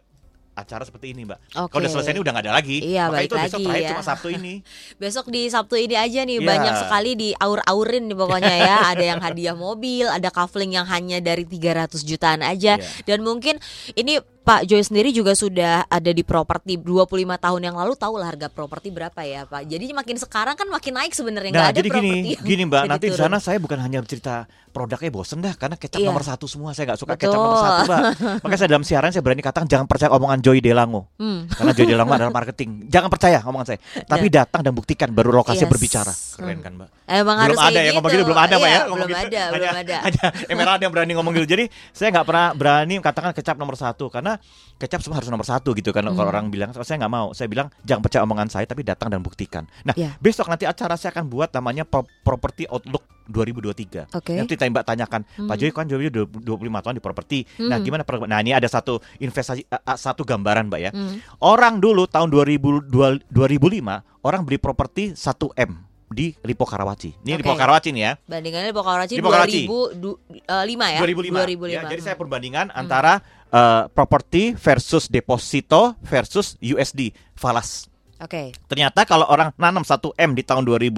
acara 0.58 0.82
seperti 0.82 1.14
ini, 1.14 1.22
Mbak. 1.22 1.38
Oke. 1.56 1.70
Kalau 1.70 1.80
udah 1.80 1.92
selesai 1.92 2.10
ini 2.10 2.20
udah 2.20 2.32
nggak 2.34 2.44
ada 2.44 2.54
lagi. 2.54 2.76
Iya, 2.82 3.04
Maka 3.06 3.22
itu 3.22 3.34
besok 3.34 3.58
lagi 3.58 3.64
terakhir 3.64 3.80
ya. 3.80 3.90
cuma 3.90 4.02
Sabtu 4.02 4.28
ini. 4.28 4.54
Besok 5.02 5.26
di 5.28 5.42
Sabtu 5.46 5.74
ini 5.74 5.94
aja 5.94 6.20
nih 6.22 6.38
Iya. 6.38 6.46
banyak 6.46 6.74
sekali 6.82 7.10
di 7.14 7.28
aur-aurin 7.32 8.04
nih 8.06 8.16
pokoknya 8.16 8.56
ya. 8.58 8.76
ada 8.92 9.04
yang 9.04 9.20
hadiah 9.20 9.54
mobil, 9.54 10.06
ada 10.06 10.28
kafling 10.28 10.74
yang 10.74 10.84
hanya 10.84 11.18
dari 11.18 11.42
300 11.42 12.02
jutaan 12.02 12.42
aja. 12.42 12.76
Iya. 12.76 13.06
Dan 13.06 13.22
mungkin 13.22 13.56
ini 13.94 14.18
Pak 14.48 14.64
Joy 14.64 14.80
sendiri 14.80 15.12
juga 15.12 15.36
sudah 15.36 15.84
ada 15.84 16.08
di 16.08 16.24
properti 16.24 16.80
25 16.80 17.04
tahun 17.36 17.60
yang 17.60 17.76
lalu 17.76 17.92
tahu 17.92 18.16
lah 18.16 18.32
harga 18.32 18.48
properti 18.48 18.88
berapa 18.88 19.20
ya 19.20 19.44
Pak. 19.44 19.68
Jadi 19.68 19.92
makin 19.92 20.16
sekarang 20.16 20.56
kan 20.56 20.64
makin 20.66 20.96
naik 20.96 21.12
sebenarnya 21.12 21.52
nggak 21.52 21.60
Nah, 21.60 21.68
ada 21.68 21.76
jadi 21.76 21.88
gini, 21.92 22.32
gini 22.40 22.62
Mbak, 22.64 22.82
nanti 22.88 23.12
di 23.12 23.18
sana 23.20 23.36
saya 23.36 23.60
bukan 23.60 23.76
hanya 23.76 24.00
cerita 24.08 24.48
produknya 24.68 25.10
bosen 25.10 25.42
dah 25.42 25.52
karena 25.52 25.76
kecap 25.76 26.00
Iya. 26.00 26.08
nomor 26.08 26.24
satu 26.24 26.48
semua 26.48 26.72
saya 26.72 26.88
nggak 26.88 27.00
suka 27.00 27.12
Betul. 27.12 27.28
kecap 27.28 27.36
nomor 27.36 27.58
satu 27.60 27.80
Mbak. 27.84 28.00
Makanya 28.40 28.56
saya 28.56 28.70
dalam 28.70 28.84
siaran 28.88 29.10
saya 29.10 29.20
berani 29.20 29.42
katakan 29.42 29.68
jangan 29.68 29.84
percaya 29.84 30.08
omongan 30.16 30.40
Joy 30.40 30.64
Delango 30.64 31.12
Hmm. 31.20 31.44
karena 31.52 31.72
Joy 31.76 31.84
Delango 31.84 32.12
adalah 32.16 32.32
marketing. 32.32 32.88
Jangan 32.88 33.08
percaya 33.12 33.44
omongan 33.44 33.66
saya, 33.68 33.78
tapi 34.06 34.32
datang 34.32 34.64
dan 34.64 34.72
buktikan 34.72 35.12
baru 35.12 35.28
lokasi 35.34 35.68
Yes. 35.68 35.68
berbicara. 35.68 36.12
Keren 36.40 36.56
Hmm. 36.56 36.64
kan 36.64 36.72
Mbak? 36.72 36.88
Emang 37.04 37.36
belum 37.36 37.44
harus 37.52 37.58
ada 37.60 37.80
yang 37.80 37.94
ngomong 37.96 38.10
gitu, 38.12 38.24
belum 38.24 38.40
ada 38.40 38.54
Mbak 38.54 38.64
Iya, 38.64 38.72
ya 38.72 38.80
ngomong 38.80 38.96
belum 38.96 39.08
gitu. 39.08 39.20
ada, 39.28 39.42
belum 39.48 39.68
hanya, 39.68 39.80
ada. 39.84 39.96
Hanya 40.08 40.24
Emerald 40.48 40.80
yang 40.80 40.92
berani 40.96 41.12
ngomong 41.12 41.32
gitu. 41.36 41.46
Jadi 41.48 41.64
saya 41.92 42.08
nggak 42.12 42.24
pernah 42.24 42.46
berani 42.56 42.94
katakan 42.96 43.32
kecap 43.36 43.56
nomor 43.60 43.76
satu 43.76 44.08
karena 44.08 44.37
kecap 44.78 45.02
semua 45.02 45.18
harus 45.18 45.26
nomor 45.26 45.42
satu 45.42 45.74
gitu 45.74 45.90
kan. 45.90 46.06
Kalau 46.06 46.14
Hmm. 46.14 46.30
orang 46.30 46.44
bilang 46.48 46.70
saya 46.70 46.96
nggak 47.02 47.12
mau, 47.12 47.34
saya 47.34 47.50
bilang 47.50 47.66
jangan 47.82 48.02
percaya 48.02 48.22
omongan 48.22 48.46
saya 48.46 48.64
tapi 48.64 48.86
datang 48.86 49.10
dan 49.10 49.18
buktikan. 49.20 49.66
Nah 49.82 49.94
Iya. 49.98 50.14
besok 50.18 50.46
nanti 50.46 50.64
acara 50.64 50.94
saya 50.94 51.10
akan 51.10 51.26
buat 51.26 51.50
namanya 51.50 51.82
Pro- 51.82 52.06
Property 52.22 52.70
Outlook 52.70 53.02
2023. 53.26 54.08
Oke. 54.14 54.38
Nanti 54.38 54.56
tanya 54.56 54.80
Mbak 54.80 54.86
tanyakan, 54.86 55.20
Pak 55.26 55.36
Hmm. 55.44 55.58
Joy 55.58 55.70
kan 55.74 55.84
Joy 55.84 56.08
udah 56.08 56.24
25 56.24 56.80
tahun 56.80 56.96
di 56.96 57.02
properti. 57.02 57.38
Nah, 57.60 57.76
Hmm. 57.76 57.84
gimana 57.84 58.02
per- 58.06 58.24
Nah, 58.24 58.38
ini 58.40 58.56
ada 58.56 58.64
satu 58.64 59.02
investasi 59.20 59.68
satu 59.98 60.24
gambaran, 60.24 60.70
Mbak 60.72 60.80
ya. 60.80 60.90
Hmm. 60.94 61.20
Orang 61.42 61.82
dulu 61.82 62.06
tahun 62.06 62.30
2000, 62.30 62.80
dua- 62.80 63.20
2005 63.28 64.00
orang 64.24 64.46
beli 64.46 64.56
properti 64.56 65.12
1 65.12 65.52
M 65.58 65.87
di 66.08 66.32
Lipo 66.44 66.64
Karawaci. 66.64 67.12
Ini 67.24 67.36
Oke. 67.36 67.40
Lipo 67.44 67.52
Karawaci 67.54 67.88
nih 67.92 68.02
ya. 68.02 68.12
Bandingannya 68.24 68.68
Lipo 68.72 68.82
Karawaci 68.84 69.14
Lipo 69.16 69.30
Karawaci. 69.32 69.62
2005 69.64 70.94
ya? 70.94 70.98
2005. 71.00 71.68
2005. 71.68 71.68
Ya, 71.72 71.82
jadi 71.88 72.02
saya 72.04 72.14
Hmm. 72.16 72.22
perbandingan 72.24 72.66
antara 72.72 73.20
eh, 73.48 73.82
properti 73.96 74.52
versus 74.52 75.08
deposito 75.08 75.96
versus 76.04 76.60
USD 76.60 77.16
falas. 77.32 77.87
Oke. 78.18 78.50
Ternyata 78.66 79.06
kalau 79.06 79.24
orang 79.24 79.54
nanam 79.54 79.86
1 79.86 79.94
M 80.12 80.30
di 80.34 80.42
tahun 80.42 80.66
2005 80.66 80.90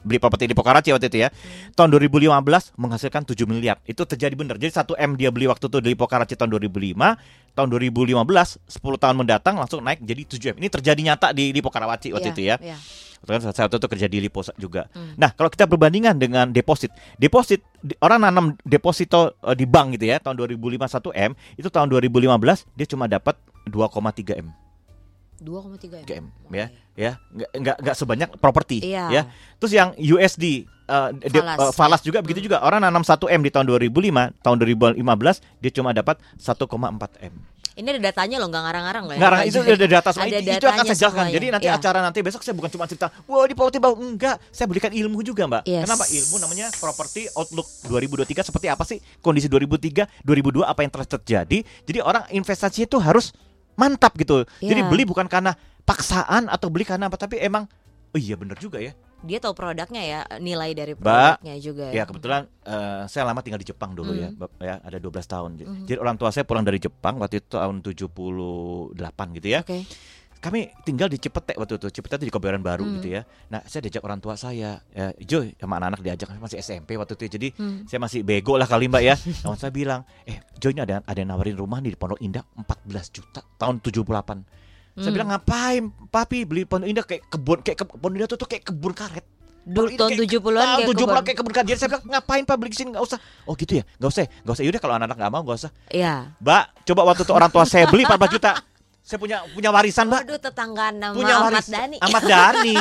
beli 0.00 0.18
properti 0.18 0.46
di 0.46 0.54
Pokaraci 0.54 0.94
waktu 0.94 1.10
itu 1.10 1.18
ya. 1.20 1.28
Tahun 1.74 1.90
2015 1.90 2.30
menghasilkan 2.74 3.26
7 3.26 3.42
miliar. 3.44 3.82
Itu 3.82 4.06
terjadi 4.06 4.32
benar. 4.32 4.54
Jadi 4.56 4.70
1 4.70 4.94
M 4.94 5.10
dia 5.14 5.34
beli 5.34 5.50
waktu 5.50 5.66
itu 5.66 5.78
di 5.78 5.92
Pokaraci 5.92 6.38
tahun 6.38 6.54
2005, 6.54 6.94
tahun 7.52 7.68
2015 7.68 8.22
10 8.70 9.02
tahun 9.02 9.14
mendatang 9.16 9.58
langsung 9.58 9.82
naik 9.82 9.98
jadi 10.00 10.22
7 10.24 10.54
M. 10.54 10.56
Ini 10.58 10.68
terjadi 10.70 11.00
nyata 11.02 11.34
di 11.34 11.50
Lipo 11.50 11.74
Karawaci 11.74 12.14
waktu 12.14 12.30
Iya, 12.30 12.34
itu 12.34 12.42
ya. 12.44 12.56
iya. 12.62 12.78
Kan 13.24 13.40
saya 13.40 13.66
waktu 13.66 13.80
itu 13.80 13.88
kerja 13.88 14.06
di 14.06 14.18
Lipo 14.20 14.44
juga. 14.54 14.86
Hmm. 14.92 15.16
Nah, 15.16 15.32
kalau 15.32 15.48
kita 15.48 15.64
berbandingan 15.64 16.20
dengan 16.20 16.52
deposit, 16.52 16.92
deposit 17.16 17.64
di- 17.80 17.96
orang 17.98 18.20
nanam 18.20 18.52
deposito 18.62 19.34
eh, 19.40 19.56
di 19.56 19.64
bank 19.64 19.96
gitu 19.96 20.06
ya, 20.06 20.20
tahun 20.20 20.36
2005 20.38 20.86
1 20.86 21.08
M, 21.10 21.32
itu 21.56 21.66
tahun 21.66 21.88
2015 21.90 22.68
dia 22.76 22.86
cuma 22.86 23.08
dapat 23.08 23.34
2,3 23.64 24.36
M. 24.36 24.52
2,3 25.38 26.02
3 26.02 26.20
M 26.20 26.26
ya. 26.48 26.66
Ya, 26.94 27.18
nggak 27.28 27.50
nggak 27.52 27.76
nggak 27.82 27.96
sebanyak 27.98 28.28
properti 28.38 28.78
Iya. 28.78 29.10
ya. 29.10 29.22
Terus 29.58 29.72
yang 29.72 29.90
USD 29.96 30.62
eh, 30.84 31.08
de- 31.26 31.40
Falas, 31.40 31.58
eh, 31.58 31.72
falas 31.74 32.00
ya. 32.00 32.06
juga 32.06 32.18
begitu 32.20 32.38
Hmm. 32.38 32.46
juga. 32.46 32.56
Orang 32.60 32.80
nanam 32.80 33.02
1 33.02 33.26
M 33.26 33.40
di 33.40 33.50
tahun 33.50 33.66
2005, 33.66 34.30
tahun 34.38 34.56
2015 34.56 35.42
dia 35.58 35.72
cuma 35.72 35.90
dapat 35.90 36.22
1,4 36.38 37.18
M. 37.18 37.34
Ini 37.74 37.90
ada 37.90 38.00
datanya 38.04 38.38
loh, 38.38 38.46
nggak 38.46 38.62
ngarang-ngarang 38.62 39.04
loh. 39.04 39.14
ya, 39.14 39.18
Ngarang 39.18 39.40
Pak 39.40 39.48
itu 39.50 39.58
ada 39.58 39.86
data 39.90 40.10
semua. 40.14 40.30
Ada 40.30 40.38
Itu, 40.38 40.50
itu 40.54 40.66
akan 40.70 40.84
saya 40.84 40.98
jelaskan. 41.00 41.24
Jadi 41.28 41.46
nanti 41.50 41.66
Iya. 41.66 41.74
acara 41.74 41.98
nanti 41.98 42.18
besok 42.22 42.40
saya 42.40 42.54
bukan 42.54 42.70
cuma 42.70 42.86
cerita, 42.86 43.10
wah 43.26 43.42
di 43.42 43.54
properti 43.58 43.82
bau 43.82 43.98
enggak. 43.98 44.38
Saya 44.48 44.70
berikan 44.70 44.94
ilmu 44.94 45.18
juga, 45.20 45.42
Mbak. 45.42 45.62
Yes. 45.66 45.82
Kenapa? 45.82 46.04
Ilmu 46.06 46.36
namanya 46.38 46.66
property 46.70 47.26
outlook 47.34 47.66
2023 47.82 48.46
seperti 48.46 48.70
apa 48.70 48.86
sih 48.86 49.02
kondisi 49.18 49.50
2003, 49.50 50.06
2002 50.22 50.62
apa 50.62 50.86
yang 50.86 50.92
telah 50.92 51.08
terjadi. 51.08 51.58
Jadi 51.82 51.98
orang 51.98 52.22
investasi 52.30 52.86
itu 52.86 53.02
harus 53.02 53.34
mantap 53.74 54.14
gitu. 54.14 54.42
Jadi 54.58 54.80
Iya. 54.80 54.90
beli 54.90 55.04
bukan 55.04 55.26
karena 55.26 55.54
paksaan 55.84 56.48
atau 56.48 56.68
beli 56.72 56.82
karena 56.82 57.06
apa, 57.06 57.16
tapi 57.16 57.38
emang 57.38 57.68
oh 58.10 58.18
iya 58.18 58.34
bener 58.34 58.56
juga 58.56 58.78
ya. 58.78 58.94
Dia 59.24 59.40
tahu 59.40 59.56
produknya 59.56 60.02
ya, 60.04 60.20
nilai 60.36 60.76
dari 60.76 60.92
produknya 60.92 61.56
juga 61.56 61.88
Ya 61.88 62.04
kebetulan 62.04 62.44
eh, 62.60 63.08
saya 63.08 63.24
lama 63.24 63.40
tinggal 63.40 63.56
di 63.56 63.64
Jepang 63.64 63.96
dulu 63.96 64.12
ya, 64.12 64.28
Hmm. 64.28 64.48
Ya 64.60 64.80
ada 64.80 65.00
12 65.00 65.24
tahun. 65.24 65.56
Mhm. 65.56 65.88
Jadi 65.88 65.98
orang 65.98 66.16
tua 66.20 66.28
saya 66.28 66.44
pulang 66.44 66.60
dari 66.60 66.76
Jepang 66.76 67.16
waktu 67.16 67.40
itu 67.40 67.56
tahun 67.56 67.80
78 67.80 69.32
gitu 69.36 69.48
ya. 69.48 69.60
Oke. 69.64 69.84
Kami 70.44 70.60
tinggal 70.84 71.08
di 71.08 71.16
Cipete 71.16 71.56
waktu 71.56 71.80
itu. 71.80 71.88
Cipete 71.88 72.20
itu 72.20 72.28
di 72.28 72.32
Kebayoran 72.32 72.60
Baru 72.60 72.84
Hmm. 72.84 73.00
gitu 73.00 73.08
ya. 73.10 73.24
Nah, 73.48 73.64
saya 73.64 73.80
diajak 73.80 74.04
orang 74.04 74.20
tua 74.20 74.36
saya, 74.36 74.76
ya, 74.86 75.06
Jo 75.18 75.40
sama 75.56 75.80
anak-anak 75.80 76.04
diajak 76.04 76.28
masih 76.36 76.60
SMP 76.60 76.94
waktu 76.94 77.16
itu. 77.16 77.24
Jadi 77.30 77.48
Hmm. 77.50 77.88
saya 77.88 77.96
masih 77.96 78.20
bego 78.20 78.54
lah 78.54 78.68
kali 78.68 78.84
Mbak 78.86 79.02
ya. 79.02 79.16
Nah, 79.42 79.56
saya 79.56 79.72
bilang, 79.72 80.04
"Eh, 80.22 80.36
Jo 80.54 80.68
ini 80.68 80.84
ada 80.84 81.00
ada 81.00 81.16
yang 81.16 81.32
nawarin 81.32 81.56
rumah 81.56 81.80
nih 81.80 81.92
di 81.92 81.98
Pondok 81.98 82.20
Indah 82.20 82.44
14 82.54 83.08
juta 83.10 83.40
tahun 83.56 83.80
78." 83.80 84.44
Saya 84.92 85.00
Hmm. 85.02 85.10
bilang, 85.10 85.28
"Ngapain, 85.28 85.82
Papi 86.06 86.44
beli 86.44 86.62
Pondok 86.62 86.86
Indah 86.86 87.02
kayak 87.02 87.24
kebun 87.26 87.58
kayak 87.58 87.78
ke, 87.80 87.84
Pondok 87.88 88.14
Indah 88.14 88.28
tuh, 88.28 88.36
tuh 88.36 88.46
kayak 88.46 88.64
kebun 88.64 88.92
karet." 88.92 89.24
Dulu 89.64 89.88
tahun 89.90 90.10
kayak- 90.12 90.20
70-an 90.20 90.60
Tahun 90.60 90.76
kayak 90.76 90.88
70 90.92 91.08
kebun. 91.08 91.24
kayak 91.24 91.38
kebun 91.40 91.52
karet. 91.52 91.66
Jadi 91.66 91.78
saya 91.80 91.88
bilang, 91.88 92.04
"Ngapain 92.06 92.42
Pak 92.44 92.56
beli 92.60 92.70
sini? 92.70 92.88
Enggak 92.92 93.04
usah." 93.08 93.18
Oh, 93.42 93.56
gitu 93.56 93.80
ya? 93.80 93.84
Enggak 93.96 94.10
usah. 94.12 94.22
Enggak 94.28 94.54
usah. 94.54 94.64
Yaudah 94.68 94.80
kalau 94.84 94.94
anak-anak 94.94 95.16
enggak 95.16 95.32
mau 95.32 95.40
enggak 95.40 95.56
usah. 95.56 95.70
Iya. 95.88 96.14
Mbak, 96.36 96.64
coba 96.84 97.00
waktu 97.08 97.22
itu 97.24 97.32
orang 97.32 97.48
tua 97.48 97.64
saya 97.64 97.84
beli 97.88 98.04
14 98.06 98.28
juta. 98.28 98.52
Saya 99.04 99.20
punya 99.20 99.44
punya 99.52 99.68
warisan, 99.68 100.08
Mbak 100.08 100.20
Waduh 100.24 100.40
tetangga 100.40 100.88
nama 100.88 101.12
punya 101.12 101.36
Ahmad 101.36 101.52
waris 101.52 101.68
Dhani. 101.68 101.96
Ahmad 102.00 102.22
Dhani 102.32 102.76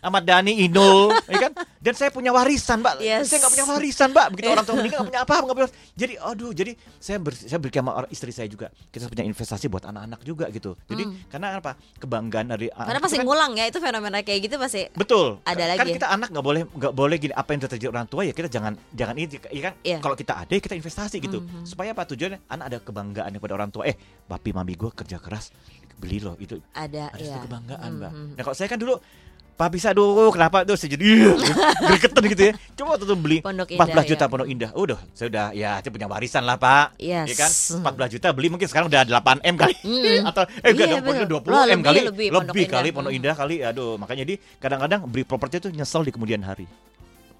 Ahmad 0.00 0.22
Dhani 0.24 0.52
Inul 0.64 1.12
ya 1.28 1.38
kan 1.38 1.52
dan 1.78 1.92
saya 1.94 2.08
punya 2.08 2.32
warisan 2.32 2.80
mbak 2.80 2.98
Yes. 2.98 3.28
saya 3.28 3.38
nggak 3.38 3.52
punya 3.52 3.66
warisan 3.68 4.08
mbak 4.10 4.26
begitu 4.32 4.48
orang 4.48 4.64
tua 4.64 4.74
meninggal 4.80 4.98
nggak 4.98 5.10
punya 5.12 5.20
apa 5.22 5.34
nggak 5.38 5.54
punya 5.54 5.68
jadi 5.92 6.14
aduh 6.18 6.50
jadi 6.50 6.72
saya 6.98 7.18
ber, 7.18 7.32
saya 7.32 7.58
berikan 7.58 7.80
sama 7.80 7.92
orang- 7.94 8.10
istri 8.10 8.30
saya 8.30 8.48
juga 8.48 8.72
kita 8.88 9.06
punya 9.06 9.22
investasi 9.22 9.68
buat 9.68 9.84
anak-anak 9.84 10.20
juga 10.22 10.48
gitu 10.48 10.72
jadi 10.84 11.04
Hmm. 11.04 11.14
karena 11.28 11.46
apa 11.54 11.72
kebanggaan 11.98 12.46
dari 12.48 12.66
Karena 12.68 12.88
anak 12.90 13.00
pasti 13.00 13.14
itu 13.14 13.20
kan- 13.20 13.28
ngulang 13.28 13.52
ya 13.52 13.64
itu 13.66 13.78
fenomena 13.78 14.18
kayak 14.20 14.40
gitu 14.42 14.56
pasti. 14.56 14.82
Betul. 14.90 15.28
Ada 15.42 15.62
kan 15.70 15.84
lagi. 15.84 15.92
kita 15.94 16.08
anak 16.08 16.28
nggak 16.28 16.44
boleh 16.44 16.62
nggak 16.66 16.92
boleh 16.92 17.16
gini 17.18 17.32
apa 17.32 17.50
yang 17.50 17.60
terjadi 17.62 17.86
orang 17.88 18.06
tua 18.06 18.22
ya 18.22 18.32
kita 18.32 18.48
jangan 18.48 18.72
jangan 18.90 19.14
ini 19.14 19.26
ya 19.46 19.62
kan. 19.62 19.74
Iya. 19.80 19.98
Kalau 20.00 20.16
kita 20.16 20.32
ada 20.38 20.50
ya 20.50 20.60
kita 20.60 20.74
investasi 20.74 21.16
gitu. 21.18 21.38
Mhm. 21.38 21.62
Supaya 21.62 21.92
apa 21.92 22.02
tujuannya? 22.04 22.40
Anak 22.48 22.64
ada 22.66 22.78
kebanggaan 22.80 23.30
kepada 23.30 23.52
orang 23.54 23.68
tua. 23.68 23.84
Eh, 23.84 23.94
papi 24.24 24.50
mami 24.50 24.72
gue 24.74 24.88
kerja 24.90 25.16
keras 25.18 25.52
beli 25.98 26.18
loh 26.18 26.38
itu 26.38 26.62
Ada 26.72 27.10
ada 27.10 27.20
ya. 27.20 27.42
kebanggaan, 27.42 27.90
Mbak. 27.98 28.12
Mhm. 28.14 28.28
Nah, 28.38 28.42
kalau 28.42 28.56
saya 28.56 28.68
kan 28.68 28.78
dulu 28.78 28.96
Pak 29.58 29.74
bisa 29.74 29.90
aduh 29.90 30.30
kenapa 30.30 30.62
tuh 30.62 30.78
saya 30.78 30.94
jadi 30.94 31.34
gregetan 31.82 32.22
gitu 32.30 32.42
ya. 32.46 32.52
Coba 32.78 32.94
waktu 32.94 33.10
itu 33.10 33.16
beli 33.18 33.38
Pondok 33.42 33.66
14 33.66 33.90
Indah, 33.90 34.04
juta 34.06 34.22
ya. 34.22 34.30
Pondok 34.30 34.48
Indah. 34.48 34.70
Udah, 34.70 34.98
saya 35.10 35.26
udah 35.26 35.46
ya 35.50 35.70
saya 35.82 35.90
punya 35.90 36.06
warisan 36.06 36.46
lah, 36.46 36.54
Pak. 36.54 36.94
Yes. 37.02 37.26
Ya 37.26 37.34
kan? 37.34 37.50
14 37.82 38.14
juta 38.14 38.26
beli 38.30 38.48
mungkin 38.48 38.70
sekarang 38.70 38.86
udah 38.86 39.02
8 39.02 39.42
M 39.42 39.58
kali. 39.58 39.74
Mm. 39.88 40.30
Atau 40.30 40.46
eh 40.62 40.70
enggak 40.70 40.86
Iya, 40.86 40.94
dong, 40.94 41.10
Pondok 41.10 41.26
betul. 41.26 41.42
20 41.42 41.50
Loh, 41.50 41.58
M 41.58 41.66
lebih, 41.66 41.82
kali. 41.82 42.00
lebih 42.06 42.26
Pondok 42.30 42.54
Indah. 42.54 42.70
kali 42.70 42.88
Pondok 42.94 43.10
Mm. 43.10 43.18
Indah 43.18 43.34
kali. 43.34 43.56
Aduh, 43.66 43.90
makanya 43.98 44.20
jadi 44.22 44.34
kadang-kadang 44.62 45.00
beli 45.10 45.22
properti 45.26 45.54
itu 45.58 45.68
nyesel 45.74 46.06
di 46.06 46.12
kemudian 46.14 46.38
hari. 46.40 46.70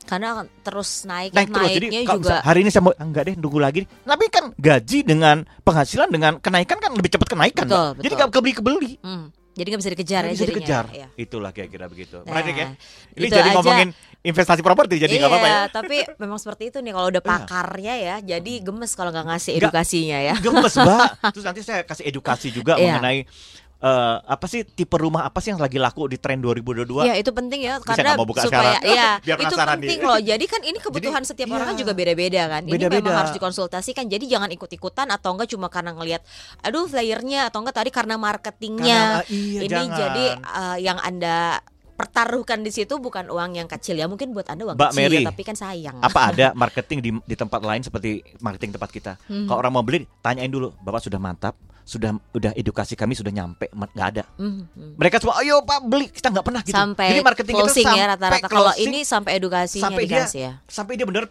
Karena 0.08 0.30
terus 0.58 1.04
naik, 1.04 1.36
Naik 1.36 1.52
terus 1.52 1.68
jadi 1.68 1.86
naiknya 1.86 2.08
kalau 2.08 2.20
juga 2.24 2.36
hari 2.40 2.58
ini 2.64 2.70
saya 2.72 2.80
mau 2.80 2.90
ah, 2.90 3.04
enggak 3.04 3.22
deh 3.28 3.34
nunggu 3.36 3.60
lagi. 3.60 3.80
Tapi 3.84 4.24
kan 4.26 4.44
gaji 4.56 4.98
dengan 5.04 5.36
penghasilan 5.60 6.08
dengan 6.08 6.32
kenaikan 6.38 6.80
kan 6.80 6.90
lebih 6.90 7.12
cepat 7.12 7.28
kenaikan, 7.28 7.68
Betul, 7.68 7.76
Mbak. 7.76 7.92
Jadi 7.94 8.06
betul. 8.08 8.16
nggak 8.16 8.30
kebeli 8.32 8.52
kebeli. 8.54 8.92
Hmm, 8.98 9.24
jadi 9.52 9.66
nggak 9.68 9.80
bisa 9.80 9.92
dikejar 9.92 10.20
Nggak 10.20 10.24
ya 10.24 10.32
bisa 10.32 10.42
jadinya. 10.42 10.56
dikejar. 10.56 10.84
ya. 10.90 11.06
Itulah 11.14 11.50
kira-kira 11.52 11.86
begitu. 11.86 12.16
Nah, 12.18 12.32
Menarik 12.32 12.56
ya. 12.56 12.66
Ini 13.12 13.26
jadi 13.28 13.48
aja. 13.48 13.54
ngomongin 13.54 13.88
investasi 14.18 14.60
properti 14.60 14.94
jadi 14.96 15.12
nggak 15.14 15.28
apa-apa 15.28 15.44
ya. 15.44 15.52
Iya, 15.52 15.62
tapi 15.68 15.96
memang 16.22 16.38
seperti 16.38 16.62
itu 16.66 16.78
nih 16.80 16.90
kalau 16.90 17.08
udah 17.08 17.20
Iya. 17.20 17.28
pakarnya 17.28 17.94
ya, 17.94 18.16
jadi 18.24 18.52
gemes 18.60 18.92
kalau 18.96 19.10
nggak 19.12 19.26
ngasih 19.28 19.52
edukasinya 19.56 20.18
ya. 20.24 20.34
Gemes, 20.40 20.72
Mbak. 20.72 21.08
Terus 21.36 21.44
nanti 21.44 21.60
saya 21.60 21.84
kasih 21.84 22.04
edukasi 22.06 22.48
juga 22.48 22.74
Iya. 22.74 22.96
mengenai 22.96 23.28
eh, 23.78 24.16
apa 24.26 24.46
sih 24.50 24.66
tipe 24.66 24.98
rumah 24.98 25.22
apa 25.22 25.38
sih 25.38 25.54
yang 25.54 25.62
lagi 25.62 25.78
laku 25.78 26.10
di 26.10 26.18
tren 26.18 26.42
2022? 26.42 27.06
Ya 27.06 27.14
itu 27.14 27.30
penting 27.30 27.60
ya 27.62 27.78
karena 27.78 28.18
mau 28.18 28.26
buka 28.26 28.42
supaya 28.46 28.78
sekarang? 28.78 28.96
ya 28.96 29.10
Biar 29.26 29.38
itu 29.38 29.54
penting 29.54 29.98
nih. 30.02 30.08
loh. 30.08 30.18
Jadi 30.18 30.44
kan 30.50 30.60
ini 30.66 30.78
kebutuhan 30.82 31.22
Jadi, 31.22 31.30
setiap 31.30 31.48
orang 31.54 31.66
kan 31.74 31.76
juga 31.78 31.92
beda-beda 31.94 32.42
kan. 32.50 32.62
Ini 32.66 32.72
Beda-beda. 32.74 32.98
memang 32.98 33.14
harus 33.22 33.32
dikonsultasikan. 33.34 34.10
Jadi 34.10 34.24
jangan 34.26 34.50
ikut-ikutan 34.50 35.06
atau 35.14 35.30
enggak 35.38 35.48
cuma 35.54 35.70
karena 35.70 35.94
ngelihat 35.94 36.22
aduh 36.66 36.90
flyernya 36.90 37.48
atau 37.48 37.62
enggak 37.62 37.76
tadi 37.78 37.90
karena 37.94 38.18
marketingnya. 38.18 39.22
Karena, 39.22 39.30
iya, 39.30 39.60
ini 39.62 39.70
jangan. 39.70 39.94
jadi 39.94 40.26
eh, 40.38 40.78
yang 40.82 40.98
Anda 40.98 41.62
pertaruhkan 41.98 42.62
di 42.62 42.70
situ 42.70 42.94
bukan 43.02 43.26
uang 43.26 43.58
yang 43.58 43.66
kecil 43.66 43.98
ya 43.98 44.06
mungkin 44.06 44.30
buat 44.30 44.46
anda 44.46 44.70
uang 44.70 44.78
Mbak 44.78 44.90
kecil 44.94 45.02
Mary, 45.02 45.18
ya 45.18 45.34
tapi 45.34 45.42
kan 45.42 45.56
sayang 45.58 45.98
apa 45.98 46.20
ada 46.30 46.46
marketing 46.62 46.98
di 47.02 47.10
di 47.26 47.34
tempat 47.34 47.58
lain 47.58 47.82
seperti 47.82 48.22
marketing 48.38 48.78
tempat 48.78 48.90
kita? 48.94 49.12
Hmm. 49.26 49.50
Kalau 49.50 49.58
orang 49.58 49.74
mau 49.74 49.82
beli, 49.82 50.06
tanyain 50.22 50.46
dulu, 50.46 50.70
Bapak 50.78 51.02
sudah 51.02 51.18
mantap, 51.18 51.58
sudah 51.88 52.12
udah 52.30 52.52
edukasi 52.52 52.92
kami 52.92 53.16
sudah 53.16 53.32
nyampe, 53.32 53.64
nggak 53.72 54.08
ada. 54.12 54.24
Hmm, 54.36 54.68
hmm. 54.68 55.00
Mereka 55.00 55.16
semua, 55.18 55.40
ayo 55.40 55.64
Pak 55.64 55.78
beli, 55.82 56.12
kita 56.12 56.28
nggak 56.28 56.44
pernah 56.44 56.60
gitu. 56.60 56.76
sampai 56.76 57.08
Jadi 57.08 57.20
marketing 57.24 57.54
closing 57.56 57.86
sampai 57.86 57.96
ya 57.96 58.04
rata-rata 58.06 58.46
kalau 58.46 58.72
ini 58.76 59.00
sampai 59.02 59.32
edukasinya 59.34 59.84
sampai 59.88 60.02
dia 60.04 60.24
ya 60.28 60.52
sampai 60.68 60.92
dia 60.94 61.06
bener 61.08 61.24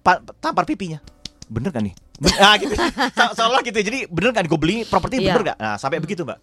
pa- 0.00 0.24
tampar 0.40 0.64
pipinya. 0.64 0.96
Bener 1.46 1.68
kan 1.68 1.84
nih? 1.84 1.92
Ah 2.40 2.56
gitu. 2.56 2.72
Se- 2.72 3.32
Seolah 3.36 3.60
gitu. 3.60 3.76
Jadi 3.76 4.08
bener 4.08 4.32
kan 4.32 4.42
gue 4.42 4.56
beli 4.56 4.76
properti 4.82 5.20
Iya. 5.20 5.36
bener 5.36 5.52
gak? 5.52 5.56
Nah 5.60 5.76
sampai 5.76 6.00
begitu 6.00 6.24
mbak. 6.24 6.40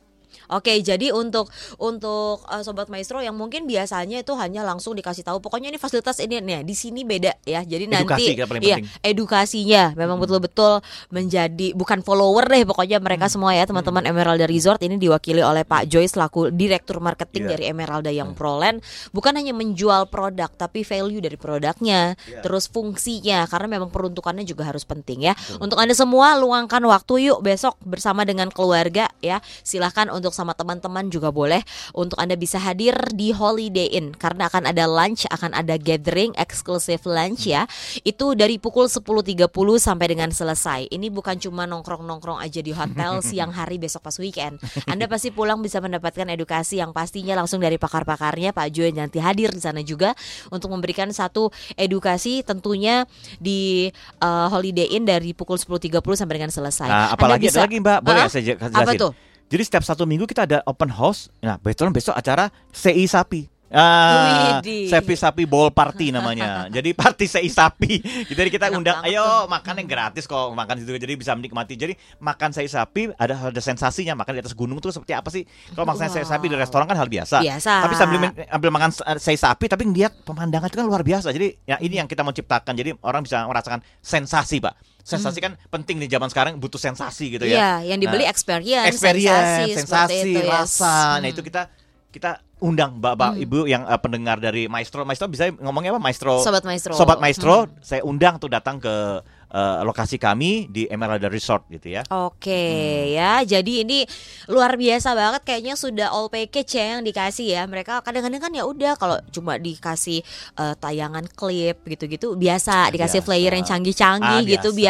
Oke, 0.49 0.75
jadi 0.79 1.11
untuk 1.11 1.47
untuk 1.77 2.43
uh, 2.45 2.61
sobat 2.61 2.87
maestro 2.87 3.19
yang 3.19 3.33
mungkin 3.33 3.63
biasanya 3.63 4.19
itu 4.19 4.33
hanya 4.35 4.63
langsung 4.63 4.93
dikasih 4.93 5.23
tahu 5.23 5.39
pokoknya 5.39 5.69
ini 5.69 5.77
fasilitas 5.77 6.19
ini 6.19 6.39
nih 6.39 6.63
di 6.63 6.73
sini 6.73 7.03
beda 7.03 7.39
ya. 7.43 7.63
Jadi 7.63 7.85
Edukasi 7.87 7.95
nanti 7.95 8.23
iya, 8.33 8.45
penting. 8.45 8.83
edukasinya 9.01 9.83
memang 9.93 10.17
betul-betul 10.17 10.81
menjadi 11.09 11.71
bukan 11.73 12.01
follower 12.01 12.49
deh 12.49 12.63
pokoknya 12.65 12.97
mereka 12.99 13.25
Hmm. 13.25 13.39
semua 13.39 13.51
ya 13.55 13.63
teman-teman 13.63 14.03
Emeralda 14.03 14.43
Resort 14.43 14.81
ini 14.81 14.99
diwakili 14.99 15.39
oleh 15.39 15.63
Pak 15.63 15.87
Joyce 15.87 16.17
selaku 16.17 16.51
direktur 16.51 16.99
marketing 16.99 17.47
Iya. 17.47 17.51
dari 17.55 17.63
Emeralda 17.69 18.11
yang 18.11 18.35
Proland 18.35 18.83
bukan 19.09 19.31
hanya 19.33 19.55
menjual 19.55 20.11
produk 20.11 20.49
tapi 20.49 20.83
value 20.83 21.23
dari 21.23 21.39
produknya, 21.39 22.19
Iya. 22.19 22.43
terus 22.43 22.67
fungsinya 22.67 23.47
karena 23.47 23.79
memang 23.79 23.89
peruntukannya 23.89 24.43
juga 24.43 24.67
harus 24.67 24.83
penting 24.83 25.23
ya. 25.23 25.33
Untuk 25.57 25.79
Anda 25.79 25.95
semua 25.95 26.35
luangkan 26.35 26.83
waktu 26.83 27.31
yuk 27.31 27.39
besok 27.39 27.79
bersama 27.79 28.25
dengan 28.25 28.49
keluarga 28.49 29.07
ya. 29.19 29.39
Silahkan 29.61 30.09
untuk 30.09 30.32
sama 30.33 30.51
teman-teman 30.51 31.07
juga 31.07 31.29
boleh 31.29 31.61
untuk 31.93 32.17
Anda 32.17 32.33
bisa 32.33 32.57
hadir 32.57 32.91
di 33.13 33.29
Holiday 33.29 33.93
Inn 33.93 34.11
karena 34.11 34.49
akan 34.49 34.65
ada 34.65 34.83
lunch, 34.83 35.29
akan 35.29 35.53
ada 35.53 35.77
gathering 35.77 36.33
eksklusif 36.33 37.05
lunch 37.05 37.45
ya. 37.45 37.69
Itu 38.01 38.33
dari 38.33 38.57
pukul 38.57 38.89
10.30 38.89 39.47
sampai 39.77 40.07
dengan 40.09 40.29
selesai. 40.29 40.89
Ini 40.89 41.07
bukan 41.07 41.37
cuma 41.37 41.63
nongkrong-nongkrong 41.63 42.41
aja 42.41 42.59
di 42.59 42.73
hotel 42.73 43.21
siang 43.27 43.53
hari 43.53 43.77
besok 43.77 44.01
pas 44.01 44.17
weekend. 44.17 44.57
Anda 44.85 45.05
pasti 45.05 45.29
pulang 45.29 45.61
bisa 45.61 45.77
mendapatkan 45.77 46.25
edukasi 46.27 46.81
yang 46.81 46.89
pastinya 46.89 47.35
langsung 47.35 47.61
dari 47.61 47.77
pakar-pakarnya 47.77 48.51
Pak 48.51 48.67
Joy 48.69 48.89
nanti 48.91 49.21
hadir 49.21 49.53
di 49.53 49.61
sana 49.61 49.79
juga 49.79 50.17
untuk 50.49 50.73
memberikan 50.73 51.07
satu 51.09 51.53
edukasi 51.77 52.41
tentunya 52.41 53.05
di 53.37 53.91
uh, 54.19 54.47
Holiday 54.47 54.95
Inn 54.95 55.03
dari 55.03 55.31
pukul 55.31 55.59
10.30 55.59 55.93
sampai 56.15 56.35
dengan 56.35 56.49
selesai. 56.49 56.87
Nah 56.87 56.97
Anda 57.11 57.13
apalagi 57.13 57.45
bisa- 57.45 57.59
ada 57.59 57.67
lagi 57.67 57.77
mbak, 57.77 57.99
boleh 58.01 58.21
ya 58.21 58.27
saya 58.27 58.43
j- 58.43 58.57
kasih 58.57 58.73
Apa 58.73 58.81
jelasin? 58.87 58.99
tuh? 58.99 59.11
Jadi 59.47 59.61
setiap 59.63 59.83
satu 59.83 60.03
minggu 60.03 60.25
kita 60.25 60.45
ada 60.45 60.59
open 60.65 60.89
house. 60.89 61.29
Nah 61.39 61.57
besok 61.57 61.91
besok 61.93 62.15
acara 62.15 62.49
CI 62.71 63.05
Sapi. 63.05 63.53
Ah. 63.73 64.61
Sapi 64.61 65.17
Sapi 65.17 65.43
Bowl 65.49 65.73
Party 65.73 66.09
namanya. 66.15 66.69
Jadi 66.69 66.93
party 66.93 67.25
CI 67.25 67.49
Sapi. 67.49 67.97
Jadi 68.37 68.49
kita 68.53 68.69
Enak 68.69 68.77
undang, 68.77 69.01
ayo 69.01 69.49
makan 69.49 69.81
yang 69.81 69.89
gratis 69.89 70.29
kok 70.29 70.53
makan 70.53 70.85
itu 70.85 70.93
jadi 70.93 71.17
bisa 71.17 71.33
menikmati. 71.33 71.73
Jadi 71.73 71.97
makan 72.21 72.53
CI 72.53 72.69
Sapi 72.69 73.09
ada 73.17 73.33
ada 73.49 73.61
sensasinya 73.61 74.13
makan 74.13 74.37
di 74.37 74.41
atas 74.45 74.53
gunung 74.53 74.77
tuh 74.77 74.93
seperti 74.93 75.17
apa 75.17 75.33
sih? 75.33 75.41
Kalau 75.73 75.89
makan 75.89 76.05
CI 76.05 76.21
Sapi 76.21 76.45
di 76.47 76.53
Wow. 76.53 76.61
restoran 76.61 76.85
kan 76.85 77.01
hal 77.01 77.09
biasa. 77.09 77.41
Biasa. 77.41 77.73
Tapi 77.89 77.93
sambil 77.97 78.17
ambil 78.29 78.69
makan 78.69 78.89
CI 79.17 79.37
Sapi 79.41 79.65
tapi 79.65 79.89
ngeliat 79.89 80.21
pemandangan 80.21 80.69
itu 80.69 80.77
kan 80.77 80.85
luar 80.85 81.01
biasa. 81.01 81.33
Jadi 81.33 81.65
ya 81.65 81.81
ini 81.81 81.97
yang 81.97 82.05
kita 82.05 82.21
mau 82.21 82.29
ciptakan. 82.29 82.77
Jadi 82.77 82.93
orang 83.01 83.25
bisa 83.25 83.41
merasakan 83.49 83.81
sensasi, 84.05 84.61
Pak. 84.61 84.92
Sensasi 85.03 85.43
kan 85.43 85.59
penting 85.67 85.99
di 85.99 86.07
zaman 86.07 86.31
sekarang 86.31 86.55
butuh 86.55 86.79
sensasi 86.79 87.35
gitu 87.35 87.43
ya 87.43 87.59
Iya, 87.83 87.91
yang 87.91 87.99
dibeli 87.99 88.23
Nah, 88.23 88.31
experience, 88.31 88.87
experience, 88.87 89.83
sensasi, 89.83 90.15
sensasi, 90.15 90.31
itu, 90.31 90.39
yes. 90.39 90.47
rasa. 90.47 90.95
Nah 91.19 91.27
Hmm. 91.27 91.33
itu 91.35 91.41
kita 91.43 91.61
kita 92.07 92.31
undang 92.63 93.01
bapak 93.03 93.35
Hmm. 93.35 93.43
ibu 93.43 93.67
yang 93.67 93.83
eh, 93.83 93.99
pendengar 93.99 94.39
dari 94.39 94.71
Maestro. 94.71 95.03
Maestro 95.03 95.27
bisa 95.27 95.51
ngomongnya 95.51 95.91
apa? 95.91 95.99
Maestro. 95.99 96.39
Sobat 96.39 96.63
Maestro. 96.63 96.95
Sobat 96.95 97.19
Maestro, 97.19 97.67
Hmm. 97.67 97.75
saya 97.83 98.01
undang 98.07 98.39
tuh 98.39 98.47
datang 98.47 98.79
ke 98.79 99.19
eh, 99.53 99.79
lokasi 99.81 100.17
kami 100.17 100.65
di 100.67 100.83
Emerald 100.85 101.21
Resort 101.23 101.69
gitu 101.69 101.87
ya. 101.89 102.01
Oke 102.09 102.49
Hmm. 102.49 103.13
ya, 103.13 103.31
jadi 103.47 103.85
ini 103.85 104.03
luar 104.47 104.73
biasa 104.73 105.13
banget 105.13 105.41
kayaknya 105.43 105.73
sudah 105.73 106.09
all 106.09 106.27
package 106.27 106.73
ya 106.73 106.97
yang 106.97 107.01
dikasih 107.01 107.47
ya. 107.47 107.63
Mereka 107.63 108.01
kadang-kadang 108.01 108.41
kan 108.41 108.51
ya 108.51 108.65
udah 108.65 108.93
kalau 108.95 109.21
cuma 109.29 109.55
dikasih 109.55 110.25
eh, 110.53 110.75
tayangan 110.75 111.29
klip 111.29 111.85
gitu-gitu 111.85 112.33
biasa, 112.33 112.89
dikasih 112.89 113.21
Biasa. 113.21 113.27
player 113.29 113.51
yang 113.53 113.63
canggih-canggih 113.63 114.41
Ah, 114.41 114.49
gitu 114.49 114.69
biasa, 114.71 114.81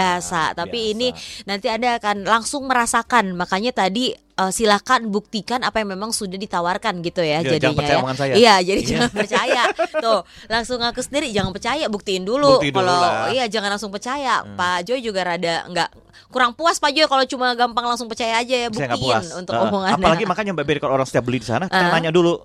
biasa. 0.47 0.57
Tapi 0.57 0.79
biasa. 0.79 0.93
ini 0.93 1.07
nanti 1.43 1.67
Anda 1.67 1.99
akan 1.99 2.23
langsung 2.23 2.63
merasakan. 2.63 3.35
Makanya 3.35 3.75
tadi 3.75 4.15
eh, 4.33 4.49
silakan 4.49 5.07
buktikan 5.07 5.61
apa 5.61 5.77
yang 5.77 5.93
memang 5.93 6.09
sudah 6.09 6.35
ditawarkan 6.35 6.99
gitu 6.99 7.19
ya 7.19 7.39
Iya, 7.39 7.53
jadinya 7.53 7.59
jangan 7.59 7.75
percaya 7.75 7.93
ya. 7.93 7.99
omongan 7.99 8.17
saya. 8.17 8.33
Iya, 8.33 8.55
jadi 8.59 8.79
Iya. 8.79 8.89
jangan 8.89 9.11
percaya. 9.11 9.63
Tuh, 9.99 10.19
langsung 10.47 10.77
ngaku 10.79 11.01
sendiri 11.01 11.27
jangan 11.29 11.51
percaya, 11.51 11.85
buktiin 11.87 12.23
dulu. 12.23 12.57
Bukti 12.57 12.69
Kalau. 12.69 12.93
Hmm. 12.93 13.29
iya 13.29 13.45
jangan 13.45 13.69
langsung 13.71 13.89
percaya. 13.89 14.41
Pak 14.43 14.77
Joy 14.83 14.99
juga 14.99 15.21
rada 15.23 15.65
nggak 15.65 15.89
kurang 16.29 16.51
puas 16.53 16.77
Pak 16.77 16.91
Joy 16.91 17.05
kalau 17.05 17.23
cuma 17.23 17.53
gampang 17.53 17.85
langsung 17.85 18.05
percaya 18.05 18.37
aja 18.37 18.55
ya 18.57 18.67
buktiin 18.67 18.97
puas. 18.97 19.33
untuk 19.33 19.53
Eh, 19.53 19.61
omongannya. 19.61 20.01
Apalagi 20.01 20.23
makanya 20.23 20.51
Mbak 20.51 20.65
Beri 20.65 20.79
kalau 20.79 20.93
orang 20.93 21.05
setiap 21.05 21.23
beli 21.23 21.37
di 21.37 21.45
sana, 21.45 21.65
kita 21.65 21.77
Ah. 21.79 21.93
nanya 21.93 22.09
dulu. 22.09 22.41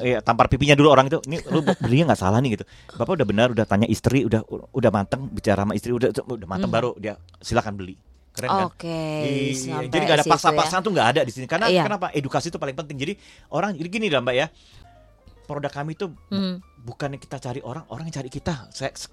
Ya, 0.00 0.22
tampar 0.22 0.46
pipinya 0.46 0.78
dulu 0.78 0.86
orang 0.86 1.10
itu. 1.10 1.18
Ini 1.24 1.42
lu 1.50 1.58
belinya 1.60 2.14
nggak 2.14 2.20
salah 2.20 2.38
nih 2.38 2.54
gitu. 2.54 2.64
Bapak 2.94 3.18
udah 3.18 3.26
benar, 3.26 3.50
udah 3.50 3.66
tanya 3.66 3.90
istri, 3.90 4.22
udah 4.22 4.46
udah 4.70 4.90
matang 4.92 5.26
bicara 5.26 5.66
sama 5.66 5.74
istri, 5.74 5.90
udah 5.90 6.14
udah 6.14 6.46
matang 6.46 6.70
Hmm. 6.70 6.78
baru 6.78 6.90
dia 6.94 7.18
silakan 7.42 7.74
beli. 7.74 7.98
Keren 8.34 8.50
kan? 8.50 8.66
Oke, 8.66 8.90
Iya, 9.22 9.54
sampai 9.54 9.86
jadi 9.88 10.04
gak 10.04 10.16
ada 10.16 10.24
ya. 10.24 10.32
paksa-paksaan 10.34 10.82
tuh 10.82 10.90
nggak 10.90 11.08
ada 11.08 11.20
di 11.22 11.30
sini. 11.30 11.46
Karena 11.46 11.66
Iya. 11.66 11.82
kenapa? 11.82 12.10
Edukasi 12.10 12.50
itu 12.50 12.58
paling 12.58 12.74
penting. 12.74 12.98
Jadi 12.98 13.12
orang 13.48 13.72
jadi 13.72 13.86
gini 13.88 14.10
lah 14.10 14.18
Mbak 14.20 14.34
ya. 14.34 14.46
Produk 15.44 15.68
kami 15.70 15.92
itu 15.92 16.08
Hmm, 16.30 16.56
bukan 16.80 17.14
kita 17.14 17.36
cari 17.38 17.60
orang, 17.60 17.84
orang 17.86 18.08
yang 18.08 18.16
cari 18.16 18.26
kita. 18.28 18.64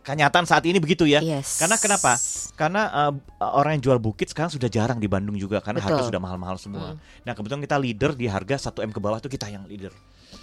Kenyataan 0.01 0.47
saat 0.47 0.63
ini 0.63 0.79
begitu 0.79 1.03
ya. 1.03 1.19
yes. 1.19 1.59
Karena 1.59 1.75
kenapa? 1.75 2.15
Karena 2.55 2.81
uh, 2.87 3.13
orang 3.51 3.75
yang 3.75 3.83
jual 3.83 3.99
bukit 3.99 4.25
sekarang 4.25 4.47
sudah 4.47 4.65
jarang 4.67 4.95
di 4.95 5.05
Bandung 5.05 5.35
juga 5.35 5.59
karena 5.59 5.79
harga 5.79 6.01
Betul. 6.01 6.07
sudah 6.07 6.21
mahal-mahal 6.23 6.55
semua. 6.55 6.95
Hmm. 6.95 7.03
Nah 7.21 7.35
kebetulan 7.35 7.61
kita 7.61 7.75
leader 7.75 8.11
di 8.15 8.25
harga 8.25 8.71
1 8.71 8.79
m 8.81 8.89
ke 8.89 8.97
bawah 8.97 9.19
itu 9.19 9.27
kita 9.27 9.45
yang 9.45 9.67
leader. 9.67 9.91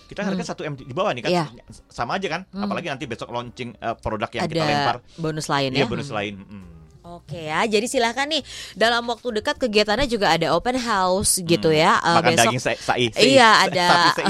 Kita 0.06 0.20
harga 0.22 0.44
1 0.54 0.62
m 0.62 0.76
di 0.76 0.92
bawah 0.92 1.10
nih 1.10 1.22
kan 1.24 1.30
Iya. 1.32 1.44
sama 1.88 2.20
aja 2.20 2.28
kan. 2.28 2.44
Hmm. 2.46 2.62
Apalagi 2.62 2.86
nanti 2.86 3.04
besok 3.04 3.32
launching 3.32 3.72
uh, 3.78 3.96
produk 3.96 4.28
yang 4.30 4.44
Ada 4.44 4.52
kita 4.52 4.64
lempar. 4.68 4.96
bonus 5.16 5.48
lain 5.48 5.70
Iya 5.72 5.82
ya. 5.82 5.88
bonus 5.88 6.08
Hmm. 6.12 6.16
lain. 6.20 6.34
Hmm. 6.44 6.66
Oke 7.08 7.48
ya, 7.48 7.64
jadi 7.64 7.88
silahkan 7.88 8.28
nih 8.28 8.44
dalam 8.76 9.00
waktu 9.08 9.40
dekat 9.40 9.56
kegiatannya 9.56 10.04
juga 10.04 10.28
ada 10.28 10.52
open 10.52 10.76
house 10.76 11.40
gitu 11.40 11.72
Hmm. 11.72 11.80
ya. 11.80 11.96
Eh, 12.04 12.14
Makan 12.20 12.30
besok 12.36 12.52
daging 12.52 12.60
sai- 12.60 12.80
Iya 13.16 13.48
ada 13.64 13.86
sapi 13.88 14.20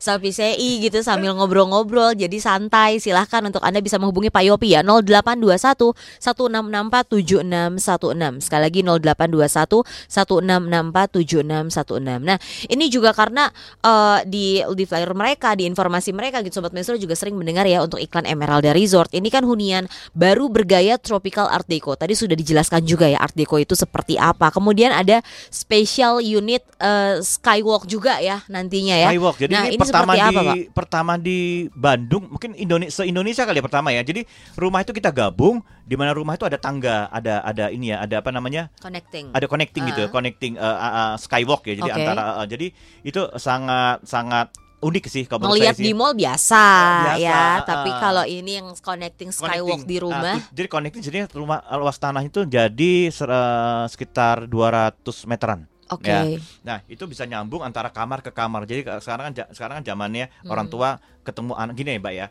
sapi. 0.00 0.28
sei 0.36 0.80
gitu 0.80 1.04
sambil 1.04 1.36
ngobrol-ngobrol. 1.36 2.16
Jadi 2.16 2.40
santai 2.40 2.96
silahkan 3.04 3.44
untuk 3.44 3.60
anda 3.60 3.84
bisa 3.84 4.00
menghubungi 4.00 4.32
Pak 4.32 4.48
Yopi 4.48 4.72
ya 4.72 4.80
0821 4.80 5.92
1664 6.24 7.04
7616 7.12 8.40
sekali 8.48 8.62
lagi 8.64 8.80
0821 8.80 9.84
1664 10.08 11.20
7616 11.20 12.24
nah 12.24 12.38
ini 12.72 12.88
juga 12.88 13.12
karena 13.12 13.52
eh, 13.84 14.18
di 14.24 14.64
di 14.72 14.84
flyer 14.88 15.12
mereka 15.12 15.52
di 15.52 15.68
informasi 15.68 16.16
mereka 16.16 16.40
gitu 16.40 16.64
sobat 16.64 16.72
Mesro 16.72 16.96
juga 16.96 17.12
sering 17.12 17.36
mendengar 17.36 17.68
ya 17.68 17.84
untuk 17.84 18.00
iklan 18.00 18.24
Emeralda 18.24 18.72
Resort. 18.72 19.12
Ini 19.12 19.28
kan 19.28 19.44
hunian 19.44 19.84
baru 20.16 20.48
bergaya 20.48 20.96
tropical 20.96 21.44
art 21.48 21.68
deco 21.68 21.92
tadi 22.06 22.14
sudah 22.14 22.38
dijelaskan 22.38 22.86
juga 22.86 23.10
ya 23.10 23.18
Art 23.18 23.34
Deco 23.34 23.58
itu 23.58 23.74
seperti 23.74 24.14
apa. 24.14 24.54
Kemudian 24.54 24.94
ada 24.94 25.18
special 25.50 26.22
unit 26.22 26.62
uh, 26.78 27.18
skywalk 27.18 27.90
juga 27.90 28.22
ya 28.22 28.46
nantinya 28.46 28.94
ya. 28.94 29.10
Skywalk. 29.10 29.36
Jadi 29.42 29.52
Nah, 29.58 29.66
ini, 29.66 29.74
ini 29.74 29.82
pertama 29.82 30.12
di 30.14 30.22
apa, 30.22 30.40
Pak? 30.46 30.54
pertama 30.70 31.12
di 31.18 31.40
Bandung, 31.74 32.30
mungkin 32.30 32.54
Indonesia 32.54 33.02
Indonesia 33.02 33.42
kali 33.42 33.58
ya 33.58 33.64
pertama 33.66 33.88
ya. 33.90 34.06
Jadi 34.06 34.22
rumah 34.54 34.86
itu 34.86 34.94
kita 34.94 35.10
gabung 35.10 35.58
di 35.82 35.98
mana 35.98 36.14
rumah 36.14 36.38
itu 36.38 36.46
ada 36.46 36.54
tangga, 36.62 37.10
ada 37.10 37.42
ada 37.42 37.74
ini 37.74 37.90
ya, 37.90 38.06
ada 38.06 38.22
apa 38.22 38.30
namanya? 38.30 38.70
Connecting. 38.78 39.34
Ada 39.34 39.46
connecting 39.50 39.82
gitu, 39.90 40.06
Ah. 40.06 40.10
connecting 40.12 40.54
uh, 40.60 40.62
uh, 40.62 40.92
uh, 40.94 41.12
skywalk 41.18 41.66
ya. 41.66 41.74
Jadi 41.82 41.90
Oke. 41.90 41.98
antara 41.98 42.22
uh, 42.38 42.46
jadi 42.46 42.70
itu 43.02 43.20
sangat 43.40 44.06
sangat 44.06 44.54
unik 44.78 45.04
sih 45.06 45.24
kalau 45.24 45.48
sih. 45.72 45.82
di 45.82 45.92
mall 45.92 46.12
biasa, 46.12 46.64
Biasa, 47.06 47.18
ya, 47.18 47.32
ah. 47.32 47.56
tapi 47.62 47.90
kalau 47.90 48.22
ini 48.22 48.60
yang 48.60 48.68
connecting 48.76 49.30
skywalk 49.30 49.82
Connecting. 49.82 49.88
di 49.88 49.96
Ah, 49.96 50.02
rumah. 50.02 50.34
tu- 50.36 50.52
jadi 50.52 50.68
connecting 50.68 51.02
jadi 51.02 51.18
rumah 51.32 51.58
luas 51.74 51.96
tanah 51.96 52.20
itu 52.20 52.44
jadi 52.44 52.92
ser- 53.08 53.28
eh, 53.28 53.84
sekitar 53.88 54.44
200 54.44 54.92
meteran. 55.24 55.64
Oke. 55.86 56.10
Ya. 56.10 56.22
Nah, 56.60 56.78
itu 56.84 57.02
bisa 57.04 57.22
nyambung 57.22 57.62
antara 57.62 57.88
kamar 57.88 58.18
ke 58.20 58.28
kamar. 58.28 58.66
Jadi 58.66 58.82
ka- 58.82 58.98
sekarang 58.98 59.30
kan 59.30 59.48
sekarang 59.50 59.74
kan 59.78 59.84
zamannya 59.86 60.28
Hmm. 60.36 60.50
orang 60.50 60.66
tua 60.66 60.88
ketemu 61.22 61.54
anak 61.54 61.74
gini 61.74 61.94
ya, 61.94 61.98
Mbak 61.98 62.14
ya. 62.14 62.26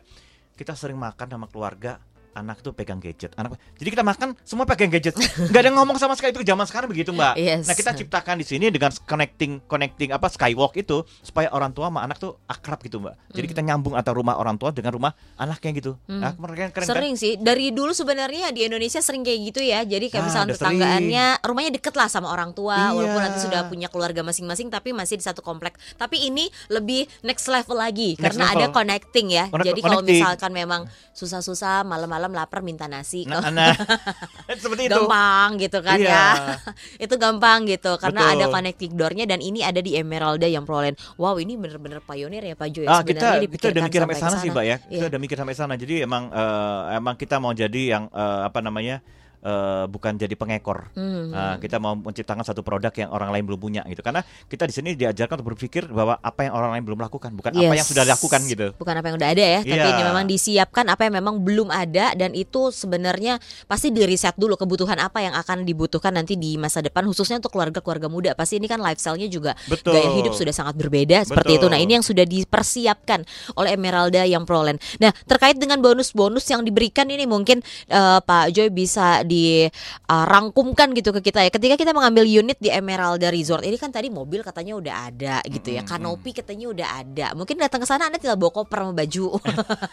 Kita 0.54 0.72
sering 0.72 0.96
makan 0.96 1.26
sama 1.26 1.46
keluarga 1.46 2.00
anak 2.36 2.60
tuh 2.60 2.70
pegang 2.70 3.00
gadget. 3.00 3.32
Anak 3.34 3.56
jadi 3.74 3.88
kita 3.90 4.04
makan 4.04 4.36
semua 4.42 4.62
pegang 4.62 4.92
gadget. 4.92 5.16
Nggak 5.50 5.62
ada 5.62 5.70
ngomong 5.72 5.96
sama 5.96 6.12
sekali 6.12 6.30
itu 6.30 6.44
zaman 6.44 6.64
sekarang 6.64 6.86
begitu, 6.86 7.10
Mbak. 7.10 7.34
Yes. 7.34 7.64
Nah, 7.64 7.74
kita 7.74 7.90
ciptakan 7.94 8.36
di 8.36 8.44
sini 8.44 8.68
dengan 8.68 8.92
connecting 9.02 9.64
connecting 9.64 10.12
apa 10.12 10.28
skywalk 10.28 10.76
itu 10.76 11.00
supaya 11.20 11.48
orang 11.48 11.72
tua 11.72 11.88
sama 11.88 12.04
anak 12.04 12.20
tuh 12.20 12.36
akrab 12.44 12.76
gitu, 12.80 13.00
Mbak. 13.00 13.14
Jadi 13.32 13.46
kita 13.48 13.62
nyambung 13.62 13.96
antara 13.96 14.12
rumah 14.12 14.36
orang 14.36 14.54
tua 14.54 14.68
dengan 14.70 14.92
rumah 14.92 15.16
anaknya 15.34 15.70
gitu. 15.74 15.96
Hmm. 16.04 16.20
Nah, 16.20 16.32
keren, 16.36 16.70
keren 16.70 16.84
kan? 16.84 16.94
Sering 16.94 17.14
sih 17.16 17.32
dari 17.36 17.72
dulu 17.72 17.90
sebenarnya 17.90 18.52
di 18.52 18.62
Indonesia 18.62 19.00
sering 19.00 19.24
kayak 19.24 19.40
gitu 19.46 19.60
ya. 19.60 19.80
Jadi 19.82 20.06
kayak 20.06 20.22
Ah, 20.22 20.26
misalnya 20.28 20.46
udah 20.46 20.58
sering. 20.58 20.76
tetanggaannya 20.76 21.26
rumahnya 21.40 21.72
deket 21.72 21.94
lah 21.96 22.08
sama 22.08 22.28
orang 22.28 22.52
tua, 22.52 22.76
Iya. 22.76 22.92
walaupun 22.92 23.20
nanti 23.22 23.38
sudah 23.40 23.60
punya 23.66 23.88
keluarga 23.88 24.20
masing-masing, 24.20 24.68
tapi 24.68 24.92
masih 24.92 25.16
di 25.16 25.24
satu 25.24 25.40
komplek. 25.40 25.72
Tapi 25.94 26.26
ini 26.26 26.44
lebih 26.68 27.08
next 27.22 27.46
level 27.46 27.76
lagi 27.76 28.12
Next 28.14 28.36
karena 28.36 28.44
level. 28.50 28.60
ada 28.60 28.66
connecting 28.70 29.26
ya. 29.30 29.44
Connect- 29.48 29.66
Jadi 29.66 29.80
kalau 29.80 30.02
misalkan 30.02 30.52
memang 30.52 30.82
susah-susah 31.12 31.80
malam-malam 31.82 32.25
lapar 32.30 32.62
minta 32.62 32.86
nasi, 32.86 33.22
Nah, 33.22 33.50
nah, 33.50 33.74
seperti 34.62 34.86
itu. 34.86 34.94
gampang 34.94 35.58
gitu 35.58 35.78
kan 35.80 35.98
Iya. 35.98 36.08
ya. 36.08 36.26
itu 37.04 37.14
gampang 37.16 37.66
gitu 37.66 37.94
karena 37.96 38.22
Betul. 38.26 38.34
ada 38.38 38.46
connecting 38.48 38.92
door-nya 38.94 39.24
dan 39.24 39.38
ini 39.38 39.60
ada 39.60 39.78
di 39.78 39.94
Emeralda 39.94 40.46
yang 40.46 40.62
Prolen. 40.62 40.94
Wow, 41.14 41.36
ini 41.36 41.54
bener-bener 41.54 42.00
pionir 42.00 42.40
ya 42.40 42.54
Pak 42.54 42.68
Jo 42.70 42.80
ya. 42.82 42.88
Ah, 42.88 43.02
kita 43.02 43.20
Sebenarnya 43.36 43.48
kita 43.50 43.66
udah 43.68 43.82
mikir 43.84 44.00
sampai 44.00 44.16
sana 44.16 44.30
ke 44.32 44.40
sih, 44.40 44.50
Mbak 44.50 44.64
ya. 44.64 44.76
Kita 44.78 44.94
Iya. 44.96 45.10
udah 45.10 45.20
mikir 45.20 45.36
sampai 45.36 45.54
sana. 45.54 45.74
Jadi 45.74 45.94
emang 46.00 46.24
eh, 46.30 46.82
emang 46.94 47.14
kita 47.14 47.36
mau 47.36 47.52
jadi 47.52 47.82
yang 47.90 48.04
eh, 48.08 48.40
apa 48.44 48.58
namanya? 48.58 49.02
Eh, 49.46 49.84
bukan 49.86 50.18
jadi 50.18 50.34
pengekor. 50.34 50.90
Hmm. 50.98 51.30
Nah, 51.30 51.54
kita 51.62 51.78
mau 51.78 51.94
menciptakan 51.94 52.42
satu 52.42 52.66
produk 52.66 52.90
yang 52.90 53.14
orang 53.14 53.30
lain 53.30 53.46
belum 53.46 53.60
punya 53.62 53.82
gitu. 53.86 54.02
Karena 54.02 54.26
kita 54.50 54.66
di 54.66 54.74
sini 54.74 54.90
diajarkan 54.98 55.38
untuk 55.38 55.54
berpikir 55.54 55.86
bahwa 55.86 56.18
apa 56.18 56.50
yang 56.50 56.54
orang 56.58 56.70
lain 56.74 56.82
belum 56.82 57.00
lakukan, 57.06 57.30
bukan 57.32 57.54
apa 57.54 57.62
Yes. 57.62 57.78
yang 57.78 57.88
sudah 57.88 58.02
dilakukan 58.02 58.40
gitu. 58.50 58.66
Bukan 58.74 58.94
apa 58.98 59.06
yang 59.06 59.16
udah 59.22 59.30
ada 59.30 59.44
ya, 59.44 59.60
tapi 59.62 59.78
Iya. 59.78 59.92
ini 59.94 60.02
memang 60.02 60.24
disiapkan 60.26 60.84
apa 60.90 61.02
yang 61.06 61.14
memang 61.22 61.34
belum 61.46 61.68
ada 61.70 62.12
dan 62.18 62.34
itu 62.34 62.74
sebenarnya 62.74 63.38
pasti 63.70 63.94
di 63.94 64.02
riset 64.02 64.34
dulu 64.34 64.58
kebutuhan 64.58 64.98
apa 64.98 65.22
yang 65.22 65.34
akan 65.36 65.62
dibutuhkan 65.62 66.10
nanti 66.10 66.34
di 66.34 66.58
masa 66.58 66.82
depan 66.82 67.06
khususnya 67.06 67.38
untuk 67.38 67.54
keluarga-keluarga 67.54 68.08
muda. 68.10 68.30
Pasti 68.34 68.58
ini 68.58 68.66
kan 68.66 68.82
lifestyle-nya 68.82 69.28
juga 69.30 69.52
Betul. 69.70 69.94
gaya 69.94 70.10
hidup 70.16 70.32
sudah 70.34 70.50
sangat 70.50 70.74
berbeda 70.74 71.22
seperti 71.22 71.60
itu. 71.60 71.66
Betul. 71.68 71.72
Nah, 71.76 71.80
ini 71.82 71.92
yang 72.00 72.06
sudah 72.06 72.24
dipersiapkan 72.26 73.20
oleh 73.54 73.76
Emeralda 73.76 74.24
yang 74.24 74.48
Prolen. 74.48 74.80
Nah, 74.98 75.12
terkait 75.28 75.60
dengan 75.60 75.78
bonus-bonus 75.78 76.46
yang 76.48 76.64
diberikan 76.64 77.06
ini 77.10 77.28
mungkin 77.28 77.60
eh, 77.90 78.18
Pak 78.22 78.50
Joy 78.56 78.72
bisa 78.72 79.20
dirangkumkan 79.36 80.96
gitu 80.96 81.12
ke 81.16 81.20
kita 81.30 81.44
ya. 81.44 81.50
Ketika 81.52 81.74
kita 81.76 81.92
mengambil 81.92 82.24
unit 82.24 82.56
di 82.56 82.72
Emeralda 82.72 83.28
Resort 83.28 83.62
ini 83.64 83.76
kan 83.76 83.92
tadi 83.92 84.08
mobil 84.08 84.40
katanya 84.40 84.76
udah 84.76 84.94
ada 85.12 85.36
gitu 85.46 85.76
ya. 85.76 85.84
Mm-mm. 85.84 85.92
Kanopi 85.92 86.30
katanya 86.32 86.66
udah 86.72 86.88
ada. 87.04 87.26
Mungkin 87.36 87.56
datang 87.60 87.84
ke 87.84 87.86
sana 87.88 88.08
Anda 88.08 88.18
tinggal 88.20 88.40
bawa 88.40 88.52
koper 88.62 88.78
sama 88.82 88.94
baju. 88.96 89.26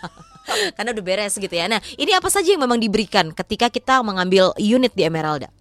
Karena 0.75 0.89
udah 0.91 1.03
beres 1.03 1.33
gitu 1.39 1.55
ya. 1.55 1.65
Nah, 1.71 1.79
ini 1.95 2.11
apa 2.15 2.27
saja 2.27 2.51
yang 2.51 2.63
memang 2.63 2.79
diberikan 2.79 3.31
ketika 3.31 3.71
kita 3.71 4.03
mengambil 4.03 4.51
unit 4.59 4.91
di 4.95 5.03
Emeralda? 5.07 5.51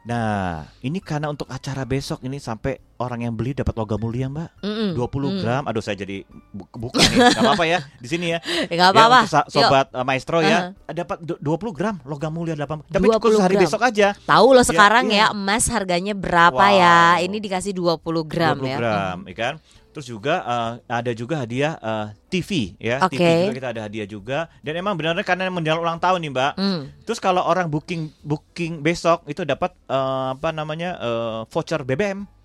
Nah, 0.00 0.64
ini 0.80 0.96
karena 0.96 1.28
untuk 1.28 1.44
acara 1.46 1.84
besok 1.84 2.24
ini 2.24 2.36
sampai 2.36 2.80
orang 2.96 3.20
yang 3.20 3.34
beli 3.36 3.52
dapat 3.52 3.76
logam 3.76 4.00
mulia, 4.00 4.32
Mbak. 4.32 4.64
20 4.96 4.96
Mm. 5.28 5.38
gram. 5.38 5.62
Aduh, 5.64 5.80
saya 5.80 5.92
jadi 5.94 6.24
bu- 6.50 6.68
buka 6.72 7.00
nih. 7.02 7.20
Gak 7.30 7.42
apa-apa 7.42 7.64
ya 7.64 7.78
di 7.94 8.08
sini 8.08 8.32
ya. 8.32 8.40
Ya, 8.40 8.74
nggak 8.76 8.90
apa-apa. 8.90 9.18
Ya, 9.18 9.22
untuk 9.22 9.28
sa- 9.30 9.44
Yuk. 9.44 9.52
sobat 9.60 9.86
uh, 9.90 10.00
maestro 10.00 10.40
ya, 10.40 10.72
dapat 10.86 11.20
du- 11.20 11.36
20 11.38 11.72
gram 11.72 12.00
logam 12.02 12.32
mulia 12.32 12.56
8. 12.56 12.80
Tapi 12.86 13.06
20 13.06 13.20
khusus 13.20 13.40
hari 13.40 13.54
gram. 13.54 13.64
besok 13.68 13.82
aja. 13.84 14.08
Tahu 14.16 14.46
loh 14.50 14.64
Ya, 14.64 14.68
sekarang 14.72 15.06
iya. 15.12 15.28
ya 15.28 15.36
emas 15.36 15.64
harganya 15.68 16.14
berapa 16.14 16.56
Wow. 16.64 16.80
ya? 16.80 16.98
Ini 17.20 17.36
dikasih 17.38 17.72
20 17.72 18.00
gram 18.24 18.56
20 18.56 18.66
ya. 18.66 18.76
gram, 18.80 19.18
ya 19.28 19.34
kan? 19.36 19.54
Terus 19.90 20.06
juga 20.06 20.46
uh, 20.46 20.72
ada 20.86 21.10
juga 21.10 21.42
hadiah 21.42 21.74
uh, 21.82 22.14
TV 22.30 22.78
ya, 22.78 23.02
Oke. 23.02 23.18
TV 23.18 23.50
juga 23.50 23.56
kita 23.58 23.68
ada 23.74 23.82
hadiah 23.90 24.08
juga. 24.08 24.38
Dan 24.62 24.78
emang 24.78 24.94
benar-benar 24.94 25.26
karena 25.26 25.50
menjelang 25.50 25.82
ulang 25.82 25.98
tahun 25.98 26.22
nih, 26.22 26.32
Mbak. 26.32 26.52
Hmm. 26.56 26.80
Terus 27.02 27.18
kalau 27.18 27.42
orang 27.42 27.66
booking 27.66 28.10
booking 28.22 28.80
besok 28.80 29.26
itu 29.26 29.42
dapat 29.42 29.74
uh, 29.90 30.38
apa 30.38 30.54
namanya? 30.54 30.94
uh, 31.02 31.38
voucher 31.50 31.82
BBM. 31.82 32.39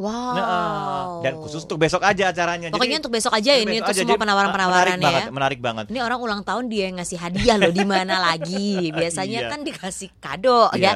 Wow. 0.00 0.32
Nah, 0.32 0.40
uh, 0.42 1.04
dan 1.20 1.36
khusus 1.36 1.60
untuk 1.62 1.76
besok 1.76 2.00
aja 2.00 2.32
acaranya. 2.32 2.72
Pokoknya 2.72 2.98
untuk 2.98 3.12
besok 3.12 3.32
aja 3.32 3.52
ini 3.52 3.76
besok 3.76 3.76
untuk 3.76 3.92
aja. 3.92 4.00
semua 4.00 4.10
Jadi, 4.10 4.22
penawaran-penawarannya 4.24 4.96
menarik 4.96 5.04
banget, 5.04 5.22
ya. 5.22 5.30
menarik 5.30 5.60
banget. 5.60 5.84
Ini 5.86 6.00
orang 6.00 6.18
ulang 6.18 6.42
tahun 6.42 6.64
dia 6.66 6.82
yang 6.88 6.96
ngasih 6.96 7.18
hadiah 7.20 7.56
loh 7.56 7.68
di 7.70 7.84
mana 7.84 8.16
lagi? 8.26 8.88
Biasanya 8.90 9.38
Iya. 9.38 9.50
kan 9.52 9.60
dikasih 9.60 10.08
kado 10.16 10.72
ya. 10.72 10.80
Iya. 10.80 10.92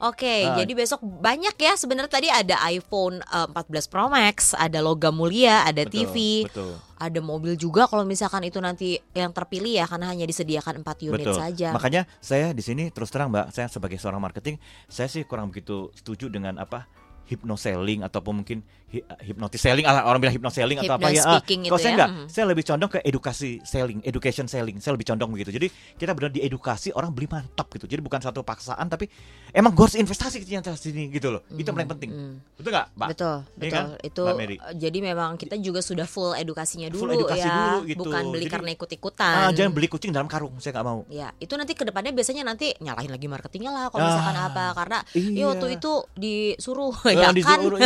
Oke, 0.00 0.34
Ah. 0.44 0.54
jadi 0.56 0.72
besok 0.74 0.98
banyak 1.00 1.54
ya 1.54 1.72
sebenarnya 1.74 2.10
tadi 2.10 2.28
ada 2.28 2.58
iPhone 2.66 3.22
eh, 3.22 3.46
14 3.48 3.86
Pro 3.86 4.06
Max, 4.06 4.52
ada 4.52 4.78
logam 4.78 5.14
mulia, 5.14 5.62
ada 5.62 5.82
Betul, 5.82 5.94
TV, 6.04 6.16
Betul. 6.46 6.74
ada 6.96 7.20
mobil 7.20 7.54
juga 7.54 7.86
kalau 7.86 8.02
misalkan 8.02 8.42
itu 8.42 8.58
nanti 8.58 8.98
yang 9.12 9.30
terpilih 9.30 9.70
ya 9.72 9.86
karena 9.86 10.06
hanya 10.08 10.24
disediakan 10.24 10.82
4 10.82 10.98
unit 11.04 11.22
Betul. 11.24 11.34
saja. 11.36 11.70
Makanya 11.70 12.10
saya 12.18 12.50
di 12.50 12.60
sini 12.60 12.90
terus 12.90 13.08
terang 13.08 13.28
Mbak, 13.28 13.50
saya 13.50 13.66
sebagai 13.66 13.96
seorang 13.96 14.18
marketing, 14.18 14.58
saya 14.86 15.06
sih 15.06 15.22
kurang 15.22 15.48
begitu 15.48 15.90
setuju 15.92 16.26
dengan 16.28 16.56
apa 16.56 16.86
hypnoselling 17.28 18.00
ataupun 18.02 18.40
mungkin 18.40 18.58
hi- 18.88 19.04
hypnotis 19.22 19.60
selling 19.60 19.84
ala 19.84 20.02
orang 20.02 20.18
bilang 20.18 20.32
hypnoselling 20.32 20.80
atau 20.80 20.96
apa 20.96 21.08
ya. 21.08 21.22
Ah, 21.22 21.40
kalau 21.44 21.60
itu 21.60 21.76
saya 21.76 21.84
ya. 21.84 21.94
enggak, 21.94 22.10
Mhm. 22.10 22.26
saya 22.26 22.44
lebih 22.48 22.64
condong 22.64 22.90
ke 22.90 22.98
edukasi 23.02 23.50
selling, 23.62 24.00
education 24.02 24.46
selling. 24.46 24.80
Saya 24.80 24.96
lebih 24.96 25.06
condong 25.06 25.30
begitu. 25.30 25.50
Jadi 25.50 25.68
kita 25.94 26.12
benar 26.12 26.30
diedukasi 26.30 26.88
orang 26.90 27.12
beli 27.12 27.28
mantap 27.28 27.68
gitu. 27.70 27.84
Jadi 27.84 28.00
bukan 28.00 28.18
satu 28.18 28.40
paksaan 28.40 28.88
tapi 28.88 29.12
emang 29.50 29.70
gue 29.70 29.84
harus 29.84 29.94
investasi 29.94 30.40
ke 30.40 30.48
sini 30.74 31.08
gitu 31.10 31.28
loh. 31.30 31.44
Itu 31.50 31.68
paling 31.68 31.86
penting. 31.86 32.10
Hmm. 32.10 32.34
Betul 32.56 32.70
nggak, 32.72 32.86
Mbak? 32.94 33.08
Betul, 33.08 33.36
Iya 33.36 33.44
betul. 33.54 33.70
kan, 33.70 33.84
Itu 34.00 34.22
Mbak 34.24 34.36
Mary? 34.36 34.56
eh, 34.56 34.74
jadi 34.78 34.98
memang 35.04 35.30
kita 35.36 35.54
juga 35.58 35.80
sudah 35.80 36.06
full 36.06 36.32
edukasinya 36.32 36.88
dulu 36.88 37.02
Full 37.04 37.12
edukasi 37.14 37.44
ya, 37.44 37.52
dulu 37.52 37.78
gitu. 37.84 38.00
bukan 38.02 38.22
beli 38.28 38.40
Jadi, 38.40 38.52
karena 38.52 38.68
ikut-ikutan. 38.72 39.34
Ah, 39.38 39.50
jangan 39.52 39.70
beli 39.70 39.86
kucing 39.86 40.10
dalam 40.10 40.26
karung. 40.26 40.56
Saya 40.58 40.72
nggak 40.72 40.86
mau. 40.86 41.04
Ya, 41.08 41.28
itu 41.36 41.52
nanti 41.54 41.72
ke 41.72 41.84
depannya 41.84 42.10
biasanya 42.10 42.42
nanti 42.42 42.72
nyalahin 42.78 43.10
lagi 43.10 43.26
marketingnya 43.26 43.68
lah 43.68 43.84
kalau 43.88 44.00
Ah, 44.00 44.08
misalkan 44.10 44.36
apa 44.42 44.64
karena 44.74 44.98
iya. 45.12 45.36
ya 45.36 45.44
waktu 45.46 45.66
itu 45.76 45.92
disuruh 46.14 46.94
Eh, 47.18 47.22
ya 47.22 47.28
kan. 47.28 47.34
disuruh, 47.34 47.78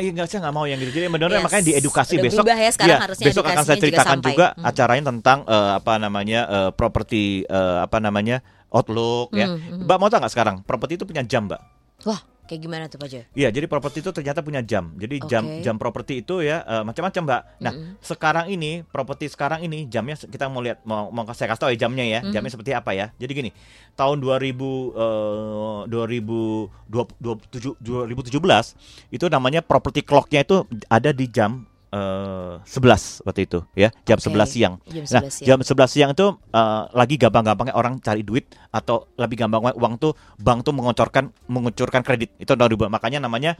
iya, 0.00 0.10
nggak, 0.10 0.26
saya 0.26 0.40
nggak 0.42 0.54
mau 0.54 0.64
yang 0.64 0.78
gitu. 0.78 0.90
Jadi 0.90 1.04
benar 1.06 1.28
Yes. 1.28 1.44
makanya 1.44 1.64
diedukasi 1.68 2.14
Udah 2.14 2.24
besok. 2.24 2.44
ya 2.48 2.70
sekarang 2.72 3.00
harusnya 3.04 3.26
besok 3.28 3.44
akan 3.44 3.56
saya 3.58 3.76
juga 3.76 3.82
ceritakan 3.84 4.12
sampai. 4.14 4.30
juga, 4.30 4.46
Hmm. 4.50 4.64
acaranya 4.64 5.04
tentang 5.10 5.38
eh, 5.44 5.70
apa 5.76 5.92
namanya 5.96 6.40
eh, 6.46 6.70
properti 6.72 7.22
eh, 7.44 7.78
apa 7.78 7.98
namanya 7.98 8.36
outlook 8.68 9.32
ya. 9.32 9.46
Hmm, 9.46 9.58
hmm. 9.58 9.84
Mbak 9.84 9.96
mau 9.96 10.08
tahu 10.08 10.20
nggak 10.20 10.32
sekarang 10.32 10.56
properti 10.62 10.92
itu 10.96 11.04
punya 11.04 11.22
jam, 11.22 11.46
Mbak? 11.46 11.60
Wah, 12.04 12.20
kayak 12.48 12.62
gimana 12.64 12.88
tuh 12.88 12.96
Pak 12.96 13.08
Joy? 13.12 13.24
Iya, 13.36 13.52
jadi 13.52 13.68
properti 13.68 14.00
itu 14.00 14.08
ternyata 14.08 14.40
punya 14.40 14.64
jam. 14.64 14.96
Jadi 14.96 15.20
jam 15.28 15.44
Oke. 15.44 15.60
jam 15.60 15.76
properti 15.76 16.24
itu 16.24 16.40
ya 16.40 16.64
eh, 16.64 16.82
macam-macam, 16.82 17.22
Mbak. 17.28 17.42
Nah, 17.60 17.72
Mm-mm. 17.76 18.00
sekarang 18.00 18.48
ini 18.48 18.80
properti 18.88 19.28
sekarang 19.28 19.60
ini 19.68 19.84
jamnya 19.84 20.16
kita 20.16 20.48
mau 20.48 20.64
lihat 20.64 20.80
mau 20.88 21.12
mau 21.12 21.28
saya 21.36 21.52
kasih 21.52 21.60
tahu 21.60 21.70
ya 21.76 21.78
jamnya 21.84 22.04
ya. 22.08 22.20
Mhm. 22.24 22.32
Jamnya 22.32 22.50
seperti 22.56 22.72
apa 22.72 22.96
ya. 22.96 23.12
Jadi 23.20 23.32
gini, 23.36 23.50
tahun 23.92 24.24
2000 24.24 24.96
eh, 24.96 25.80
2027 25.92 27.84
2017 27.84 29.12
itu 29.12 29.26
namanya 29.28 29.60
property 29.60 30.00
clocknya 30.00 30.40
itu 30.48 30.64
ada 30.88 31.12
di 31.12 31.28
jam 31.28 31.68
eh, 31.88 32.54
11 32.60 33.22
waktu 33.22 33.40
itu 33.44 33.58
ya, 33.72 33.88
jam 34.04 34.16
Oke. 34.16 34.28
11 34.28 34.46
siang. 34.46 34.74
Jam 34.84 35.04
Nah, 35.08 35.22
11 35.24 35.40
ya. 35.40 35.46
jam 35.46 35.58
11 35.60 35.88
siang 35.88 36.10
itu 36.12 36.26
eh, 36.50 36.82
lagi 36.92 37.14
gampang-gampangnya 37.16 37.72
orang 37.72 37.96
cari 37.98 38.20
duit 38.20 38.44
atau 38.68 39.08
lebih 39.14 39.40
gampang 39.40 39.72
uang 39.72 39.94
tuh 39.96 40.12
bank 40.36 40.62
tuh 40.62 40.72
mengucurkan 40.72 41.28
mengucurkan 41.46 42.00
kredit. 42.00 42.32
Itu 42.36 42.52
tahun 42.52 42.68
2000. 42.70 42.88
Makanya 42.88 43.18
namanya 43.20 43.56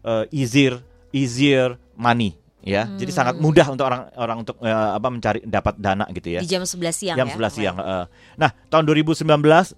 eh, 0.00 0.24
easier 0.30 0.78
easier 1.10 1.74
money 1.94 2.34
ya. 2.60 2.88
Jadi 2.90 3.12
Hmm. 3.12 3.18
sangat 3.20 3.34
mudah 3.36 3.66
untuk 3.68 3.84
orang 3.84 4.02
orang 4.14 4.38
untuk 4.40 4.56
eh, 4.58 4.70
apa 4.70 5.08
mencari 5.08 5.40
dapat 5.42 5.74
dana 5.76 6.08
gitu 6.10 6.28
ya. 6.30 6.40
Di 6.40 6.48
jam 6.48 6.62
11 6.62 6.96
siang 6.96 7.16
Jam 7.16 7.28
ya. 7.28 7.34
11 7.36 7.52
siang. 7.52 7.76
heeh. 7.76 8.04
Nah, 8.34 8.50
tahun 8.66 8.84
2019 8.84 9.20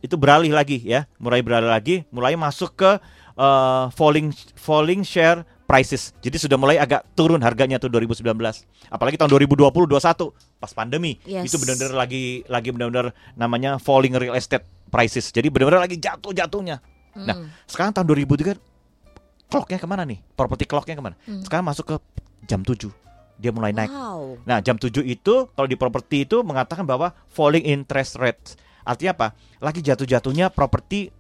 itu 0.00 0.14
beralih 0.14 0.52
lagi 0.52 0.78
ya, 0.80 1.04
mulai 1.16 1.42
beralih 1.42 1.66
lagi, 1.66 2.06
mulai 2.08 2.36
masuk 2.36 2.72
ke 2.74 2.90
eh, 3.36 3.84
falling 3.90 4.30
falling 4.54 5.02
share 5.02 5.44
prices. 5.66 6.14
Jadi 6.22 6.38
sudah 6.38 6.54
mulai 6.56 6.78
agak 6.78 7.02
turun 7.18 7.42
harganya 7.42 7.76
tuh 7.76 7.90
2019. 7.90 8.22
Apalagi 8.88 9.18
tahun 9.18 9.30
2020 9.34 9.66
21 9.66 10.32
pas 10.62 10.72
pandemi. 10.72 11.18
Yes. 11.26 11.50
Itu 11.50 11.58
benar-benar 11.60 11.92
lagi 11.92 12.46
lagi 12.46 12.70
benar-benar 12.70 13.10
namanya 13.34 13.76
falling 13.82 14.14
real 14.14 14.38
estate 14.38 14.64
prices. 14.88 15.34
Jadi 15.34 15.50
benar-benar 15.50 15.82
lagi 15.82 15.98
jatuh-jatuhnya. 15.98 16.78
Nah, 17.16 17.36
Hmm. 17.36 17.48
sekarang 17.66 17.92
tahun 17.92 18.06
2003 18.06 18.54
clocknya 19.50 19.78
ke 19.82 19.86
mana 19.90 20.06
nih? 20.06 20.22
Property 20.38 20.64
clocknya 20.64 20.94
ke 20.94 21.02
mana? 21.02 21.16
Hmm. 21.26 21.42
Sekarang 21.42 21.66
masuk 21.66 21.84
ke 21.84 21.96
jam 22.46 22.62
7 22.62 22.94
dia 23.36 23.52
mulai 23.52 23.72
naik. 23.74 23.92
Wow. 23.92 24.40
Nah, 24.48 24.64
jam 24.64 24.80
7 24.80 25.04
itu 25.04 25.34
kalau 25.52 25.68
di 25.68 25.76
properti 25.76 26.24
itu 26.24 26.40
mengatakan 26.40 26.88
bahwa 26.88 27.12
falling 27.28 27.64
interest 27.68 28.16
rate. 28.16 28.56
Artinya 28.80 29.12
apa? 29.12 29.28
Lagi 29.60 29.84
jatuh-jatuhnya 29.84 30.48
properti 30.48 31.12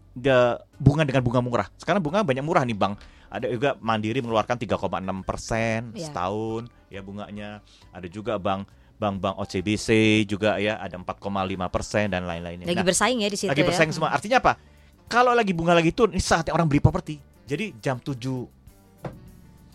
bunga 0.80 1.04
dengan 1.04 1.20
bunga 1.20 1.40
murah. 1.44 1.68
Sekarang 1.76 2.00
bunga 2.00 2.24
banyak 2.24 2.40
murah 2.40 2.64
nih, 2.64 2.72
Bang. 2.72 2.96
Ada 3.26 3.46
juga 3.50 3.74
Mandiri 3.78 4.22
mengeluarkan 4.22 4.56
3,6 4.56 5.22
persen 5.22 5.90
Iya. 5.92 6.08
setahun 6.08 6.62
ya 6.88 7.00
bunganya. 7.02 7.60
Ada 7.90 8.06
juga 8.06 8.38
Bank 8.38 8.66
Bank-bank 8.96 9.36
OCBC 9.44 9.88
juga 10.24 10.56
ya 10.56 10.80
ada 10.80 10.96
4,5 10.96 11.68
persen 11.68 12.08
dan 12.08 12.24
lain-lainnya. 12.24 12.64
Lagi 12.64 12.80
Nah, 12.80 12.86
bersaing 12.86 13.20
ya 13.20 13.28
di 13.28 13.36
situ 13.36 13.52
lagi 13.52 13.60
ya. 13.60 13.68
bersaing 13.68 13.92
semua. 13.92 14.08
Artinya 14.08 14.40
apa? 14.40 14.56
Kalau 15.04 15.36
lagi 15.36 15.52
bunga 15.52 15.76
lagi 15.76 15.92
turun, 15.92 16.16
ini 16.16 16.24
saatnya 16.24 16.56
orang 16.56 16.64
beli 16.64 16.80
properti. 16.80 17.20
Jadi 17.44 17.76
jam 17.76 18.00
7 18.00 18.16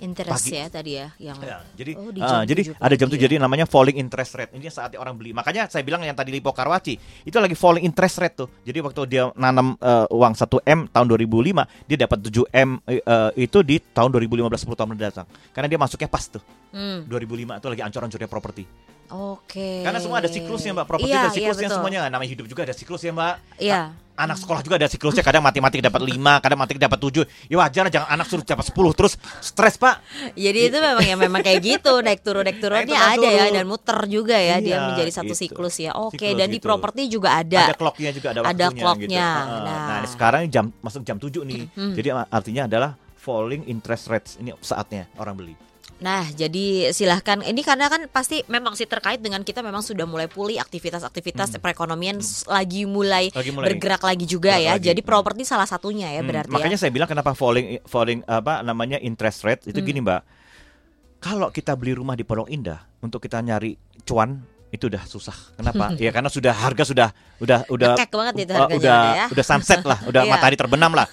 Interest 0.01 0.33
pagi. 0.41 0.57
ya 0.57 0.65
tadi 0.65 0.91
ya 0.97 1.07
yang 1.21 1.37
Ya, 1.37 1.61
jadi 1.77 1.91
Oh, 1.93 2.09
jam 2.09 2.41
jadi 2.43 2.61
7 2.73 2.81
ada 2.81 2.95
jam 2.97 3.07
tuh 3.07 3.17
ya. 3.17 3.23
jadi 3.23 3.35
namanya 3.37 3.65
falling 3.65 3.95
interest 3.95 4.33
rate. 4.33 4.51
Ini 4.51 4.65
saatnya 4.67 4.97
orang 4.97 5.13
beli. 5.13 5.29
Makanya 5.31 5.69
saya 5.69 5.81
bilang 5.81 6.01
yang 6.01 6.17
tadi 6.17 6.33
Lipo 6.33 6.49
Karwaci 6.49 6.97
itu 7.21 7.37
lagi 7.37 7.53
falling 7.53 7.85
interest 7.85 8.17
rate 8.17 8.35
tuh. 8.35 8.49
Jadi 8.65 8.81
waktu 8.81 9.01
dia 9.05 9.29
nanam 9.33 9.77
eh, 9.77 10.05
uang 10.09 10.33
1 10.33 10.43
M 10.65 10.79
tahun 10.87 11.05
2005, 11.07 11.85
dia 11.85 11.97
dapat 12.01 12.17
7 12.19 12.49
M 12.51 12.69
eh, 12.83 13.01
itu 13.37 13.61
di 13.61 13.77
tahun 13.77 14.09
2015 14.09 14.41
10 14.65 14.73
tahun 14.73 14.89
mendatang. 14.89 15.27
Karena 15.53 15.67
dia 15.69 15.77
masuknya 15.77 16.09
pas 16.09 16.25
tuh. 16.25 16.41
Hmm, 16.73 17.05
2005 17.05 17.61
itu 17.61 17.67
lagi 17.69 17.81
ancur-ancurnya 17.85 18.25
properti. 18.25 18.63
Oke. 19.11 19.83
Karena 19.83 19.99
semua 19.99 20.23
ada 20.23 20.31
siklusnya, 20.31 20.71
Mbak. 20.71 20.87
Properti 20.87 21.11
Iya, 21.11 21.19
ada 21.19 21.29
siklusnya 21.29 21.51
iya, 21.59 21.67
betul. 21.67 21.77
semuanya. 21.77 21.99
Namanya 22.07 22.29
hidup 22.31 22.45
juga 22.47 22.63
ada 22.63 22.71
siklusnya, 22.71 23.11
Mbak. 23.11 23.33
Iya. 23.59 23.81
Anak 24.21 24.37
sekolah 24.37 24.61
juga 24.61 24.77
ada 24.77 24.85
siklusnya. 24.85 25.21
Kadang 25.21 25.41
matematik 25.41 25.81
dapat 25.81 25.97
5, 25.99 26.13
kadang 26.37 26.59
matematik 26.61 26.77
dapat 26.77 26.99
7. 27.01 27.25
Ya 27.49 27.57
wajar 27.57 27.89
jangan 27.89 28.07
anak 28.07 28.25
suruh 28.29 28.45
dapat 28.45 28.65
10 28.69 28.93
terus 28.93 29.13
stres, 29.41 29.75
Pak. 29.75 29.95
Jadi 30.37 30.59
itu 30.69 30.77
memang 30.77 31.01
ya 31.01 31.15
memang 31.17 31.41
kayak 31.41 31.59
gitu 31.59 31.99
naik 31.99 32.21
turun 32.21 32.45
naik 32.45 32.61
turunnya 32.61 32.85
Naik 32.85 32.93
turun, 32.93 33.17
ada 33.17 33.27
ya 33.27 33.43
turun. 33.43 33.55
dan 33.57 33.65
muter 33.65 33.99
juga 34.05 34.37
ya 34.37 34.57
dia 34.57 34.69
Iya, 34.71 34.87
menjadi 34.87 35.11
satu 35.11 35.33
gitu. 35.33 35.41
siklus 35.41 35.75
ya. 35.75 35.91
Oke 35.97 36.21
Siklus 36.21 36.37
dan 36.37 36.47
di 36.47 36.59
gitu. 36.61 36.65
properti 36.69 37.01
juga 37.09 37.29
ada. 37.35 37.61
Ada 37.65 37.75
clocknya 37.75 38.11
juga 38.13 38.27
ada 38.29 38.39
Ada 38.45 38.65
waktunya 38.69 38.77
clocknya. 38.77 39.29
gitu. 39.33 39.49
Heeh. 39.49 39.61
Nah. 39.65 39.87
Nah, 39.91 40.05
sekarang 40.05 40.41
jam 40.47 40.65
masuk 40.79 41.01
jam 41.01 41.17
7 41.17 41.41
nih. 41.41 41.61
Hmm. 41.73 41.93
Jadi 41.97 42.07
artinya 42.29 42.63
adalah 42.69 42.91
falling 43.17 43.65
interest 43.65 44.05
rates. 44.05 44.31
Ini 44.37 44.53
saatnya 44.59 45.09
orang 45.17 45.33
beli. 45.33 45.55
Nah, 46.01 46.25
jadi 46.27 46.89
silahkan. 46.89 47.39
Ini 47.39 47.61
karena 47.61 47.85
kan 47.85 48.09
pasti 48.09 48.41
memang 48.47 48.73
sih 48.73 48.83
terkait 48.83 49.21
dengan 49.21 49.41
kita 49.41 49.61
memang 49.61 49.79
sudah 49.79 50.03
mulai 50.03 50.25
pulih 50.25 50.57
aktivitas-aktivitas 50.57 51.53
perekonomian 51.55 52.17
s- 52.17 52.41
lagi 52.45 52.83
mulai, 52.83 53.29
Hmm. 53.29 53.37
Lagi 53.37 53.51
mulai. 53.51 53.65
bergerak 53.69 54.01
lagi 54.01 54.25
juga 54.25 54.51
Gerak 54.51 54.65
ya. 54.65 54.71
lagi. 54.75 54.85
Jadi 54.89 55.01
properti 55.01 55.41
salah 55.43 55.63
satunya 55.63 56.09
ya 56.09 56.19
Hmm, 56.19 56.27
berarti 56.27 56.49
makanya 56.49 56.73
ya. 56.73 56.81
saya 56.81 56.91
bilang 56.91 57.05
kenapa 57.05 57.31
falling 57.31 57.77
falling 57.85 58.25
apa 58.25 58.59
namanya 58.61 58.97
interest 58.97 59.45
rate 59.45 59.61
itu 59.63 59.77
Hmm. 59.77 59.87
gini, 59.87 59.99
Mbak. 60.01 60.21
Kalau 61.21 61.47
kita 61.47 61.77
beli 61.77 61.93
rumah 61.93 62.17
di 62.17 62.25
Pondok 62.25 62.49
Indah 62.49 62.81
untuk 62.99 63.21
kita 63.21 63.37
nyari 63.37 63.77
cuan 64.01 64.41
itu 64.71 64.87
udah 64.87 65.03
susah. 65.03 65.35
Kenapa? 65.59 65.91
ya 66.03 66.09
karena 66.15 66.31
sudah 66.31 66.55
harga 66.55 66.83
sudah 66.87 67.07
udah 67.43 67.67
udah 67.67 67.91
banget 68.07 68.35
itu 68.47 68.53
uh, 68.55 68.57
harganya 68.63 68.79
udah 68.79 68.79
udah 68.79 68.99
ya. 69.13 69.25
udah 69.35 69.45
sunset 69.45 69.83
lah, 69.83 69.99
udah 70.07 70.21
Iya. 70.27 70.31
matahari 70.31 70.55
terbenam 70.55 70.91
lah. 70.95 71.07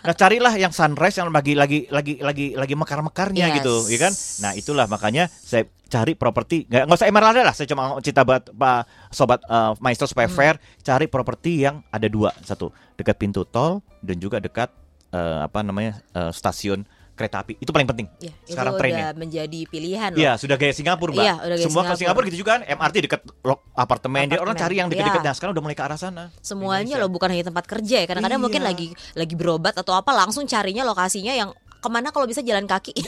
Nah, 0.00 0.14
carilah 0.16 0.54
yang 0.56 0.72
sunrise 0.72 1.20
yang 1.20 1.28
lagi 1.28 1.52
lagi 1.52 1.78
lagi 1.92 2.18
lagi 2.24 2.46
lagi 2.56 2.74
mekar-mekarnya 2.74 3.52
Yes. 3.52 3.56
gitu, 3.60 3.74
ya 3.92 3.98
kan? 4.00 4.12
Nah, 4.40 4.52
itulah 4.56 4.86
makanya 4.88 5.28
saya 5.28 5.68
cari 5.92 6.16
properti 6.16 6.64
nggak 6.72 6.88
nggak 6.88 6.98
usah 7.04 7.08
emerald 7.12 7.36
lah, 7.36 7.52
saya 7.52 7.68
cuma 7.68 8.00
cerita 8.00 8.24
buat 8.24 8.48
Pak 8.48 9.12
sobat 9.12 9.44
uh, 9.44 9.76
maestro 9.76 10.08
supaya 10.08 10.24
Hmm. 10.24 10.36
fair, 10.40 10.54
cari 10.80 11.04
properti 11.04 11.68
yang 11.68 11.84
ada 11.92 12.08
dua, 12.08 12.32
satu 12.40 12.72
dekat 12.96 13.20
pintu 13.20 13.44
tol 13.44 13.84
dan 14.00 14.16
juga 14.16 14.40
dekat 14.40 14.72
uh, 15.12 15.44
apa 15.44 15.60
namanya 15.60 16.00
uh, 16.16 16.32
stasiun 16.32 16.88
kereta 17.12 17.40
api. 17.40 17.56
Itu 17.56 17.70
paling 17.70 17.84
penting. 17.84 18.06
Ya, 18.18 18.32
Sekarang 18.42 18.74
trennya. 18.74 19.12
menjadi 19.12 19.60
pilihan 19.66 20.10
loh. 20.10 20.18
Iya, 20.18 20.32
sudah 20.34 20.56
gaya 20.56 20.72
Singapura, 20.72 21.12
Mbak. 21.12 21.22
Iya, 21.22 21.34
udah 21.36 21.46
gaya 21.52 21.62
Semua 21.62 21.82
ke 21.82 21.86
Singapura. 21.86 21.98
Singapura 21.98 22.24
gitu 22.26 22.38
juga 22.38 22.50
kan, 22.50 22.62
MRT 22.64 22.96
dekat 23.02 23.20
lo- 23.42 23.62
apartemen. 23.72 24.24
Dia 24.24 24.38
orang 24.38 24.52
Apartemen, 24.52 24.62
cari 24.62 24.74
yang 24.74 24.88
dekat-dekat. 24.88 25.20
iya. 25.20 25.28
Nah, 25.28 25.34
sekarang 25.34 25.52
udah 25.52 25.62
mulai 25.62 25.76
ke 25.76 25.82
arah 25.82 25.96
sana. 25.96 26.24
Semuanya 26.38 26.94
loh 26.96 27.08
bukan 27.08 27.28
hanya 27.28 27.44
tempat 27.46 27.64
kerja 27.64 27.96
ya. 28.00 28.06
Kadang-kadang 28.06 28.38
Iya. 28.38 28.44
mungkin 28.44 28.62
lagi 28.62 28.86
lagi 29.12 29.34
berobat 29.34 29.74
atau 29.74 29.92
apa 29.92 30.10
langsung 30.10 30.44
carinya 30.44 30.82
lokasinya 30.82 31.32
yang 31.32 31.52
ke 31.82 31.88
mana 31.90 32.14
kalau 32.14 32.30
bisa 32.30 32.40
jalan 32.46 32.64
kaki. 32.70 32.94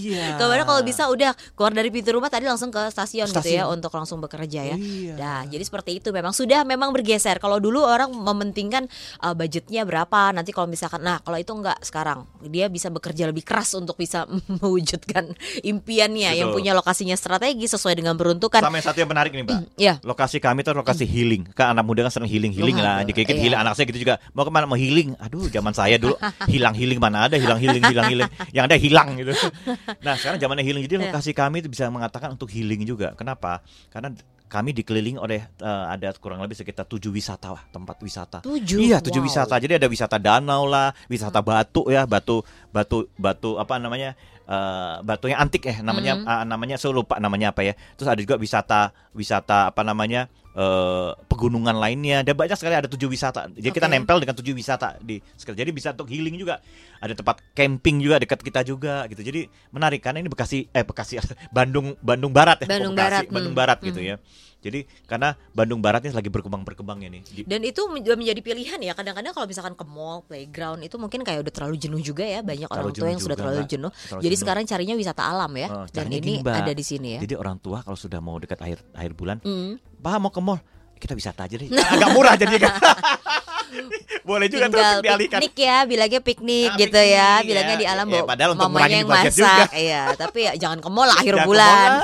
Iya. 0.00 0.40
Ke 0.40 0.44
mana 0.48 0.66
kalau 0.66 0.82
bisa 0.82 1.06
udah 1.06 1.36
keluar 1.54 1.70
dari 1.70 1.92
pintu 1.92 2.10
rumah 2.10 2.26
tadi 2.26 2.48
langsung 2.48 2.72
ke 2.74 2.90
stasiun, 2.90 3.30
gitu 3.30 3.38
ya 3.46 3.64
Stasiun. 3.68 3.76
untuk 3.78 3.92
langsung 3.94 4.18
bekerja 4.18 4.74
ya. 4.74 4.76
Iya. 4.76 5.14
Nah, 5.14 5.40
jadi 5.46 5.62
seperti 5.62 6.00
itu 6.02 6.08
memang 6.10 6.34
sudah 6.34 6.66
memang 6.66 6.90
bergeser. 6.90 7.38
Kalau 7.38 7.62
dulu 7.62 7.84
orang 7.84 8.10
mementingkan 8.10 8.88
uh, 9.22 9.34
budgetnya 9.36 9.86
berapa, 9.86 10.34
nanti 10.34 10.50
kalau 10.50 10.66
misalkan 10.66 11.04
nah, 11.04 11.22
kalau 11.22 11.38
itu 11.38 11.52
enggak 11.54 11.78
sekarang. 11.84 12.26
Dia 12.50 12.66
bisa 12.66 12.90
bekerja 12.90 13.30
lebih 13.30 13.46
keras 13.46 13.76
untuk 13.76 13.94
bisa 13.94 14.26
mewujudkan 14.60 15.30
impiannya 15.62 16.34
yang 16.34 16.50
Betul. 16.50 16.58
punya 16.64 16.72
lokasinya 16.74 17.14
strategi 17.14 17.68
sesuai 17.70 17.94
dengan 17.94 18.18
peruntukan. 18.18 18.64
Sama 18.64 18.80
yang 18.80 18.86
satu 18.90 18.98
yang 19.04 19.10
menarik 19.10 19.30
nih, 19.36 19.44
Mbak. 19.46 19.58
Ya. 19.78 19.94
Lokasi 20.02 20.42
kami 20.42 20.66
itu 20.66 20.72
lokasi 20.74 21.04
healing. 21.06 21.46
Kan 21.54 21.76
anak 21.76 21.84
muda 21.86 22.08
kan 22.08 22.12
sering 22.18 22.30
healing, 22.30 22.50
healing 22.50 22.78
lah. 22.80 23.06
Dikit-dikit 23.06 23.36
iya. 23.36 23.42
healing. 23.46 23.60
Anak 23.60 23.72
saya 23.78 23.86
gitu 23.86 24.00
juga. 24.02 24.18
Mau 24.32 24.42
ke 24.42 24.50
mana? 24.50 24.64
Mau 24.66 24.78
healing. 24.78 25.14
Aduh, 25.20 25.46
zaman 25.52 25.76
saya 25.76 26.00
dulu 26.00 26.16
hilang 26.52 26.74
healing 26.74 26.98
mana 26.98 27.28
ada 27.28 27.36
hilang 27.36 27.60
healing, 27.60 27.84
hilang 27.84 27.99
healing. 28.08 28.30
Yang 28.56 28.64
ada 28.70 28.76
hilang 28.76 29.08
gitu. 29.16 29.32
Nah, 30.06 30.14
sekarang 30.16 30.38
zamannya 30.38 30.64
healing. 30.64 30.84
Jadi 30.86 30.94
Iya. 30.96 31.04
lokasi 31.10 31.30
kami 31.32 31.60
itu 31.60 31.68
bisa 31.68 31.88
mengatakan 31.88 32.32
untuk 32.32 32.48
healing 32.48 32.84
juga. 32.84 33.12
Kenapa? 33.12 33.60
Karena 33.88 34.14
kami 34.46 34.74
dikelilingi 34.74 35.14
oleh 35.14 35.46
eh, 35.46 35.84
ada 35.90 36.10
kurang 36.18 36.42
lebih 36.42 36.58
sekitar 36.58 36.82
tujuh 36.82 37.10
wisata 37.10 37.54
lah, 37.54 37.62
tempat 37.70 38.00
wisata. 38.02 38.38
Tujuh. 38.42 38.82
Iya 38.82 38.98
tujuh 38.98 39.22
Wow. 39.22 39.28
wisata. 39.30 39.54
Jadi 39.58 39.78
ada 39.78 39.86
wisata 39.86 40.16
danau 40.18 40.66
lah, 40.66 40.90
wisata 41.06 41.38
batu 41.38 41.86
ya, 41.86 42.02
batu 42.02 42.42
batu 42.74 43.06
batu 43.14 43.54
apa 43.56 43.78
namanya 43.78 44.18
eh, 44.50 44.94
batu 45.06 45.30
yang 45.30 45.38
antik 45.40 45.62
ya 45.62 45.78
namanya 45.80 46.18
Mhm. 46.18 46.26
ah, 46.26 46.42
namanya 46.42 46.74
saya 46.74 46.90
lupa 46.90 47.22
namanya 47.22 47.54
apa 47.54 47.62
ya. 47.62 47.78
Terus 47.94 48.10
ada 48.10 48.18
juga 48.18 48.34
wisata 48.34 48.90
wisata 49.14 49.70
apa 49.70 49.86
namanya 49.86 50.26
eh, 50.50 51.10
pegunungan 51.30 51.78
lainnya. 51.78 52.26
Dan 52.26 52.34
banyak 52.34 52.58
sekali 52.58 52.74
ada 52.74 52.90
tujuh 52.90 53.06
wisata. 53.06 53.46
Jadi 53.54 53.70
kita 53.70 53.86
Oke. 53.86 53.94
nempel 53.94 54.18
dengan 54.18 54.34
tujuh 54.34 54.50
wisata 54.50 54.98
di 54.98 55.22
sekali. 55.38 55.54
Jadi 55.54 55.70
bisa 55.70 55.94
untuk 55.94 56.10
healing 56.10 56.34
juga. 56.34 56.58
Ada 56.98 57.14
tempat 57.14 57.38
camping 57.54 58.02
juga 58.02 58.18
dekat 58.18 58.42
kita 58.42 58.66
juga 58.66 59.06
gitu. 59.06 59.22
Jadi 59.22 59.46
menarik 59.70 60.02
karena 60.02 60.18
ini 60.18 60.26
Bekasi 60.26 60.66
eh 60.74 60.82
Bekasi 60.82 61.22
Bandung 61.54 61.94
Bandung 62.02 62.34
Barat 62.34 62.66
ya. 62.66 62.66
Bandung 62.66 62.98
Bekasi? 62.98 63.06
Barat, 63.06 63.24
Bandung 63.30 63.54
hmm. 63.54 63.62
Barat 63.62 63.78
gitu 63.86 64.02
Hmm. 64.02 64.10
ya. 64.10 64.16
Jadi 64.60 64.84
karena 65.04 65.32
Bandung 65.50 65.80
Barat 65.80 66.04
ini 66.04 66.12
lagi 66.12 66.28
berkembang 66.28 66.62
berkembangnya 66.62 67.08
nih. 67.10 67.22
Di- 67.24 67.44
Dan 67.44 67.64
itu 67.64 67.80
menjadi 67.88 68.38
pilihan 68.38 68.76
ya. 68.76 68.92
Kadang-kadang 68.92 69.32
kalau 69.32 69.44
misalkan 69.44 69.72
ke 69.72 69.84
mall, 69.84 70.20
playground 70.22 70.80
itu 70.80 70.94
mungkin 70.94 71.20
kayak 71.20 71.40
udah 71.40 71.50
terlalu 71.50 71.76
jenuh 71.76 71.98
juga 71.98 72.22
ya. 72.22 72.40
Banyak 72.40 72.66
orang 72.66 72.76
Terlalu 72.84 72.90
tua 72.90 72.98
jenuh 72.98 73.08
yang 73.08 73.20
sudah 73.20 73.28
juga, 73.30 73.40
terlalu 73.40 73.56
Mbak. 73.58 73.70
jenuh. 73.70 73.90
Terlalu 73.90 74.20
Jadi 74.20 74.28
jenuh. 74.28 74.42
sekarang 74.44 74.64
carinya 74.66 74.94
wisata 74.94 75.22
alam 75.24 75.52
ya. 75.54 75.68
Oh, 75.70 75.86
Dan 75.86 76.06
ini 76.08 76.18
gini, 76.20 76.34
ada 76.44 76.72
di 76.72 76.84
sini 76.84 77.08
ya. 77.16 77.20
Jadi 77.20 77.34
orang 77.34 77.56
tua 77.56 77.80
kalau 77.80 77.96
sudah 77.96 78.18
mau 78.18 78.36
dekat 78.36 78.58
akhir 78.58 78.84
akhir 78.92 79.12
bulan, 79.12 79.40
Hmm. 79.40 79.80
Pak 79.96 80.16
mau 80.18 80.28
ke 80.28 80.40
mall, 80.40 80.60
kita 80.94 81.12
wisata 81.12 81.44
aja 81.44 81.56
deh. 81.56 81.68
Agak 81.96 82.08
murah 82.12 82.36
jadi 82.36 82.56
kan. 82.58 82.72
Boleh 84.28 84.46
juga 84.46 84.66
tuh 84.66 84.76
Tinggal 84.76 84.96
dialihkan. 85.00 85.38
piknik 85.40 85.54
ya, 85.56 85.76
bilangnya 85.84 86.20
piknik 86.20 86.70
Ah, 86.70 86.76
gitu 86.76 87.00
ya, 87.00 87.28
piknik, 87.32 87.46
bilangnya 87.46 87.72
ya. 87.72 87.80
di 87.80 87.86
alam 87.86 88.06
Ya, 88.06 88.22
padahal 88.22 88.50
mamanya 88.54 88.96
yang 88.96 89.08
masak, 89.08 89.32
juga. 89.32 89.54
iya. 89.72 90.02
Tapi 90.14 90.38
ya 90.40 90.52
jangan 90.56 90.78
ke 90.78 90.88
mall 90.88 91.10
akhir 91.12 91.34
Jangan 91.34 91.46
bulan. 91.46 91.88